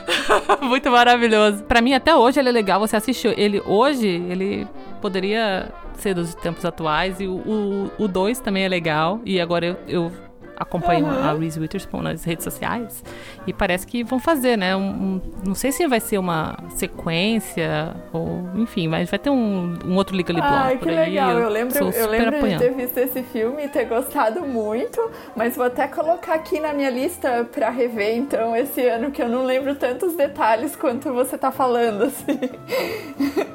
Muito 0.62 0.90
maravilhoso. 0.90 1.64
Pra 1.64 1.82
mim, 1.82 1.94
até 1.94 2.16
hoje, 2.16 2.40
ele 2.40 2.50
é 2.50 2.52
legal. 2.52 2.80
Você 2.80 2.96
assistiu 2.96 3.34
ele 3.36 3.62
hoje, 3.66 4.08
ele 4.08 4.68
poderia 5.02 5.72
ser 5.98 6.14
dos 6.14 6.34
tempos 6.36 6.66
atuais. 6.66 7.20
E 7.20 7.28
o 7.28 8.08
2 8.08 8.40
também 8.40 8.64
é 8.64 8.70
legal. 8.70 9.22
E 9.26 9.40
agora 9.40 9.66
eu, 9.66 9.78
eu 9.88 10.12
acompanho 10.58 11.06
Uhum. 11.06 11.30
a 11.30 11.34
Reese 11.34 11.60
Witherspoon 11.60 12.02
nas 12.02 12.24
redes 12.24 12.44
sociais. 12.44 13.04
E 13.48 13.54
parece 13.54 13.86
que 13.88 14.04
vão 14.04 14.20
fazer, 14.20 14.58
né? 14.58 14.76
Um, 14.76 14.82
um- 14.82 15.22
não 15.48 15.56
sei 15.56 15.72
se 15.72 15.88
vai 15.88 16.00
ser 16.00 16.18
uma 16.18 16.58
sequência 16.70 17.96
ou... 18.12 18.44
Enfim, 18.56 18.88
mas 18.88 19.10
vai 19.10 19.20
ter 19.20 19.30
um, 19.30 19.78
um 19.86 19.96
outro 19.96 20.16
Legally 20.16 20.40
Blonde 20.42 20.56
Ai, 20.56 20.78
que 20.78 20.90
aí. 20.90 20.96
legal. 20.96 21.32
Eu 21.40 21.50
lembro, 21.50 21.78
sou 21.78 21.90
eu 21.92 22.08
lembro 22.10 22.48
de 22.48 22.58
ter 22.58 22.74
visto 22.74 22.98
esse 22.98 23.24
filme 23.24 23.66
e 23.66 23.68
ter 23.68 23.86
gostado 23.86 24.42
muito, 24.42 25.00
mas 25.36 25.56
vou 25.56 25.66
até 25.66 25.88
colocar 25.88 26.36
aqui 26.36 26.60
na 26.60 26.74
minha 26.74 26.90
lista 26.90 27.48
pra 27.52 27.70
rever, 27.70 28.16
então, 28.18 28.56
esse 28.56 28.82
ano, 28.88 29.12
que 29.12 29.22
eu 29.22 29.30
não 29.30 29.44
lembro 29.44 29.76
tantos 29.76 30.16
detalhes 30.16 30.76
quanto 30.76 31.12
você 31.14 31.38
tá 31.38 31.52
falando, 31.52 32.04
assim. 32.04 32.40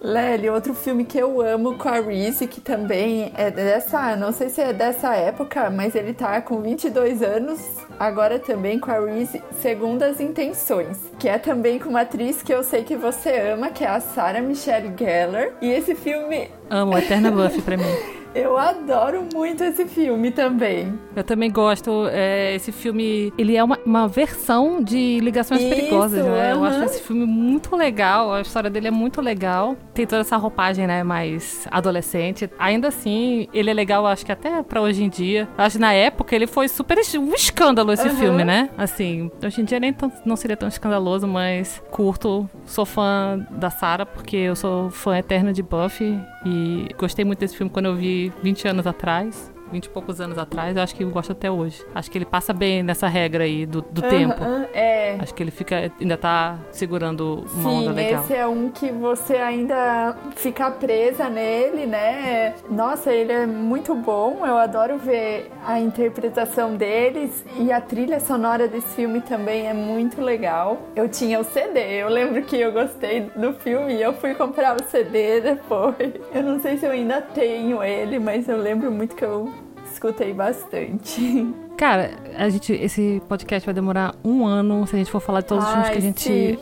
Lely, 0.00 0.48
outro 0.48 0.74
filme 0.74 1.04
que 1.04 1.18
eu 1.18 1.40
amo 1.40 1.76
com 1.76 1.88
a 1.88 2.00
Reese, 2.00 2.46
que 2.46 2.60
também 2.60 3.32
é 3.36 3.50
dessa, 3.50 4.14
não 4.16 4.32
sei 4.32 4.48
se 4.48 4.60
é 4.60 4.72
dessa 4.72 5.14
época, 5.16 5.70
mas 5.70 5.94
ele 5.96 6.14
tá 6.14 6.40
com 6.40 6.60
22 6.62 7.20
anos, 7.20 7.60
agora 7.98 8.38
também 8.38 8.78
com 8.78 8.92
a 8.92 9.00
Reese, 9.00 9.42
Segundas 9.60 10.20
Intenções, 10.20 10.98
que 11.18 11.28
é 11.28 11.36
também 11.36 11.80
com 11.80 11.88
uma 11.88 12.02
atriz 12.02 12.42
que 12.42 12.54
eu 12.54 12.62
sei 12.62 12.84
que 12.84 12.96
você 12.96 13.50
ama, 13.52 13.70
que 13.70 13.84
é 13.84 13.88
a 13.88 13.98
Sarah 14.00 14.40
Michelle 14.40 14.92
Gellar. 14.96 15.48
E 15.60 15.68
esse 15.68 15.94
filme, 15.96 16.48
Amo 16.70 16.96
Eterna 16.96 17.30
Buffy 17.30 17.62
pra 17.62 17.76
mim. 17.76 17.84
eu 18.34 18.56
adoro 18.56 19.26
muito 19.34 19.64
esse 19.64 19.86
filme 19.86 20.30
também. 20.30 20.92
Eu 21.16 21.24
também 21.24 21.50
gosto. 21.50 22.06
é, 22.12 22.54
esse 22.54 22.70
filme, 22.70 23.32
ele 23.38 23.56
é 23.56 23.64
uma, 23.64 23.78
uma 23.84 24.06
versão 24.06 24.82
de 24.82 25.18
Ligações 25.20 25.62
Isso, 25.62 25.70
Perigosas, 25.70 26.24
né? 26.24 26.52
Eu 26.52 26.64
aham. 26.64 26.68
acho 26.68 26.84
esse 26.84 27.02
filme 27.02 27.24
muito 27.24 27.74
legal. 27.74 28.32
A 28.32 28.40
história 28.40 28.70
dele 28.70 28.88
é 28.88 28.90
muito 28.90 29.20
legal. 29.20 29.76
Tem 29.98 30.06
toda 30.06 30.20
essa 30.20 30.36
roupagem, 30.36 30.86
né, 30.86 31.02
mais 31.02 31.66
adolescente. 31.72 32.48
Ainda 32.56 32.86
assim, 32.86 33.48
ele 33.52 33.68
é 33.68 33.74
legal, 33.74 34.06
acho 34.06 34.24
que 34.24 34.30
até 34.30 34.62
pra 34.62 34.80
hoje 34.80 35.02
em 35.02 35.08
dia. 35.08 35.48
Acho 35.58 35.74
que 35.74 35.80
na 35.80 35.92
época 35.92 36.36
ele 36.36 36.46
foi 36.46 36.68
super 36.68 36.96
um 37.18 37.34
escândalo 37.34 37.90
esse 37.92 38.06
Aham. 38.06 38.16
filme, 38.16 38.44
né? 38.44 38.70
Assim, 38.78 39.28
hoje 39.44 39.60
em 39.60 39.64
dia 39.64 39.80
nem 39.80 39.92
tão- 39.92 40.12
não 40.24 40.36
seria 40.36 40.56
tão 40.56 40.68
escandaloso, 40.68 41.26
mas 41.26 41.82
curto. 41.90 42.48
Sou 42.64 42.86
fã 42.86 43.44
da 43.50 43.70
Sarah 43.70 44.06
porque 44.06 44.36
eu 44.36 44.54
sou 44.54 44.88
fã 44.88 45.18
eterna 45.18 45.52
de 45.52 45.64
Buffy 45.64 46.16
e 46.46 46.86
gostei 46.96 47.24
muito 47.24 47.40
desse 47.40 47.56
filme 47.56 47.68
quando 47.68 47.86
eu 47.86 47.96
vi 47.96 48.32
20 48.40 48.68
anos 48.68 48.86
atrás. 48.86 49.52
20 49.70 49.84
e 49.84 49.88
poucos 49.88 50.20
anos 50.20 50.38
atrás, 50.38 50.76
eu 50.76 50.82
acho 50.82 50.94
que 50.94 51.04
eu 51.04 51.10
gosto 51.10 51.32
até 51.32 51.50
hoje. 51.50 51.84
Acho 51.94 52.10
que 52.10 52.18
ele 52.18 52.24
passa 52.24 52.52
bem 52.52 52.82
nessa 52.82 53.08
regra 53.08 53.44
aí 53.44 53.66
do, 53.66 53.82
do 53.82 54.02
tempo. 54.02 54.42
É. 54.74 55.16
Acho 55.20 55.34
que 55.34 55.42
ele 55.42 55.50
fica, 55.50 55.92
ainda 56.00 56.16
tá 56.16 56.58
segurando 56.70 57.44
uma 57.54 57.70
onda 57.70 57.90
Sim, 57.90 57.96
legal. 57.96 58.22
esse 58.22 58.34
é 58.34 58.46
um 58.46 58.70
que 58.70 58.90
você 58.90 59.36
ainda 59.36 60.16
fica 60.36 60.70
presa 60.70 61.28
nele, 61.28 61.86
né? 61.86 62.54
Nossa, 62.70 63.12
ele 63.12 63.32
é 63.32 63.46
muito 63.46 63.94
bom. 63.94 64.44
Eu 64.46 64.58
adoro 64.58 64.98
ver 64.98 65.50
a 65.66 65.78
interpretação 65.78 66.76
deles 66.76 67.44
e 67.58 67.72
a 67.72 67.80
trilha 67.80 68.20
sonora 68.20 68.68
desse 68.68 68.94
filme 68.94 69.20
também 69.20 69.66
é 69.66 69.74
muito 69.74 70.20
legal. 70.20 70.78
Eu 70.94 71.08
tinha 71.08 71.40
o 71.40 71.44
CD, 71.44 72.02
eu 72.02 72.08
lembro 72.08 72.42
que 72.42 72.56
eu 72.56 72.72
gostei 72.72 73.22
do 73.36 73.52
filme 73.54 73.94
e 73.94 74.02
eu 74.02 74.12
fui 74.14 74.34
comprar 74.34 74.76
o 74.76 74.84
CD 74.84 75.40
depois. 75.40 76.12
Eu 76.32 76.42
não 76.42 76.60
sei 76.60 76.76
se 76.76 76.86
eu 76.86 76.92
ainda 76.92 77.20
tenho 77.20 77.82
ele, 77.82 78.18
mas 78.18 78.48
eu 78.48 78.56
lembro 78.56 78.90
muito 78.90 79.14
que 79.14 79.24
eu 79.24 79.52
escutei 79.98 80.32
bastante. 80.32 81.46
Cara, 81.76 82.10
a 82.36 82.48
gente, 82.48 82.72
esse 82.72 83.20
podcast 83.28 83.66
vai 83.66 83.74
demorar 83.74 84.14
um 84.24 84.46
ano 84.46 84.86
se 84.86 84.94
a 84.94 84.98
gente 84.98 85.10
for 85.10 85.20
falar 85.20 85.40
de 85.40 85.46
todos 85.46 85.64
os 85.64 85.70
filmes 85.70 85.86
Ai, 85.88 85.92
que 85.92 85.98
a 85.98 86.00
gente 86.00 86.58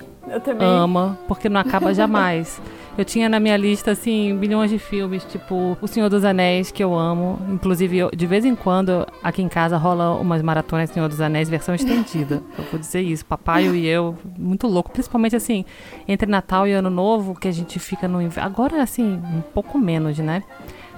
ama, 0.61 1.19
porque 1.29 1.49
não 1.49 1.61
acaba 1.61 1.95
jamais. 1.95 2.61
Eu 2.99 3.05
tinha 3.05 3.29
na 3.29 3.39
minha 3.39 3.57
lista, 3.59 3.91
assim, 3.91 4.35
bilhões 4.39 4.71
de 4.71 4.79
filmes, 4.79 5.23
tipo 5.25 5.77
O 5.83 5.87
Senhor 5.87 6.09
dos 6.09 6.25
Anéis, 6.25 6.71
que 6.71 6.83
eu 6.83 6.95
amo. 6.95 7.39
Inclusive, 7.51 7.99
eu- 7.99 8.11
de 8.11 8.27
vez 8.27 8.43
em 8.45 8.55
quando, 8.55 9.07
aqui 9.23 9.43
em 9.43 9.49
casa 9.49 9.77
rola 9.77 10.19
umas 10.19 10.41
maratonas 10.41 10.89
Senhor 10.91 11.07
dos 11.09 11.21
Anéis, 11.21 11.49
versão 11.49 11.75
estendida. 11.75 12.43
eu 12.59 12.65
vou 12.65 12.81
dizer 12.81 13.03
isso. 13.03 13.25
Papai 13.27 13.67
e 13.69 13.87
eu, 13.87 14.17
muito 14.39 14.67
louco. 14.67 14.91
Principalmente, 14.91 15.37
assim, 15.37 15.65
entre 16.09 16.31
Natal 16.31 16.67
e 16.67 16.73
Ano 16.73 16.89
Novo, 16.89 17.35
que 17.39 17.47
a 17.49 17.53
gente 17.53 17.79
fica 17.79 18.09
no 18.09 18.21
inverno. 18.21 18.51
Agora, 18.51 18.83
assim, 18.83 19.21
um 19.35 19.43
pouco 19.43 19.79
menos, 19.79 20.19
né? 20.19 20.43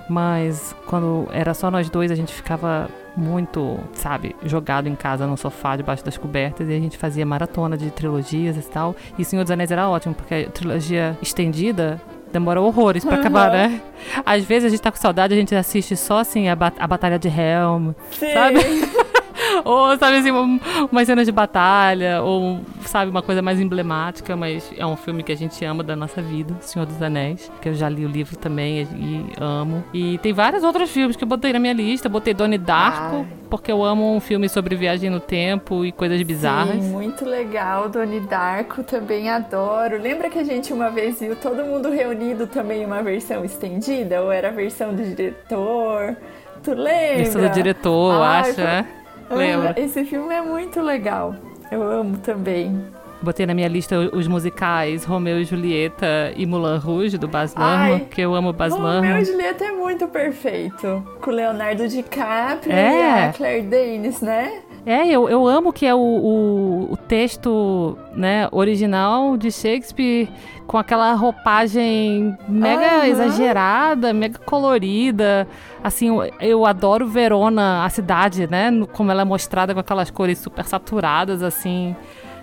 Mas 0.08 0.74
quando 0.86 1.28
era 1.30 1.52
só 1.54 1.70
nós 1.70 1.90
dois, 1.90 2.10
a 2.10 2.14
gente 2.14 2.32
ficava 2.32 2.88
muito, 3.16 3.78
sabe, 3.94 4.34
jogado 4.44 4.88
em 4.88 4.94
casa 4.94 5.26
no 5.26 5.36
sofá, 5.36 5.76
debaixo 5.76 6.04
das 6.04 6.16
cobertas, 6.16 6.68
e 6.68 6.72
a 6.72 6.78
gente 6.78 6.96
fazia 6.96 7.26
maratona 7.26 7.76
de 7.76 7.90
trilogias 7.90 8.56
e 8.56 8.62
tal. 8.62 8.94
E 9.18 9.24
Senhor 9.24 9.42
dos 9.42 9.50
Anéis 9.50 9.70
era 9.70 9.88
ótimo, 9.88 10.14
porque 10.14 10.34
a 10.34 10.50
trilogia 10.50 11.18
estendida 11.20 12.00
demora 12.32 12.60
horrores 12.60 13.04
pra 13.04 13.16
acabar, 13.16 13.50
né? 13.50 13.80
Às 14.24 14.44
vezes 14.44 14.66
a 14.66 14.68
gente 14.68 14.80
tá 14.80 14.90
com 14.92 14.98
saudade, 14.98 15.34
a 15.34 15.36
gente 15.36 15.54
assiste 15.54 15.96
só 15.96 16.18
assim 16.18 16.48
a, 16.48 16.54
ba 16.54 16.72
a 16.78 16.86
Batalha 16.86 17.18
de 17.18 17.28
Helm, 17.28 17.92
Sim. 18.12 18.32
sabe? 18.32 18.58
ou, 19.64 19.96
sabe 19.98 20.18
assim, 20.18 20.30
um, 20.30 20.60
umas 20.90 21.06
cenas 21.06 21.26
de 21.26 21.32
batalha, 21.32 22.22
ou, 22.22 22.60
sabe, 22.82 23.10
uma 23.10 23.22
coisa 23.22 23.42
mais 23.42 23.60
emblemática, 23.60 24.36
mas 24.36 24.70
é 24.76 24.84
um 24.86 24.96
filme 24.96 25.22
que 25.22 25.32
a 25.32 25.36
gente 25.36 25.64
ama 25.64 25.82
da 25.82 25.94
nossa 25.96 26.20
vida, 26.20 26.54
Senhor 26.60 26.86
dos 26.86 27.00
Anéis, 27.02 27.50
que 27.60 27.68
eu 27.68 27.74
já 27.74 27.88
li 27.88 28.04
o 28.04 28.08
livro 28.08 28.36
também 28.36 28.82
e 28.82 29.26
amo. 29.40 29.84
E 29.92 30.18
tem 30.18 30.32
vários 30.32 30.64
outros 30.64 30.90
filmes 30.90 31.16
que 31.16 31.24
eu 31.24 31.28
botei 31.28 31.52
na 31.52 31.58
minha 31.58 31.72
lista, 31.72 32.08
botei 32.08 32.34
Donnie 32.34 32.58
Darko, 32.58 33.16
Ai. 33.16 33.26
porque 33.50 33.70
eu 33.70 33.84
amo 33.84 34.14
um 34.14 34.20
filme 34.20 34.48
sobre 34.48 34.74
viagem 34.76 35.10
no 35.10 35.20
tempo 35.20 35.84
e 35.84 35.92
coisas 35.92 36.20
bizarras. 36.22 36.82
Sim, 36.82 36.90
muito 36.90 37.24
legal. 37.24 37.88
Doni 37.88 38.20
Darko 38.20 38.82
também 38.82 39.28
adoro. 39.30 40.00
Lembra 40.00 40.28
que 40.30 40.38
a 40.38 40.44
gente 40.44 40.72
uma 40.72 40.90
vez 40.90 41.20
viu 41.20 41.36
todo 41.36 41.64
mundo 41.64 41.90
reunido 41.90 42.46
também 42.46 42.84
uma 42.84 43.02
versão 43.02 43.44
estendida? 43.44 44.22
Ou 44.22 44.32
era 44.32 44.48
a 44.48 44.52
versão 44.52 44.94
do 44.94 45.02
diretor? 45.02 46.16
Tu 46.62 46.72
lembra? 46.74 47.22
Isso 47.22 47.38
do 47.38 47.48
diretor, 47.50 48.14
eu 48.14 48.22
acho, 48.22 48.54
foi- 48.54 48.64
né? 48.64 48.86
Lembro. 49.30 49.68
Ah, 49.68 49.74
Esse 49.80 50.04
filme 50.04 50.34
é 50.34 50.40
muito 50.42 50.80
legal. 50.80 51.34
Eu 51.70 51.82
amo 51.82 52.16
também. 52.18 52.80
Botei 53.20 53.44
na 53.46 53.52
minha 53.54 53.66
lista 53.66 53.98
os 54.12 54.28
musicais 54.28 55.04
Romeu 55.04 55.40
e 55.40 55.44
Julieta 55.44 56.32
e 56.36 56.46
Moulin 56.46 56.78
Rouge, 56.78 57.18
do 57.18 57.26
Baz 57.26 57.52
Luhrmann, 57.54 58.04
que 58.04 58.20
eu 58.20 58.32
amo 58.32 58.50
o 58.50 58.52
Baz 58.52 58.72
Romeu 58.72 58.86
Luhrmann. 58.92 59.20
e 59.22 59.24
Julieta 59.24 59.64
é 59.64 59.72
muito 59.72 60.06
perfeito. 60.06 61.04
Com 61.20 61.30
Leonardo 61.32 61.88
DiCaprio 61.88 62.72
É. 62.72 62.96
e 62.96 63.28
a 63.28 63.32
Claire 63.32 63.62
Danes, 63.66 64.20
né? 64.20 64.60
É, 64.86 65.06
eu, 65.08 65.28
eu 65.28 65.46
amo 65.48 65.72
que 65.72 65.84
é 65.84 65.92
o, 65.94 65.98
o, 65.98 66.92
o 66.92 66.96
texto 66.96 67.98
né, 68.14 68.48
original 68.52 69.36
de 69.36 69.50
Shakespeare 69.50 70.28
com 70.68 70.76
aquela 70.76 71.14
roupagem 71.14 72.36
mega 72.46 72.98
Aham. 72.98 73.06
exagerada, 73.06 74.12
mega 74.12 74.38
colorida. 74.38 75.48
Assim, 75.82 76.10
eu, 76.38 76.66
adoro 76.66 77.08
Verona, 77.08 77.86
a 77.86 77.88
cidade, 77.88 78.46
né? 78.46 78.70
Como 78.92 79.10
ela 79.10 79.22
é 79.22 79.24
mostrada 79.24 79.72
com 79.72 79.80
aquelas 79.80 80.10
cores 80.10 80.38
super 80.38 80.66
saturadas, 80.66 81.42
assim, 81.42 81.96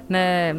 né? 0.10 0.56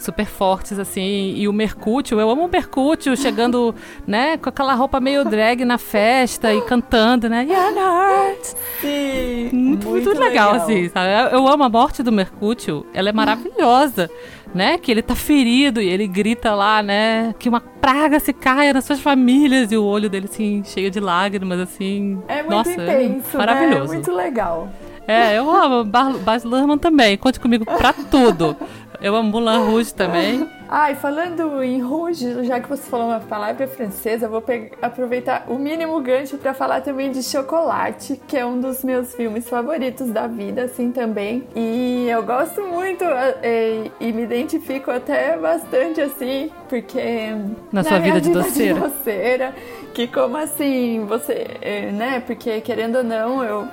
Super 0.00 0.26
fortes, 0.26 0.76
assim. 0.76 1.34
E 1.36 1.46
o 1.46 1.52
Mercúcio, 1.52 2.18
eu 2.18 2.28
amo 2.28 2.46
o 2.46 2.48
Mercúcio 2.48 3.14
chegando, 3.16 3.72
né? 4.04 4.36
Com 4.36 4.48
aquela 4.48 4.74
roupa 4.74 4.98
meio 4.98 5.24
drag 5.24 5.64
na 5.64 5.78
festa 5.78 6.52
e 6.52 6.60
cantando, 6.62 7.28
né? 7.28 7.44
Young 7.44 7.78
Hearts. 7.78 8.56
Sim. 8.80 9.50
Muito, 9.52 9.88
muito, 9.88 10.18
legal, 10.18 10.54
assim, 10.54 10.88
sabe? 10.88 11.12
Eu, 11.12 11.38
eu 11.38 11.48
amo 11.48 11.62
a 11.62 11.68
morte 11.68 12.02
do 12.02 12.10
Mercúcio, 12.10 12.84
ela 12.92 13.08
é 13.08 13.12
maravilhosa, 13.12 14.10
né? 14.56 14.78
Que 14.78 14.90
ele 14.90 15.02
tá 15.02 15.14
ferido 15.14 15.80
e 15.80 15.88
ele 15.88 16.06
grita 16.06 16.54
lá, 16.54 16.82
né? 16.82 17.34
Que 17.38 17.48
uma 17.48 17.60
praga 17.60 18.18
se 18.18 18.32
caia 18.32 18.72
nas 18.72 18.84
suas 18.84 18.98
famílias 19.00 19.70
e 19.70 19.76
o 19.76 19.84
olho 19.84 20.08
dele, 20.10 20.26
assim, 20.30 20.62
cheio 20.64 20.90
de 20.90 20.98
lágrimas, 20.98 21.60
assim. 21.60 22.18
É 22.26 22.42
muito 22.42 22.50
Nossa, 22.50 22.70
é 22.70 23.04
intenso, 23.04 23.36
maravilhoso. 23.38 23.78
né? 23.78 23.84
É 23.84 23.92
muito 23.92 24.12
legal. 24.12 24.68
É, 25.08 25.38
eu 25.38 25.48
amo 25.48 25.84
Baz 25.84 26.42
Luhrmann 26.42 26.78
também, 26.78 27.16
conte 27.16 27.38
comigo 27.38 27.64
pra 27.64 27.92
tudo. 27.92 28.56
Eu 29.00 29.14
amo 29.14 29.30
Moulin 29.30 29.70
Rouge 29.70 29.92
também. 29.94 30.48
Ai, 30.68 30.96
falando 30.96 31.62
em 31.62 31.80
rouge, 31.80 32.44
já 32.44 32.58
que 32.58 32.68
você 32.68 32.82
falou 32.82 33.06
uma 33.06 33.20
palavra 33.20 33.68
francesa, 33.68 34.26
eu 34.26 34.30
vou 34.30 34.42
aproveitar 34.82 35.44
o 35.48 35.56
mínimo 35.56 36.00
gancho 36.00 36.36
para 36.38 36.52
falar 36.52 36.80
também 36.80 37.12
de 37.12 37.22
Chocolate, 37.22 38.20
que 38.26 38.36
é 38.36 38.44
um 38.44 38.60
dos 38.60 38.82
meus 38.82 39.14
filmes 39.14 39.48
favoritos 39.48 40.10
da 40.10 40.26
vida, 40.26 40.62
assim 40.62 40.90
também. 40.90 41.44
E 41.54 42.08
eu 42.08 42.22
gosto 42.24 42.62
muito 42.62 43.04
é, 43.04 43.90
e 44.00 44.12
me 44.12 44.22
identifico 44.22 44.90
até 44.90 45.36
bastante 45.36 46.00
assim, 46.00 46.50
porque 46.68 47.30
Na 47.72 47.84
sua 47.84 48.00
minha 48.00 48.14
vida 48.14 48.20
de 48.20 48.32
doceira. 48.32 48.80
doceira, 48.88 49.54
que 49.94 50.08
como 50.08 50.36
assim 50.36 51.04
você, 51.06 51.46
é, 51.60 51.92
né? 51.92 52.20
Porque 52.26 52.60
querendo 52.60 52.96
ou 52.96 53.04
não, 53.04 53.44
eu 53.44 53.68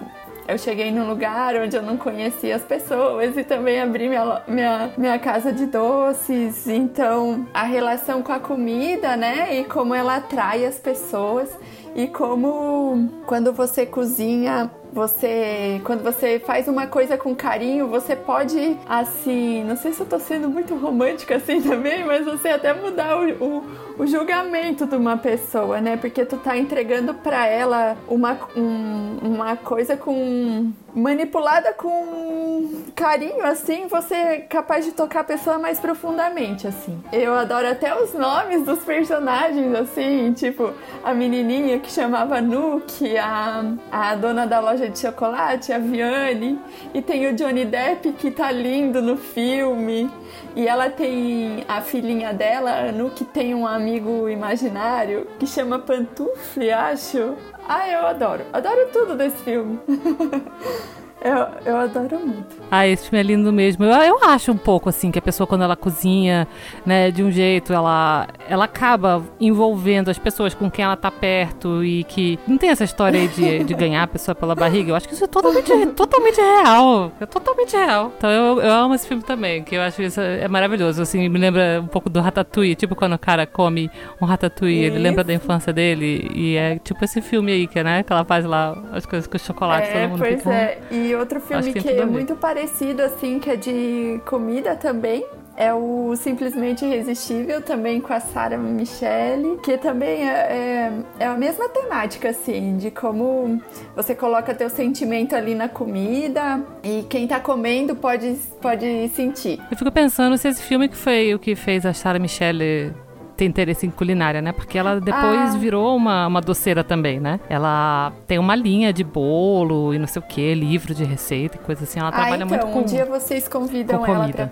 eu 0.47 0.57
cheguei 0.57 0.91
num 0.91 1.07
lugar 1.07 1.55
onde 1.55 1.75
eu 1.75 1.81
não 1.81 1.97
conhecia 1.97 2.55
as 2.55 2.63
pessoas 2.63 3.37
e 3.37 3.43
também 3.43 3.81
abri 3.81 4.09
minha, 4.09 4.41
minha, 4.47 4.93
minha 4.97 5.19
casa 5.19 5.51
de 5.51 5.65
doces. 5.65 6.67
Então, 6.67 7.47
a 7.53 7.63
relação 7.63 8.21
com 8.21 8.31
a 8.31 8.39
comida, 8.39 9.15
né? 9.15 9.59
E 9.59 9.63
como 9.63 9.93
ela 9.93 10.17
atrai 10.17 10.65
as 10.65 10.77
pessoas. 10.77 11.49
E 11.95 12.07
como 12.07 13.09
quando 13.25 13.53
você 13.53 13.85
cozinha, 13.85 14.69
você. 14.93 15.81
Quando 15.83 16.03
você 16.03 16.39
faz 16.39 16.67
uma 16.67 16.87
coisa 16.87 17.17
com 17.17 17.35
carinho, 17.35 17.87
você 17.87 18.15
pode, 18.15 18.77
assim. 18.87 19.63
Não 19.63 19.75
sei 19.75 19.91
se 19.93 20.01
eu 20.01 20.05
tô 20.05 20.19
sendo 20.19 20.47
muito 20.49 20.75
romântica 20.75 21.35
assim 21.35 21.61
também, 21.61 22.05
mas 22.05 22.25
você 22.25 22.49
até 22.49 22.73
mudar 22.73 23.17
o, 23.17 23.31
o, 23.43 23.63
o 23.99 24.07
julgamento 24.07 24.85
de 24.85 24.95
uma 24.95 25.17
pessoa, 25.17 25.81
né? 25.81 25.97
Porque 25.97 26.23
tu 26.25 26.37
tá 26.37 26.57
entregando 26.57 27.13
pra 27.13 27.47
ela 27.47 27.97
uma, 28.07 28.37
um- 28.55 29.17
uma 29.23 29.55
coisa 29.57 29.97
com. 29.97 30.71
manipulada 30.95 31.73
com 31.73 32.69
carinho, 32.95 33.43
assim, 33.45 33.87
você 33.87 34.13
é 34.15 34.37
capaz 34.41 34.85
de 34.85 34.91
tocar 34.91 35.21
a 35.21 35.23
pessoa 35.23 35.57
mais 35.57 35.79
profundamente, 35.79 36.67
assim. 36.67 37.01
Eu 37.11 37.33
adoro 37.33 37.67
até 37.67 37.95
os 37.99 38.13
nomes 38.13 38.63
dos 38.63 38.79
personagens, 38.79 39.73
assim, 39.75 40.31
tipo, 40.33 40.71
a 41.03 41.13
menininha 41.13 41.79
que 41.79 41.91
chamava 41.91 42.39
Nuke, 42.41 43.17
a, 43.17 43.63
a 43.91 44.15
dona 44.15 44.45
da 44.45 44.59
loja 44.59 44.82
de 44.89 44.99
chocolate, 44.99 45.71
a 45.71 45.77
Viane, 45.77 46.59
e 46.93 47.01
tem 47.01 47.27
o 47.27 47.33
Johnny 47.35 47.65
Depp 47.65 48.13
que 48.13 48.31
tá 48.31 48.51
lindo 48.51 49.01
no 49.01 49.17
filme. 49.17 50.09
E 50.55 50.67
ela 50.67 50.89
tem 50.89 51.63
a 51.67 51.81
filhinha 51.81 52.33
dela, 52.33 52.71
a 52.71 52.89
Anu, 52.89 53.09
que 53.09 53.25
tem 53.25 53.55
um 53.55 53.65
amigo 53.65 54.29
imaginário 54.29 55.27
que 55.39 55.47
chama 55.47 55.79
Pantufle, 55.79 56.71
acho. 56.71 57.35
Ah, 57.67 57.87
eu 57.89 58.07
adoro. 58.07 58.43
Adoro 58.51 58.87
tudo 58.91 59.15
desse 59.15 59.37
filme. 59.43 59.79
eu, 61.23 61.47
eu 61.65 61.77
adoro 61.77 62.19
muito. 62.19 62.61
Ah, 62.69 62.85
esse 62.85 63.09
filme 63.09 63.19
é 63.19 63.23
lindo 63.23 63.53
mesmo. 63.53 63.85
Eu, 63.85 63.91
eu 64.01 64.25
acho 64.25 64.51
um 64.51 64.57
pouco 64.57 64.89
assim 64.89 65.09
que 65.09 65.17
a 65.17 65.21
pessoa 65.21 65.47
quando 65.47 65.63
ela 65.63 65.75
cozinha, 65.75 66.45
né, 66.85 67.09
de 67.11 67.23
um 67.23 67.31
jeito, 67.31 67.71
ela 67.71 68.27
ela 68.49 68.65
acaba 68.65 69.23
envolvendo 69.39 70.09
as 70.09 70.19
pessoas 70.19 70.53
com 70.53 70.69
quem 70.69 70.83
ela 70.83 70.97
tá 70.97 71.09
perto 71.09 71.83
e 71.83 72.03
que 72.03 72.37
não 72.45 72.57
tem 72.57 72.69
essa 72.69 72.83
história 72.83 73.19
aí 73.19 73.27
de, 73.29 73.63
de 73.63 73.73
ganhar 73.73 74.03
a 74.03 74.07
pessoa 74.07 74.35
pela 74.35 74.53
barriga. 74.53 74.91
Eu 74.91 74.95
acho 74.95 75.07
que 75.07 75.13
isso 75.13 75.23
é 75.23 75.27
totalmente 75.27 75.71
totalmente 75.95 76.41
real. 76.41 77.11
É 77.21 77.25
totalmente 77.25 77.73
real. 77.73 78.11
Então 78.17 78.29
eu, 78.29 78.59
eu 78.59 78.71
amo 78.71 78.93
esse 78.93 79.07
filme 79.07 79.23
também, 79.23 79.63
que 79.63 79.75
eu 79.75 79.81
acho 79.81 80.01
isso 80.01 80.19
é 80.19 80.47
maravilhoso. 80.49 81.01
Assim, 81.01 81.29
me 81.29 81.39
lembra 81.39 81.79
um 81.81 81.87
pouco 81.87 82.09
do 82.09 82.19
Ratatouille, 82.19 82.75
tipo 82.75 82.95
quando 82.95 83.13
o 83.13 83.19
cara 83.19 83.47
come 83.47 83.89
um 84.21 84.25
Ratatouille, 84.25 84.83
ele 84.83 84.95
Isso. 84.95 85.03
lembra 85.03 85.23
da 85.23 85.33
infância 85.33 85.71
dele 85.71 86.29
e 86.35 86.57
é 86.57 86.77
tipo 86.79 87.05
esse 87.05 87.21
filme 87.21 87.52
que, 87.71 87.83
né, 87.83 88.03
que 88.03 88.11
ela 88.11 88.25
faz 88.25 88.45
lá 88.45 88.77
as 88.91 89.05
coisas 89.05 89.27
com 89.27 89.37
chocolate, 89.37 89.87
é, 89.89 89.93
todo 89.93 90.09
mundo 90.09 90.19
pois 90.19 90.37
fica 90.37 90.53
é. 90.53 90.79
E 90.91 91.15
outro 91.15 91.39
filme 91.39 91.73
que 91.73 91.81
que 91.81 91.89
é 91.89 92.05
muito 92.05 92.35
parecido, 92.35 93.01
assim, 93.01 93.39
que 93.39 93.49
é 93.49 93.55
de 93.55 94.21
comida 94.25 94.75
também. 94.75 95.25
É 95.55 95.71
o 95.71 96.15
Simplesmente 96.15 96.83
Irresistível, 96.83 97.61
também 97.61 98.01
com 98.01 98.11
a 98.11 98.19
Sarah 98.19 98.57
Michelle, 98.57 99.59
que 99.63 99.77
também 99.77 100.27
é, 100.27 100.33
é, 100.33 100.91
é 101.19 101.27
a 101.27 101.35
mesma 101.35 101.69
temática, 101.69 102.29
assim, 102.29 102.75
de 102.77 102.89
como 102.89 103.61
você 103.95 104.15
coloca 104.15 104.51
teu 104.55 104.67
sentimento 104.67 105.35
ali 105.35 105.53
na 105.53 105.69
comida 105.69 106.59
e 106.83 107.05
quem 107.07 107.27
tá 107.27 107.39
comendo 107.39 107.95
pode, 107.95 108.35
pode 108.59 109.07
sentir. 109.09 109.59
Eu 109.69 109.77
fico 109.77 109.91
pensando 109.91 110.35
se 110.39 110.47
esse 110.47 110.63
filme 110.63 110.87
que 110.89 110.97
foi 110.97 111.35
o 111.35 111.37
que 111.37 111.55
fez 111.55 111.85
a 111.85 111.93
Sarah 111.93 112.17
Michelle 112.17 112.91
ter 113.35 113.45
interesse 113.45 113.85
em 113.85 113.89
culinária, 113.89 114.41
né? 114.41 114.51
Porque 114.51 114.77
ela 114.77 114.99
depois 115.01 115.55
Ah. 115.55 115.57
virou 115.57 115.95
uma, 115.95 116.27
uma 116.27 116.39
doceira 116.41 116.83
também, 116.83 117.19
né? 117.19 117.39
Ela 117.49 118.11
tem 118.27 118.37
uma 118.39 118.55
linha 118.55 118.93
de 118.93 119.03
bolo 119.03 119.93
e 119.93 119.99
não 119.99 120.07
sei 120.07 120.21
o 120.21 120.25
que, 120.25 120.53
livro 120.53 120.93
de 120.93 121.03
receita 121.03 121.57
e 121.57 121.59
coisa 121.59 121.83
assim. 121.83 121.99
Ela 121.99 122.09
Ah, 122.09 122.11
trabalha 122.11 122.43
então, 122.43 122.47
muito 122.47 122.67
com... 122.67 122.79
um 122.79 122.83
dia 122.83 123.05
vocês 123.05 123.47
convidam 123.47 123.99
com 123.99 124.13
ela 124.13 124.27
pra, 124.29 124.47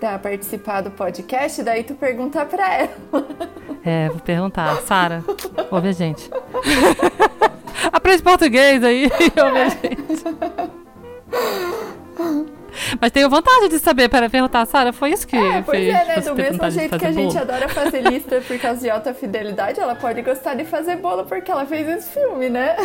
pra 0.00 0.18
participar 0.18 0.80
do 0.82 0.90
podcast, 0.90 1.62
daí 1.62 1.82
tu 1.84 1.94
pergunta 1.94 2.44
pra 2.44 2.74
ela. 2.74 2.90
É, 3.84 4.08
vou 4.08 4.20
perguntar. 4.20 4.76
Sara, 4.82 5.24
ouve 5.70 5.88
a 5.88 5.92
gente. 5.92 6.30
Aprende 7.92 8.22
português 8.22 8.82
aí, 8.84 9.04
ouve 9.42 9.58
a 9.60 9.68
gente. 9.68 9.98
Mas 13.00 13.10
tenho 13.10 13.28
vontade 13.28 13.68
de 13.68 13.78
saber 13.78 14.08
para 14.08 14.28
perguntar, 14.28 14.66
Sara, 14.66 14.92
foi 14.92 15.10
isso 15.10 15.26
que 15.26 15.36
É, 15.36 15.62
pois 15.62 15.78
fez 15.78 15.94
é, 15.94 16.04
né? 16.04 16.20
Do 16.20 16.34
mesmo 16.34 16.70
jeito 16.70 16.98
que 16.98 17.06
a 17.06 17.12
gente 17.12 17.34
bolo? 17.34 17.38
adora 17.40 17.68
fazer 17.68 18.00
lista 18.02 18.40
por 18.40 18.58
causa 18.58 18.80
de 18.80 18.90
alta 18.90 19.14
fidelidade, 19.14 19.80
ela 19.80 19.94
pode 19.94 20.22
gostar 20.22 20.54
de 20.54 20.64
fazer 20.64 20.96
bolo 20.96 21.24
porque 21.24 21.50
ela 21.50 21.66
fez 21.66 21.88
esse 21.88 22.12
filme, 22.12 22.48
né? 22.48 22.76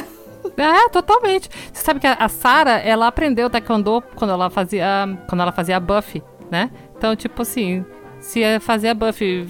É, 0.58 0.90
totalmente. 0.90 1.50
Você 1.72 1.84
sabe 1.84 2.00
que 2.00 2.08
a, 2.08 2.14
a 2.14 2.28
Sarah, 2.28 2.80
ela 2.80 3.08
aprendeu 3.08 3.50
taekwondo 3.50 4.04
quando 4.16 4.32
ela 4.32 4.50
fazia, 4.50 5.08
quando 5.30 5.42
ela 5.42 5.52
fazia 5.52 5.78
a 5.78 5.80
Buffy, 5.80 6.22
né? 6.52 6.70
Então, 6.98 7.16
tipo 7.16 7.42
assim, 7.42 7.86
se 8.20 8.44
é 8.44 8.60
fazer 8.60 8.90
a 8.90 8.94
Buffy 8.94 9.48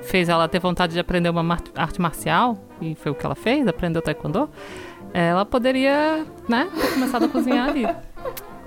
fez 0.00 0.28
ela 0.28 0.48
ter 0.48 0.58
vontade 0.58 0.94
de 0.94 1.00
aprender 1.00 1.28
uma 1.28 1.58
arte 1.76 2.00
marcial, 2.00 2.58
e 2.80 2.94
foi 2.96 3.12
o 3.12 3.14
que 3.14 3.24
ela 3.24 3.36
fez, 3.36 3.66
aprendeu 3.68 4.02
taekwondo, 4.02 4.50
ela 5.14 5.44
poderia, 5.44 6.24
né, 6.48 6.68
ter 6.74 6.92
começado 6.94 7.24
a 7.26 7.28
cozinhar 7.28 7.68
ali. 7.68 7.86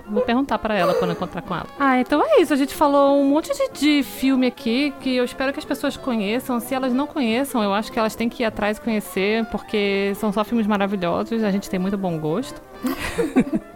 Vou 0.07 0.21
perguntar 0.21 0.59
para 0.59 0.75
ela 0.75 0.93
quando 0.93 1.11
encontrar 1.11 1.41
com 1.41 1.55
ela. 1.55 1.67
Ah, 1.79 1.99
então 1.99 2.21
é 2.23 2.41
isso. 2.41 2.53
A 2.53 2.57
gente 2.57 2.73
falou 2.73 3.19
um 3.19 3.25
monte 3.25 3.51
de, 3.51 3.79
de, 3.79 4.03
filme 4.03 4.47
aqui 4.47 4.93
que 4.99 5.15
eu 5.15 5.25
espero 5.25 5.51
que 5.51 5.59
as 5.59 5.65
pessoas 5.65 5.97
conheçam. 5.97 6.59
Se 6.59 6.73
elas 6.73 6.93
não 6.93 7.07
conheçam, 7.07 7.63
eu 7.63 7.73
acho 7.73 7.91
que 7.91 7.99
elas 7.99 8.15
têm 8.15 8.29
que 8.29 8.43
ir 8.43 8.45
atrás 8.45 8.77
e 8.77 8.81
conhecer, 8.81 9.45
porque 9.45 10.13
são 10.15 10.31
só 10.31 10.43
filmes 10.43 10.67
maravilhosos. 10.67 11.43
A 11.43 11.51
gente 11.51 11.69
tem 11.69 11.79
muito 11.79 11.97
bom 11.97 12.17
gosto. 12.19 12.61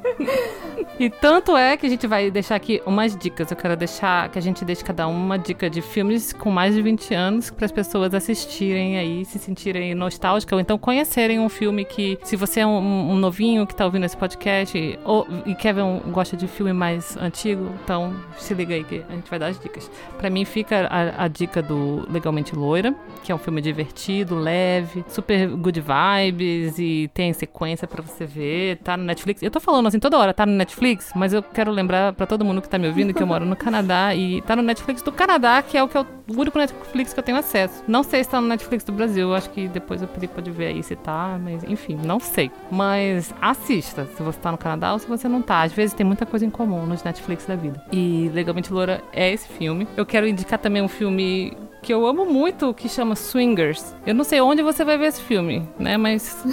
e 1.00 1.10
tanto 1.10 1.56
é 1.56 1.78
que 1.78 1.86
a 1.86 1.90
gente 1.90 2.06
vai 2.08 2.30
deixar 2.30 2.56
aqui 2.56 2.82
umas 2.86 3.16
dicas. 3.16 3.50
Eu 3.52 3.58
quero 3.58 3.76
deixar 3.76 4.30
que 4.30 4.38
a 4.38 4.42
gente 4.42 4.66
deixe 4.66 4.84
cada 4.84 5.08
uma 5.08 5.38
dica 5.38 5.70
de 5.70 5.82
filmes 5.82 6.34
com 6.34 6.50
mais 6.52 6.76
de 6.76 6.82
20 6.82 7.14
anos 7.14 7.50
para 7.50 7.66
as 7.66 7.72
pessoas 7.72 8.14
assistirem 8.14 8.98
aí, 8.98 9.26
se 9.26 9.40
sentirem 9.40 9.96
nostálgicas 9.96 10.54
ou 10.54 10.60
então 10.60 10.78
conhecerem 10.78 11.40
um 11.40 11.50
filme 11.50 11.86
que, 11.86 12.18
se 12.24 12.36
você 12.36 12.62
é 12.62 12.68
um, 12.68 13.12
um 13.12 13.16
novinho 13.16 13.66
que 13.66 13.74
está 13.74 13.86
ouvindo 13.86 14.06
esse 14.06 14.18
podcast 14.18 15.00
ou, 15.06 15.28
e 15.46 15.56
quer 15.56 15.74
ver 15.74 15.82
um, 15.82 16.00
gosta 16.12 16.36
de 16.36 16.48
filme 16.48 16.74
mais 16.74 17.16
antigo, 17.18 17.72
então 17.84 18.14
se 18.38 18.54
liga 18.54 18.74
aí 18.76 18.84
que 18.84 19.04
a 19.08 19.16
gente 19.16 19.30
vai 19.30 19.40
dar 19.40 19.48
as 19.48 19.60
dicas. 19.60 19.90
Para 20.18 20.30
mim 20.30 20.46
fica 20.46 20.88
a, 20.88 21.26
a 21.26 21.28
dica 21.28 21.62
do 21.62 22.06
Legalmente 22.12 22.56
Loira, 22.56 22.94
que 23.24 23.32
é 23.32 23.36
um 23.36 23.38
filme 23.38 23.62
divertido, 23.62 24.36
leve, 24.36 25.04
super 25.08 25.48
good 25.50 25.82
vibes 25.82 26.78
e 26.80 27.10
tem 27.14 27.32
sequência 27.34 27.88
para 27.88 28.02
você 28.02 28.26
ver, 28.26 28.78
tá 28.78 28.98
no 28.98 29.04
Netflix. 29.04 29.42
Eu 29.42 29.52
tô 29.52 29.60
falando 29.60 29.88
assim 29.88 30.00
toda 30.10 30.18
hora, 30.18 30.34
tá 30.34 30.44
no 30.44 30.54
Netflix, 30.54 31.12
mas 31.16 31.34
eu 31.34 31.44
quero 31.44 31.72
lembrar 31.72 32.14
para 32.14 32.26
todo 32.26 32.44
mundo 32.44 32.64
que 32.64 32.68
tá 32.68 32.80
me 32.80 32.88
ouvindo 32.88 33.14
que 33.14 33.22
eu 33.22 33.28
moro 33.28 33.46
no 33.46 33.56
Canadá 33.56 34.16
e 34.16 34.42
tá 34.42 34.56
no 34.56 34.64
Netflix 34.64 35.04
do 35.04 35.12
Canadá, 35.12 35.62
que 35.62 35.78
é 35.78 35.84
o 35.84 35.88
que 35.88 35.96
é 35.96 36.02
o 36.02 36.06
único 36.36 36.58
Netflix 36.58 37.14
que 37.14 37.20
eu 37.20 37.24
tenho 37.24 37.38
acesso. 37.38 37.84
Não 37.88 38.02
sei 38.02 38.24
se 38.24 38.30
tá 38.32 38.42
no 38.42 38.48
Netflix 38.48 38.84
do 38.84 38.92
Brasil, 38.92 39.36
acho 39.36 39.52
que 39.52 39.68
depois 39.68 40.02
o 40.02 40.08
Felipe 40.08 40.34
pode 40.34 40.50
ver 40.50 40.68
aí 40.68 40.82
se 40.82 40.96
tá, 40.96 41.40
mas 41.40 41.64
enfim, 41.64 41.96
não 42.04 42.20
sei. 42.20 42.50
Mas 42.72 43.32
assista 43.40 44.08
se 44.18 44.24
você 44.24 44.40
tá 44.40 44.52
no 44.52 44.58
Canadá 44.58 44.94
ou 44.94 45.00
se 45.00 45.08
você 45.08 45.28
não 45.28 45.44
tá. 45.44 45.62
Às 45.62 45.74
vezes 45.74 45.94
tem 45.94 46.06
muita 46.06 46.26
coisa 46.26 46.44
em 46.44 46.50
comum 46.50 46.88
nos 46.88 47.04
Netflix 47.04 47.46
da 47.46 47.56
vida. 47.56 47.80
E 47.92 48.32
Legalmente 48.34 48.74
Loura 48.74 49.04
é 49.14 49.32
esse 49.32 49.48
filme. 49.48 49.88
Eu 49.96 50.08
quero 50.08 50.28
indicar 50.28 50.58
também 50.58 50.82
um 50.82 50.88
filme 50.88 51.56
que 51.84 51.94
eu 51.94 52.08
amo 52.08 52.26
muito, 52.26 52.74
que 52.74 52.90
chama 52.90 53.16
Swingers. 53.16 53.96
Eu 54.08 54.16
não 54.16 54.24
sei 54.24 54.42
onde 54.42 54.64
você 54.64 54.84
vai 54.84 54.98
ver 54.98 55.06
esse 55.06 55.22
filme, 55.22 55.70
né? 55.78 55.98
Mas 55.98 56.44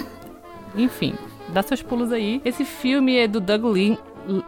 enfim, 0.75 1.15
dá 1.49 1.61
seus 1.61 1.81
pulos 1.81 2.11
aí. 2.11 2.41
Esse 2.43 2.65
filme 2.65 3.17
é 3.17 3.27
do 3.27 3.39
Doug 3.39 3.63
Lee, 3.65 3.97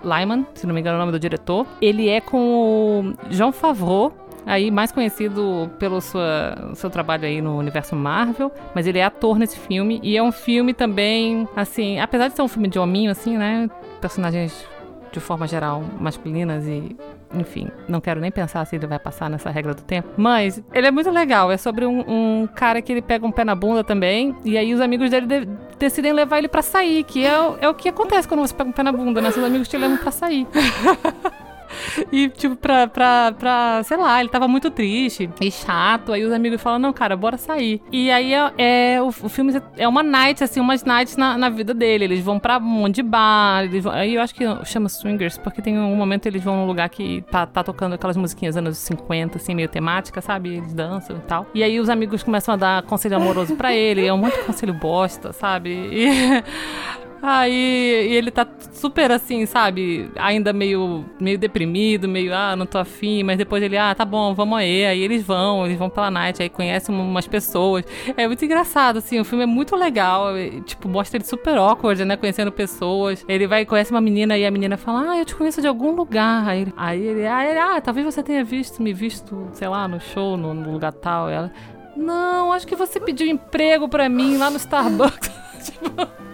Lyman, 0.04 0.45
se 0.54 0.68
não 0.68 0.74
me 0.74 0.82
engano 0.82 0.95
é 0.95 0.97
o 0.97 1.00
nome 1.00 1.12
do 1.12 1.20
diretor. 1.20 1.66
Ele 1.82 2.10
é 2.10 2.20
com 2.20 2.39
o 2.39 3.14
João 3.30 3.52
Favreau, 3.52 4.14
aí 4.45 4.72
mais 4.72 4.91
conhecido 4.91 5.70
pelo 5.80 6.02
sua, 6.02 6.72
seu 6.74 6.89
trabalho 6.89 7.26
aí 7.26 7.41
no 7.41 7.58
universo 7.58 7.95
Marvel, 7.95 8.52
mas 8.74 8.88
ele 8.88 9.00
é 9.00 9.04
ator 9.04 9.38
nesse 9.38 9.58
filme 9.58 10.00
e 10.04 10.18
é 10.18 10.24
um 10.24 10.32
filme 10.32 10.74
também, 10.74 11.47
assim, 11.56 12.00
apesar 12.00 12.28
de 12.28 12.36
ser 12.36 12.41
um 12.41 12.47
filme 12.47 12.68
de 12.68 12.80
hominho, 12.80 13.12
assim, 13.12 13.38
né, 13.38 13.70
personagens 14.02 14.66
de 15.12 15.20
forma 15.20 15.47
geral 15.47 15.84
masculinas 15.99 16.66
e 16.66 16.95
enfim, 17.34 17.68
não 17.88 18.01
quero 18.01 18.20
nem 18.20 18.32
pensar 18.32 18.66
se 18.66 18.76
ele 18.76 18.88
vai 18.88 18.97
passar 18.97 19.30
nessa 19.30 19.49
regra 19.49 19.74
do 19.74 19.82
tempo. 19.82 20.10
Mas 20.18 20.62
ele 20.74 20.88
é 20.88 20.91
muito 20.91 21.12
legal. 21.12 21.51
É 21.51 21.57
sobre 21.57 21.86
um, 21.86 22.03
um 22.07 22.47
cara 22.47 22.82
que 22.82 22.91
ele 22.91 23.01
pega 23.01 23.26
um 23.26 23.32
pé 23.32 23.43
na 23.43 23.53
bunda 23.53 23.84
também. 23.84 24.36
E 24.43 24.57
aí 24.57 24.74
os 24.74 24.82
amigos 24.82 25.10
dele 25.12 25.28
de 25.28 25.45
decidem 25.78 26.12
levar 26.12 26.39
ele 26.39 26.47
para 26.47 26.62
sair. 26.62 27.03
Que 27.03 27.26
é, 27.26 27.34
é 27.62 27.70
o 27.70 27.74
que 27.74 27.89
acontece 27.89 28.28
quando 28.28 28.41
você 28.41 28.53
pega 28.53 28.70
um 28.70 28.74
pé 28.74 28.84
na 28.84 28.91
bunda, 28.91 29.22
né? 29.22 29.32
Seus 29.32 29.45
amigos 29.45 29.68
te 29.68 29.78
levam 29.78 29.97
pra 29.97 30.12
sair. 30.12 30.47
E, 32.12 32.28
tipo, 32.30 32.56
pra, 32.56 32.88
pra, 32.88 33.32
pra, 33.34 33.84
sei 33.84 33.98
lá, 33.98 34.20
ele 34.20 34.30
tava 34.30 34.48
muito 34.48 34.72
triste 34.72 35.30
e 35.40 35.52
chato. 35.52 36.12
Aí 36.12 36.24
os 36.24 36.32
amigos 36.32 36.62
falam, 36.62 36.80
não, 36.80 36.92
cara, 36.92 37.16
bora 37.16 37.38
sair. 37.38 37.82
E 37.92 38.10
aí 38.10 38.34
é, 38.34 38.54
é 38.58 39.02
o, 39.02 39.08
o, 39.08 39.30
filme 39.30 39.54
é 39.78 39.88
uma 39.88 40.02
night, 40.02 40.44
assim, 40.44 40.60
umas 40.60 40.84
nights 40.84 41.16
na, 41.18 41.38
na 41.38 41.50
vida 41.50 41.74
dele. 41.74 42.06
Eles 42.06 42.24
vão 42.24 42.40
pra 42.40 42.58
um 42.58 42.62
monte 42.62 42.96
de 42.96 43.04
bar. 43.04 43.64
Eles 43.64 43.84
vão, 43.84 43.94
aí 43.94 44.16
eu 44.16 44.22
acho 44.22 44.34
que 44.34 44.44
chama 44.66 44.90
swingers, 44.90 45.38
porque 45.38 45.62
tem 45.62 45.78
um 45.78 45.96
momento 45.96 46.26
eles 46.26 46.44
vão 46.44 46.58
num 46.58 46.66
lugar 46.66 46.90
que 46.90 47.24
tá, 47.30 47.46
tá 47.46 47.64
tocando 47.64 47.94
aquelas 47.94 48.18
musiquinhas 48.18 48.58
anos 48.58 48.78
50, 48.78 49.38
assim, 49.38 49.54
meio 49.54 49.70
temática, 49.70 50.22
sabe? 50.22 50.56
Eles 50.56 50.74
dançam 50.74 51.18
e 51.18 51.22
tal. 51.22 51.48
E 51.54 51.64
aí 51.64 51.80
os 51.80 51.90
amigos 51.90 52.24
começam 52.24 52.54
a 52.54 52.58
dar 52.58 52.84
conselho 52.84 53.18
amoroso 53.18 53.56
pra 53.56 53.74
ele. 53.74 54.06
É 54.06 54.14
um 54.14 54.18
monte 54.18 54.38
de 54.38 54.44
conselho 54.44 54.74
bosta, 54.74 55.32
sabe? 55.34 55.70
E 55.70 56.44
Aí 57.22 58.08
e 58.10 58.14
ele 58.14 58.32
tá 58.32 58.48
super 58.72 59.12
assim, 59.12 59.46
sabe? 59.46 60.10
Ainda 60.16 60.54
meio, 60.54 61.06
meio 61.20 61.38
deprimido, 61.38 62.08
meio, 62.08 62.34
ah, 62.34 62.56
não 62.56 62.66
tô 62.66 62.78
afim, 62.78 63.24
mas 63.24 63.38
depois 63.38 63.62
ele, 63.62 63.78
ah, 63.78 63.94
tá 63.94 64.06
bom, 64.06 64.34
vamos 64.34 64.58
aí. 64.58 64.86
Aí 64.86 65.02
eles 65.02 65.24
vão, 65.24 65.66
eles 65.66 65.78
vão 65.78 65.90
pela 65.90 66.10
night, 66.10 66.42
aí 66.42 66.50
conhecem 66.50 66.96
umas 66.96 67.28
pessoas. 67.28 67.86
É 68.16 68.26
muito 68.28 68.44
engraçado, 68.44 68.98
assim, 68.98 69.20
o 69.20 69.26
filme 69.26 69.44
é 69.44 69.48
muito 69.48 69.76
legal. 69.76 70.34
Tipo, 70.66 70.88
mostra 70.88 71.18
ele 71.18 71.26
super 71.26 71.58
awkward, 71.58 72.04
né? 72.06 72.16
Conhecendo 72.16 72.52
pessoas. 72.52 73.26
Ele 73.28 73.48
vai, 73.48 73.66
conhece 73.66 73.92
uma 73.92 74.02
menina 74.02 74.38
e 74.38 74.46
a 74.46 74.52
menina 74.52 74.78
fala, 74.78 75.12
ah, 75.12 75.18
eu 75.18 75.26
te 75.26 75.36
conheço 75.36 75.62
de 75.62 75.68
algum 75.68 75.92
lugar. 75.92 76.48
Aí, 76.48 76.68
aí 76.78 77.06
ele, 77.06 77.28
ah, 77.28 77.50
ele, 77.50 77.60
ah, 77.60 77.82
talvez 77.82 78.06
você 78.06 78.24
tenha 78.24 78.44
visto, 78.44 78.82
me 78.82 78.94
visto, 78.94 79.50
sei 79.54 79.68
lá, 79.68 79.88
no 79.88 80.00
show, 80.00 80.38
no, 80.38 80.54
no 80.54 80.72
lugar 80.72 80.94
tal. 80.94 81.30
ela, 81.30 81.52
não, 81.96 82.54
acho 82.54 82.66
que 82.66 82.76
você 82.76 83.00
pediu 83.00 83.28
emprego 83.28 83.90
pra 83.90 84.08
mim 84.08 84.38
lá 84.38 84.50
no 84.50 84.58
Starbucks. 84.58 85.32
tipo. 85.66 86.29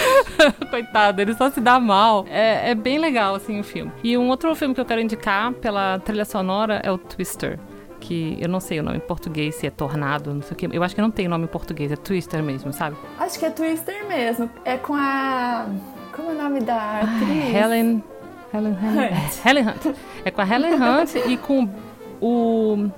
Coitado, 0.70 1.20
ele 1.20 1.34
só 1.34 1.50
se 1.50 1.60
dá 1.60 1.78
mal. 1.78 2.26
É, 2.28 2.70
é 2.70 2.74
bem 2.74 2.98
legal, 2.98 3.34
assim, 3.34 3.60
o 3.60 3.64
filme. 3.64 3.92
E 4.02 4.16
um 4.16 4.28
outro 4.28 4.54
filme 4.54 4.74
que 4.74 4.80
eu 4.80 4.84
quero 4.84 5.00
indicar 5.00 5.52
pela 5.52 5.98
trilha 5.98 6.24
sonora 6.24 6.80
é 6.82 6.90
o 6.90 6.98
Twister 6.98 7.58
que 8.02 8.36
eu 8.40 8.48
não 8.48 8.58
sei 8.58 8.80
o 8.80 8.82
nome 8.82 8.96
em 8.96 9.00
português, 9.00 9.54
se 9.54 9.66
é 9.66 9.70
Tornado, 9.70 10.34
não 10.34 10.42
sei 10.42 10.52
o 10.52 10.56
que. 10.56 10.76
Eu 10.76 10.82
acho 10.82 10.94
que 10.94 11.00
não 11.00 11.10
tem 11.10 11.28
nome 11.28 11.44
em 11.44 11.48
português, 11.48 11.92
é 11.92 11.96
Twister 11.96 12.42
mesmo, 12.42 12.72
sabe? 12.72 12.96
Acho 13.18 13.38
que 13.38 13.46
é 13.46 13.50
Twister 13.50 14.06
mesmo. 14.08 14.50
É 14.64 14.76
com 14.76 14.94
a. 14.94 15.66
Como 16.14 16.30
é 16.30 16.32
o 16.32 16.42
nome 16.42 16.60
da 16.60 17.00
atriz? 17.00 17.54
Helen. 17.54 18.02
Helen 18.52 18.72
Hunt. 18.72 19.46
Helen 19.46 19.68
Hunt. 19.68 19.96
É 20.24 20.30
com 20.30 20.40
a 20.40 20.46
Helen 20.46 20.74
Hunt 20.74 21.14
e 21.26 21.36
com 21.36 21.68
o. 22.20 22.90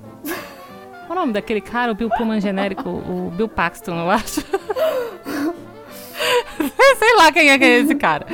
Qual 1.07 1.11
é 1.11 1.12
o 1.12 1.14
nome 1.14 1.32
daquele 1.34 1.61
cara, 1.61 1.92
o 1.92 1.95
Bill 1.95 2.09
Pullman 2.09 2.40
genérico? 2.40 2.88
O 2.88 3.30
Bill 3.36 3.49
Paxton, 3.49 3.95
eu 3.95 4.11
acho. 4.11 4.42
Sei 6.98 7.16
lá 7.16 7.32
quem 7.32 7.50
é, 7.50 7.58
que 7.58 7.64
é 7.64 7.78
esse 7.78 7.94
cara. 7.94 8.26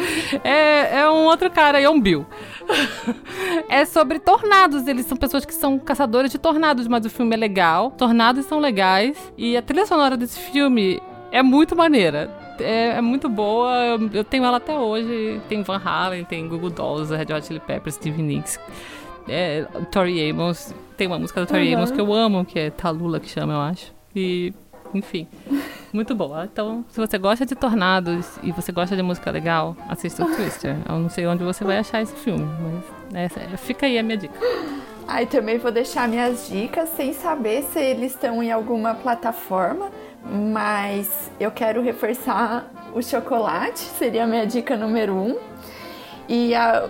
É, 0.45 1.01
é 1.01 1.11
um 1.11 1.25
outro 1.25 1.51
cara, 1.51 1.81
é 1.81 1.89
um 1.89 2.01
Bill. 2.01 2.27
é 3.69 3.85
sobre 3.85 4.19
tornados. 4.19 4.87
Eles 4.87 5.07
são 5.07 5.17
pessoas 5.17 5.45
que 5.45 5.55
são 5.55 5.79
caçadores 5.79 6.31
de 6.31 6.39
tornados, 6.39 6.87
mas 6.87 7.05
o 7.05 7.11
filme 7.11 7.35
é 7.35 7.39
legal. 7.39 7.91
Tornados 7.93 8.47
são 8.47 8.59
legais. 8.59 9.17
E 9.37 9.57
a 9.57 9.63
trilha 9.63 9.87
sonora 9.87 10.17
desse 10.17 10.39
filme 10.39 11.01
é 11.33 11.43
muito 11.43 11.75
maneira. 11.75 12.31
É, 12.59 12.99
é, 12.99 13.01
muito 13.01 13.29
boa. 13.29 13.75
Eu, 13.85 14.11
eu, 14.13 14.25
tenho 14.25 14.45
ela 14.45 14.59
até 14.59 14.77
hoje. 14.77 15.41
Tem 15.49 15.63
Van 15.63 15.81
Halen, 15.83 16.25
tem 16.25 16.47
Google 16.47 16.71
Dolls, 16.71 17.15
Red 17.15 17.33
Hot 17.35 17.47
Chili 17.47 17.61
Peppers, 17.61 17.95
Steve 17.95 18.23
Nicks, 18.23 18.61
é, 19.29 19.67
Tori 19.91 20.31
Amos. 20.31 20.75
Tem 20.97 21.07
uma 21.07 21.19
música 21.19 21.41
do 21.41 21.47
Tori 21.47 21.69
uhum. 21.69 21.79
Amos 21.79 21.91
que 21.91 22.01
eu 22.01 22.13
amo, 22.13 22.45
que 22.45 22.59
é 22.59 22.71
Talula, 22.71 23.19
que 23.19 23.29
chama, 23.29 23.55
eu 23.55 23.61
acho. 23.61 23.95
E 24.15 24.53
enfim, 24.93 25.27
muito 25.93 26.15
boa. 26.15 26.49
Então, 26.51 26.85
se 26.89 27.01
você 27.01 27.19
gosta 27.19 27.45
de 27.45 27.55
tornados 27.55 28.39
e 28.43 28.53
você 28.53 28.73
gosta 28.73 28.97
de 28.97 29.03
música 29.03 29.31
legal, 29.31 29.77
assista 29.89 30.25
o 30.25 30.27
Twister. 30.35 30.77
Eu 30.89 30.99
não 30.99 31.09
sei 31.09 31.27
onde 31.27 31.45
você 31.45 31.65
vai 31.65 31.79
achar 31.79 32.03
esse 32.03 32.15
filme, 32.15 32.47
mas 33.11 33.33
essa, 33.33 33.57
fica 33.57 33.87
aí 33.87 33.99
a 33.99 34.03
minha 34.03 34.17
dica. 34.17 34.35
Aí 35.07 35.25
ah, 35.25 35.27
também 35.27 35.59
vou 35.59 35.73
deixar 35.73 36.09
minhas 36.09 36.49
dicas 36.49 36.89
sem 36.91 37.13
saber 37.13 37.65
se 37.65 37.81
eles 37.81 38.13
estão 38.13 38.41
em 38.41 38.53
alguma 38.53 38.95
plataforma, 38.95 39.91
mas 40.25 41.31
eu 41.41 41.51
quero 41.51 41.83
reforçar 41.83 42.71
o 42.95 43.03
chocolate, 43.03 43.81
seria 43.81 44.25
a 44.25 44.27
minha 44.27 44.47
dica 44.47 44.77
número 44.77 45.15
um. 45.15 45.37
E 46.29 46.55
a. 46.55 46.89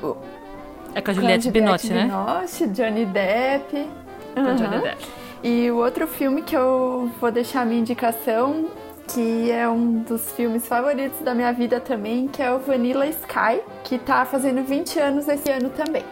É 0.94 1.00
com 1.00 1.10
a 1.10 1.14
Juliette 1.14 1.50
Binotti, 1.50 1.92
né? 1.92 2.02
Binotti, 2.02 2.66
Johnny 2.66 3.06
Depp. 3.06 3.88
Com 4.34 4.54
Johnny 4.54 4.80
Depp. 4.82 5.06
E 5.42 5.70
o 5.70 5.78
outro 5.78 6.06
filme 6.06 6.42
que 6.42 6.54
eu 6.54 7.10
vou 7.18 7.32
deixar 7.32 7.62
a 7.62 7.64
minha 7.64 7.80
indicação, 7.80 8.66
que 9.12 9.50
é 9.50 9.68
um 9.68 10.02
dos 10.02 10.30
filmes 10.32 10.66
favoritos 10.66 11.20
da 11.20 11.34
minha 11.34 11.52
vida 11.52 11.80
também, 11.80 12.28
que 12.28 12.42
é 12.42 12.52
o 12.52 12.58
Vanilla 12.58 13.06
Sky, 13.06 13.60
que 13.82 13.98
tá 13.98 14.24
fazendo 14.24 14.62
20 14.62 14.98
anos 15.00 15.28
esse 15.28 15.50
ano 15.50 15.70
também. 15.70 16.04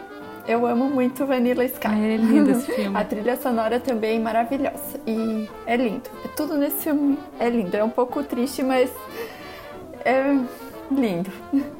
Eu 0.47 0.65
amo 0.65 0.89
muito 0.89 1.25
Vanilla 1.25 1.63
Sky. 1.63 1.87
é 1.87 2.17
lindo 2.17 2.51
esse 2.51 2.71
filme. 2.71 2.95
a 2.97 3.03
trilha 3.03 3.37
sonora 3.37 3.79
também 3.79 4.17
é 4.17 4.19
maravilhosa. 4.19 4.99
E 5.05 5.47
é 5.65 5.77
lindo. 5.77 6.09
É 6.25 6.27
tudo 6.29 6.57
nesse 6.57 6.83
filme 6.83 7.17
é 7.39 7.49
lindo. 7.49 7.77
É 7.77 7.83
um 7.83 7.89
pouco 7.89 8.23
triste, 8.23 8.63
mas 8.63 8.91
é 10.03 10.37
lindo. 10.91 11.31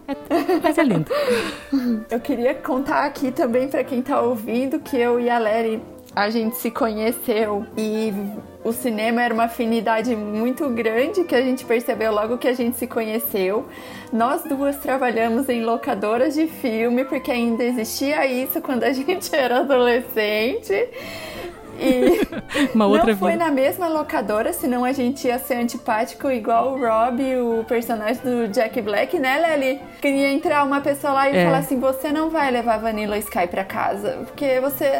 É, 0.08 0.60
mas 0.62 0.78
é 0.78 0.84
lindo. 0.84 1.12
eu 2.10 2.20
queria 2.20 2.54
contar 2.54 3.06
aqui 3.06 3.32
também 3.32 3.68
para 3.68 3.84
quem 3.84 4.02
tá 4.02 4.22
ouvindo 4.22 4.80
que 4.80 4.96
eu 4.96 5.20
e 5.20 5.30
a 5.30 5.40
Lery 5.40 5.82
a 6.16 6.30
gente 6.30 6.58
se 6.58 6.72
conheceu 6.72 7.66
e 7.78 8.14
o 8.64 8.74
cinema 8.74 9.22
era 9.22 9.34
uma 9.34 9.46
afinidade 9.46 10.16
muito 10.16 10.68
grande 10.70 11.24
que 11.24 11.36
a 11.36 11.42
gente 11.42 11.64
percebeu 11.66 12.12
logo 12.12 12.38
que 12.38 12.48
a 12.48 12.54
gente 12.54 12.78
se 12.78 12.88
conheceu. 12.88 13.66
Nós 14.12 14.44
duas 14.44 14.76
trabalhamos 14.78 15.48
em 15.50 15.64
locadoras 15.64 16.34
de 16.34 16.48
filme 16.48 17.06
porque 17.06 17.32
ainda 17.32 17.64
existia 17.64 18.26
isso 18.26 18.60
quando 18.62 18.84
a 18.84 18.92
gente 18.94 19.34
era 19.34 19.60
adolescente. 19.60 20.74
E 21.82 22.20
não 22.76 22.92
foi 23.18 23.32
vida. 23.32 23.46
na 23.46 23.52
mesma 23.52 23.88
locadora, 23.88 24.52
senão 24.52 24.84
a 24.84 24.92
gente 24.92 25.26
ia 25.28 25.40
ser 25.40 25.54
antipático 25.54 26.30
igual 26.30 26.74
o 26.74 26.78
Rob, 26.78 27.22
o 27.38 27.64
personagem 27.64 28.22
do 28.22 28.50
Jack 28.50 28.82
Black, 28.82 29.18
né, 29.18 29.38
Lely? 29.38 29.80
Queria 30.02 30.30
entrar 30.34 30.66
uma 30.66 30.82
pessoa 30.82 31.14
lá 31.14 31.30
e 31.30 31.38
É. 31.38 31.46
falar 31.46 31.60
assim: 31.60 31.80
você 31.80 32.12
não 32.12 32.30
vai 32.30 32.52
levar 32.52 32.80
Vanilla 32.80 33.18
Sky 33.20 33.48
pra 33.48 33.64
casa, 33.64 34.24
porque 34.26 34.60
você. 34.60 34.92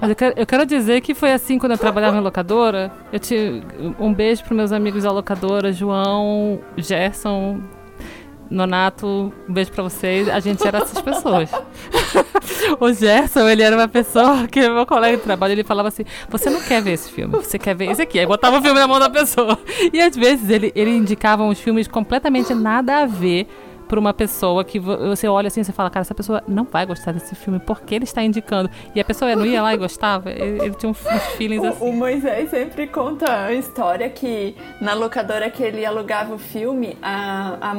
Mas 0.00 0.10
eu 0.10 0.16
quero, 0.16 0.34
eu 0.36 0.46
quero 0.46 0.66
dizer 0.66 1.00
que 1.00 1.14
foi 1.14 1.32
assim 1.32 1.58
quando 1.58 1.72
eu 1.72 1.78
trabalhava 1.78 2.16
em 2.16 2.20
locadora. 2.20 2.92
Eu 3.12 3.18
tinha 3.18 3.62
um 3.98 4.12
beijo 4.12 4.42
pros 4.44 4.56
meus 4.56 4.72
amigos 4.72 5.04
da 5.04 5.10
locadora, 5.10 5.72
João, 5.72 6.60
Gerson, 6.76 7.60
Nonato, 8.50 9.32
um 9.48 9.52
beijo 9.52 9.72
pra 9.72 9.82
vocês. 9.82 10.28
A 10.28 10.40
gente 10.40 10.66
era 10.66 10.78
essas 10.78 11.00
pessoas. 11.00 11.50
o 12.78 12.92
Gerson, 12.92 13.48
ele 13.48 13.62
era 13.62 13.76
uma 13.76 13.88
pessoa 13.88 14.46
que 14.46 14.60
meu 14.68 14.86
colega 14.86 15.16
de 15.16 15.22
trabalho, 15.22 15.52
ele 15.52 15.64
falava 15.64 15.88
assim: 15.88 16.04
Você 16.28 16.48
não 16.50 16.60
quer 16.62 16.80
ver 16.82 16.92
esse 16.92 17.10
filme, 17.10 17.34
você 17.34 17.58
quer 17.58 17.74
ver 17.74 17.90
esse 17.90 18.02
aqui. 18.02 18.18
Aí 18.18 18.26
botava 18.26 18.58
o 18.58 18.62
filme 18.62 18.78
na 18.78 18.86
mão 18.86 18.98
da 18.98 19.10
pessoa. 19.10 19.58
E 19.92 20.00
às 20.00 20.14
vezes 20.16 20.48
ele, 20.48 20.72
ele 20.74 20.90
indicava 20.90 21.42
uns 21.42 21.60
filmes 21.60 21.88
completamente 21.88 22.54
nada 22.54 23.02
a 23.02 23.06
ver 23.06 23.48
pra 23.88 23.98
uma 24.00 24.12
pessoa 24.14 24.64
que 24.64 24.78
vo- 24.78 24.96
você 24.98 25.28
olha 25.28 25.48
assim 25.48 25.60
e 25.60 25.64
fala, 25.64 25.88
cara, 25.90 26.02
essa 26.02 26.14
pessoa 26.14 26.42
não 26.48 26.64
vai 26.64 26.84
gostar 26.86 27.12
desse 27.12 27.34
filme, 27.34 27.58
porque 27.60 27.94
ele 27.94 28.04
está 28.04 28.22
indicando? 28.22 28.70
E 28.94 29.00
a 29.00 29.04
pessoa 29.04 29.34
não 29.36 29.46
ia 29.46 29.62
lá 29.62 29.74
e 29.74 29.76
gostava? 29.76 30.30
Ele, 30.30 30.64
ele 30.64 30.74
tinha 30.74 30.90
uns 30.90 31.04
uns 31.06 31.22
feelings 31.36 31.62
O, 31.62 31.66
assim. 31.68 31.88
o 31.88 31.92
Moisés 31.92 32.50
sempre 32.50 32.86
conta 32.86 33.44
a 33.46 33.52
história 33.52 34.08
que 34.10 34.56
na 34.80 34.94
locadora 34.94 35.48
que 35.50 35.62
ele 35.62 35.84
alugava 35.84 36.34
o 36.34 36.38
filme, 36.38 36.96
a, 37.02 37.56
a, 37.60 37.74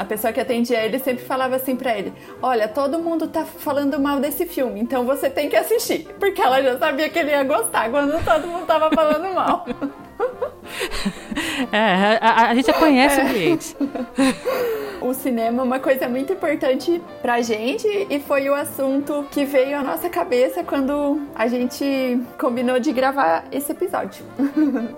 a 0.00 0.04
pessoa 0.04 0.32
que 0.32 0.40
atendia 0.40 0.84
ele 0.84 0.98
sempre 0.98 1.24
falava 1.24 1.56
assim 1.56 1.76
pra 1.76 1.96
ele: 1.96 2.12
Olha, 2.42 2.66
todo 2.68 2.98
mundo 2.98 3.28
tá 3.28 3.44
falando 3.44 3.98
mal 4.00 4.20
desse 4.20 4.46
filme, 4.46 4.80
então 4.80 5.04
você 5.04 5.30
tem 5.30 5.48
que 5.48 5.56
assistir. 5.56 6.06
Porque 6.18 6.40
ela 6.40 6.62
já 6.62 6.78
sabia 6.78 7.08
que 7.08 7.18
ele 7.18 7.30
ia 7.30 7.44
gostar 7.44 7.90
quando 7.90 8.22
todo 8.24 8.46
mundo 8.46 8.66
tava 8.66 8.90
falando 8.90 9.34
mal. 9.34 9.64
É, 11.72 12.18
a, 12.20 12.48
a- 12.50 12.54
gente 12.54 12.66
já 12.66 12.72
conhece 12.74 13.20
o 13.20 13.26
cliente. 13.28 13.76
O 15.00 15.12
cinema 15.12 15.60
é 15.60 15.64
uma 15.66 15.78
coisa 15.78 16.08
muito 16.08 16.32
importante 16.32 17.02
pra 17.20 17.42
gente 17.42 17.86
e 18.08 18.18
foi 18.20 18.48
o 18.48 18.54
assunto 18.54 19.26
que 19.30 19.44
veio 19.44 19.78
à 19.78 19.82
nossa 19.82 20.08
cabeça 20.08 20.64
quando 20.64 21.20
a 21.34 21.46
gente 21.46 22.22
combinou 22.38 22.80
de 22.80 22.90
gravar 22.90 23.44
esse 23.52 23.72
episódio. 23.72 24.24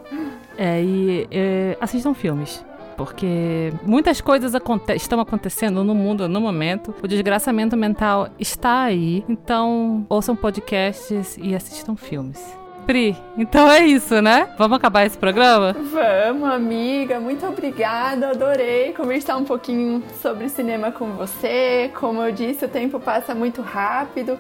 É, 0.58 0.80
e 0.80 1.26
é, 1.30 1.76
assistam 1.80 2.14
filmes. 2.14 2.64
Porque 2.96 3.70
muitas 3.82 4.22
coisas 4.22 4.54
aconte 4.54 4.90
estão 4.94 5.20
acontecendo 5.20 5.84
no 5.84 5.94
mundo 5.94 6.26
no 6.28 6.40
momento. 6.40 6.94
O 7.02 7.06
desgraçamento 7.08 7.76
mental 7.76 8.28
está 8.38 8.84
aí. 8.84 9.22
Então, 9.28 10.06
ouçam 10.08 10.34
podcasts 10.34 11.36
e 11.38 11.54
assistam 11.54 11.94
filmes. 11.94 12.40
Pri, 12.86 13.16
então 13.36 13.68
é 13.68 13.84
isso, 13.84 14.22
né? 14.22 14.48
Vamos 14.56 14.76
acabar 14.76 15.04
esse 15.04 15.18
programa? 15.18 15.72
Vamos, 15.72 16.48
amiga, 16.48 17.18
muito 17.18 17.44
obrigada. 17.44 18.30
Adorei 18.30 18.92
conversar 18.92 19.36
um 19.36 19.44
pouquinho 19.44 20.04
sobre 20.22 20.48
cinema 20.48 20.92
com 20.92 21.10
você. 21.12 21.90
Como 21.98 22.22
eu 22.22 22.30
disse, 22.30 22.64
o 22.64 22.68
tempo 22.68 23.00
passa 23.00 23.34
muito 23.34 23.60
rápido. 23.60 24.38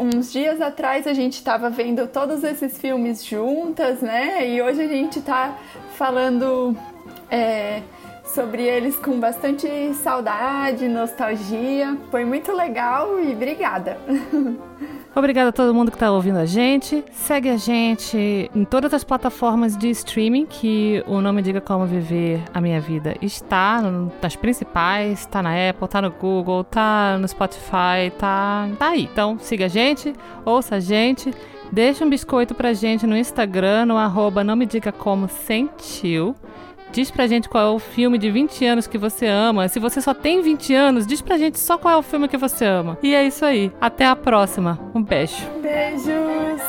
Uns 0.00 0.32
dias 0.32 0.62
atrás 0.62 1.06
a 1.06 1.12
gente 1.12 1.34
estava 1.34 1.68
vendo 1.68 2.06
todos 2.06 2.42
esses 2.42 2.78
filmes 2.78 3.22
juntas, 3.22 4.00
né? 4.00 4.48
E 4.48 4.62
hoje 4.62 4.80
a 4.80 4.88
gente 4.88 5.20
tá 5.20 5.58
falando 5.94 6.74
é, 7.30 7.82
sobre 8.34 8.64
eles 8.64 8.96
com 8.96 9.20
bastante 9.20 9.94
saudade, 9.94 10.88
nostalgia. 10.88 11.96
Foi 12.10 12.24
muito 12.24 12.52
legal 12.52 13.20
e 13.20 13.32
obrigada. 13.32 13.96
Obrigada 15.16 15.50
a 15.50 15.52
todo 15.52 15.72
mundo 15.72 15.92
que 15.92 15.96
está 15.96 16.10
ouvindo 16.10 16.38
a 16.38 16.44
gente. 16.44 17.04
Segue 17.12 17.48
a 17.48 17.56
gente 17.56 18.50
em 18.52 18.64
todas 18.64 18.92
as 18.92 19.04
plataformas 19.04 19.76
de 19.76 19.88
streaming 19.90 20.44
que 20.44 21.04
o 21.06 21.20
Não 21.20 21.32
Me 21.32 21.40
Diga 21.40 21.60
Como 21.60 21.86
Viver 21.86 22.42
a 22.52 22.60
Minha 22.60 22.80
Vida 22.80 23.14
está, 23.22 23.80
nas 24.20 24.34
principais, 24.34 25.20
está 25.20 25.40
na 25.40 25.50
Apple, 25.70 25.84
está 25.84 26.02
no 26.02 26.10
Google, 26.10 26.62
está 26.62 27.16
no 27.16 27.28
Spotify, 27.28 28.10
tá, 28.18 28.68
tá 28.76 28.88
aí. 28.88 29.08
Então 29.12 29.38
siga 29.38 29.66
a 29.66 29.68
gente, 29.68 30.12
ouça 30.44 30.74
a 30.74 30.80
gente, 30.80 31.32
deixa 31.70 32.04
um 32.04 32.10
biscoito 32.10 32.52
pra 32.52 32.72
gente 32.72 33.06
no 33.06 33.16
Instagram, 33.16 33.86
no 33.86 33.96
arroba 33.96 34.42
Não 34.42 34.56
Me 34.56 34.66
Diga 34.66 34.90
Como 34.90 35.28
Sentiu. 35.28 36.34
Diz 36.94 37.10
pra 37.10 37.26
gente 37.26 37.48
qual 37.48 37.72
é 37.72 37.74
o 37.74 37.80
filme 37.80 38.16
de 38.16 38.30
20 38.30 38.64
anos 38.64 38.86
que 38.86 38.96
você 38.96 39.26
ama. 39.26 39.66
Se 39.66 39.80
você 39.80 40.00
só 40.00 40.14
tem 40.14 40.40
20 40.40 40.72
anos, 40.76 41.04
diz 41.04 41.20
pra 41.20 41.36
gente 41.36 41.58
só 41.58 41.76
qual 41.76 41.94
é 41.94 41.96
o 41.96 42.02
filme 42.02 42.28
que 42.28 42.36
você 42.36 42.64
ama. 42.64 42.96
E 43.02 43.12
é 43.12 43.26
isso 43.26 43.44
aí. 43.44 43.72
Até 43.80 44.06
a 44.06 44.14
próxima. 44.14 44.78
Um 44.94 45.02
beijo. 45.02 45.34
Beijos. 45.60 46.62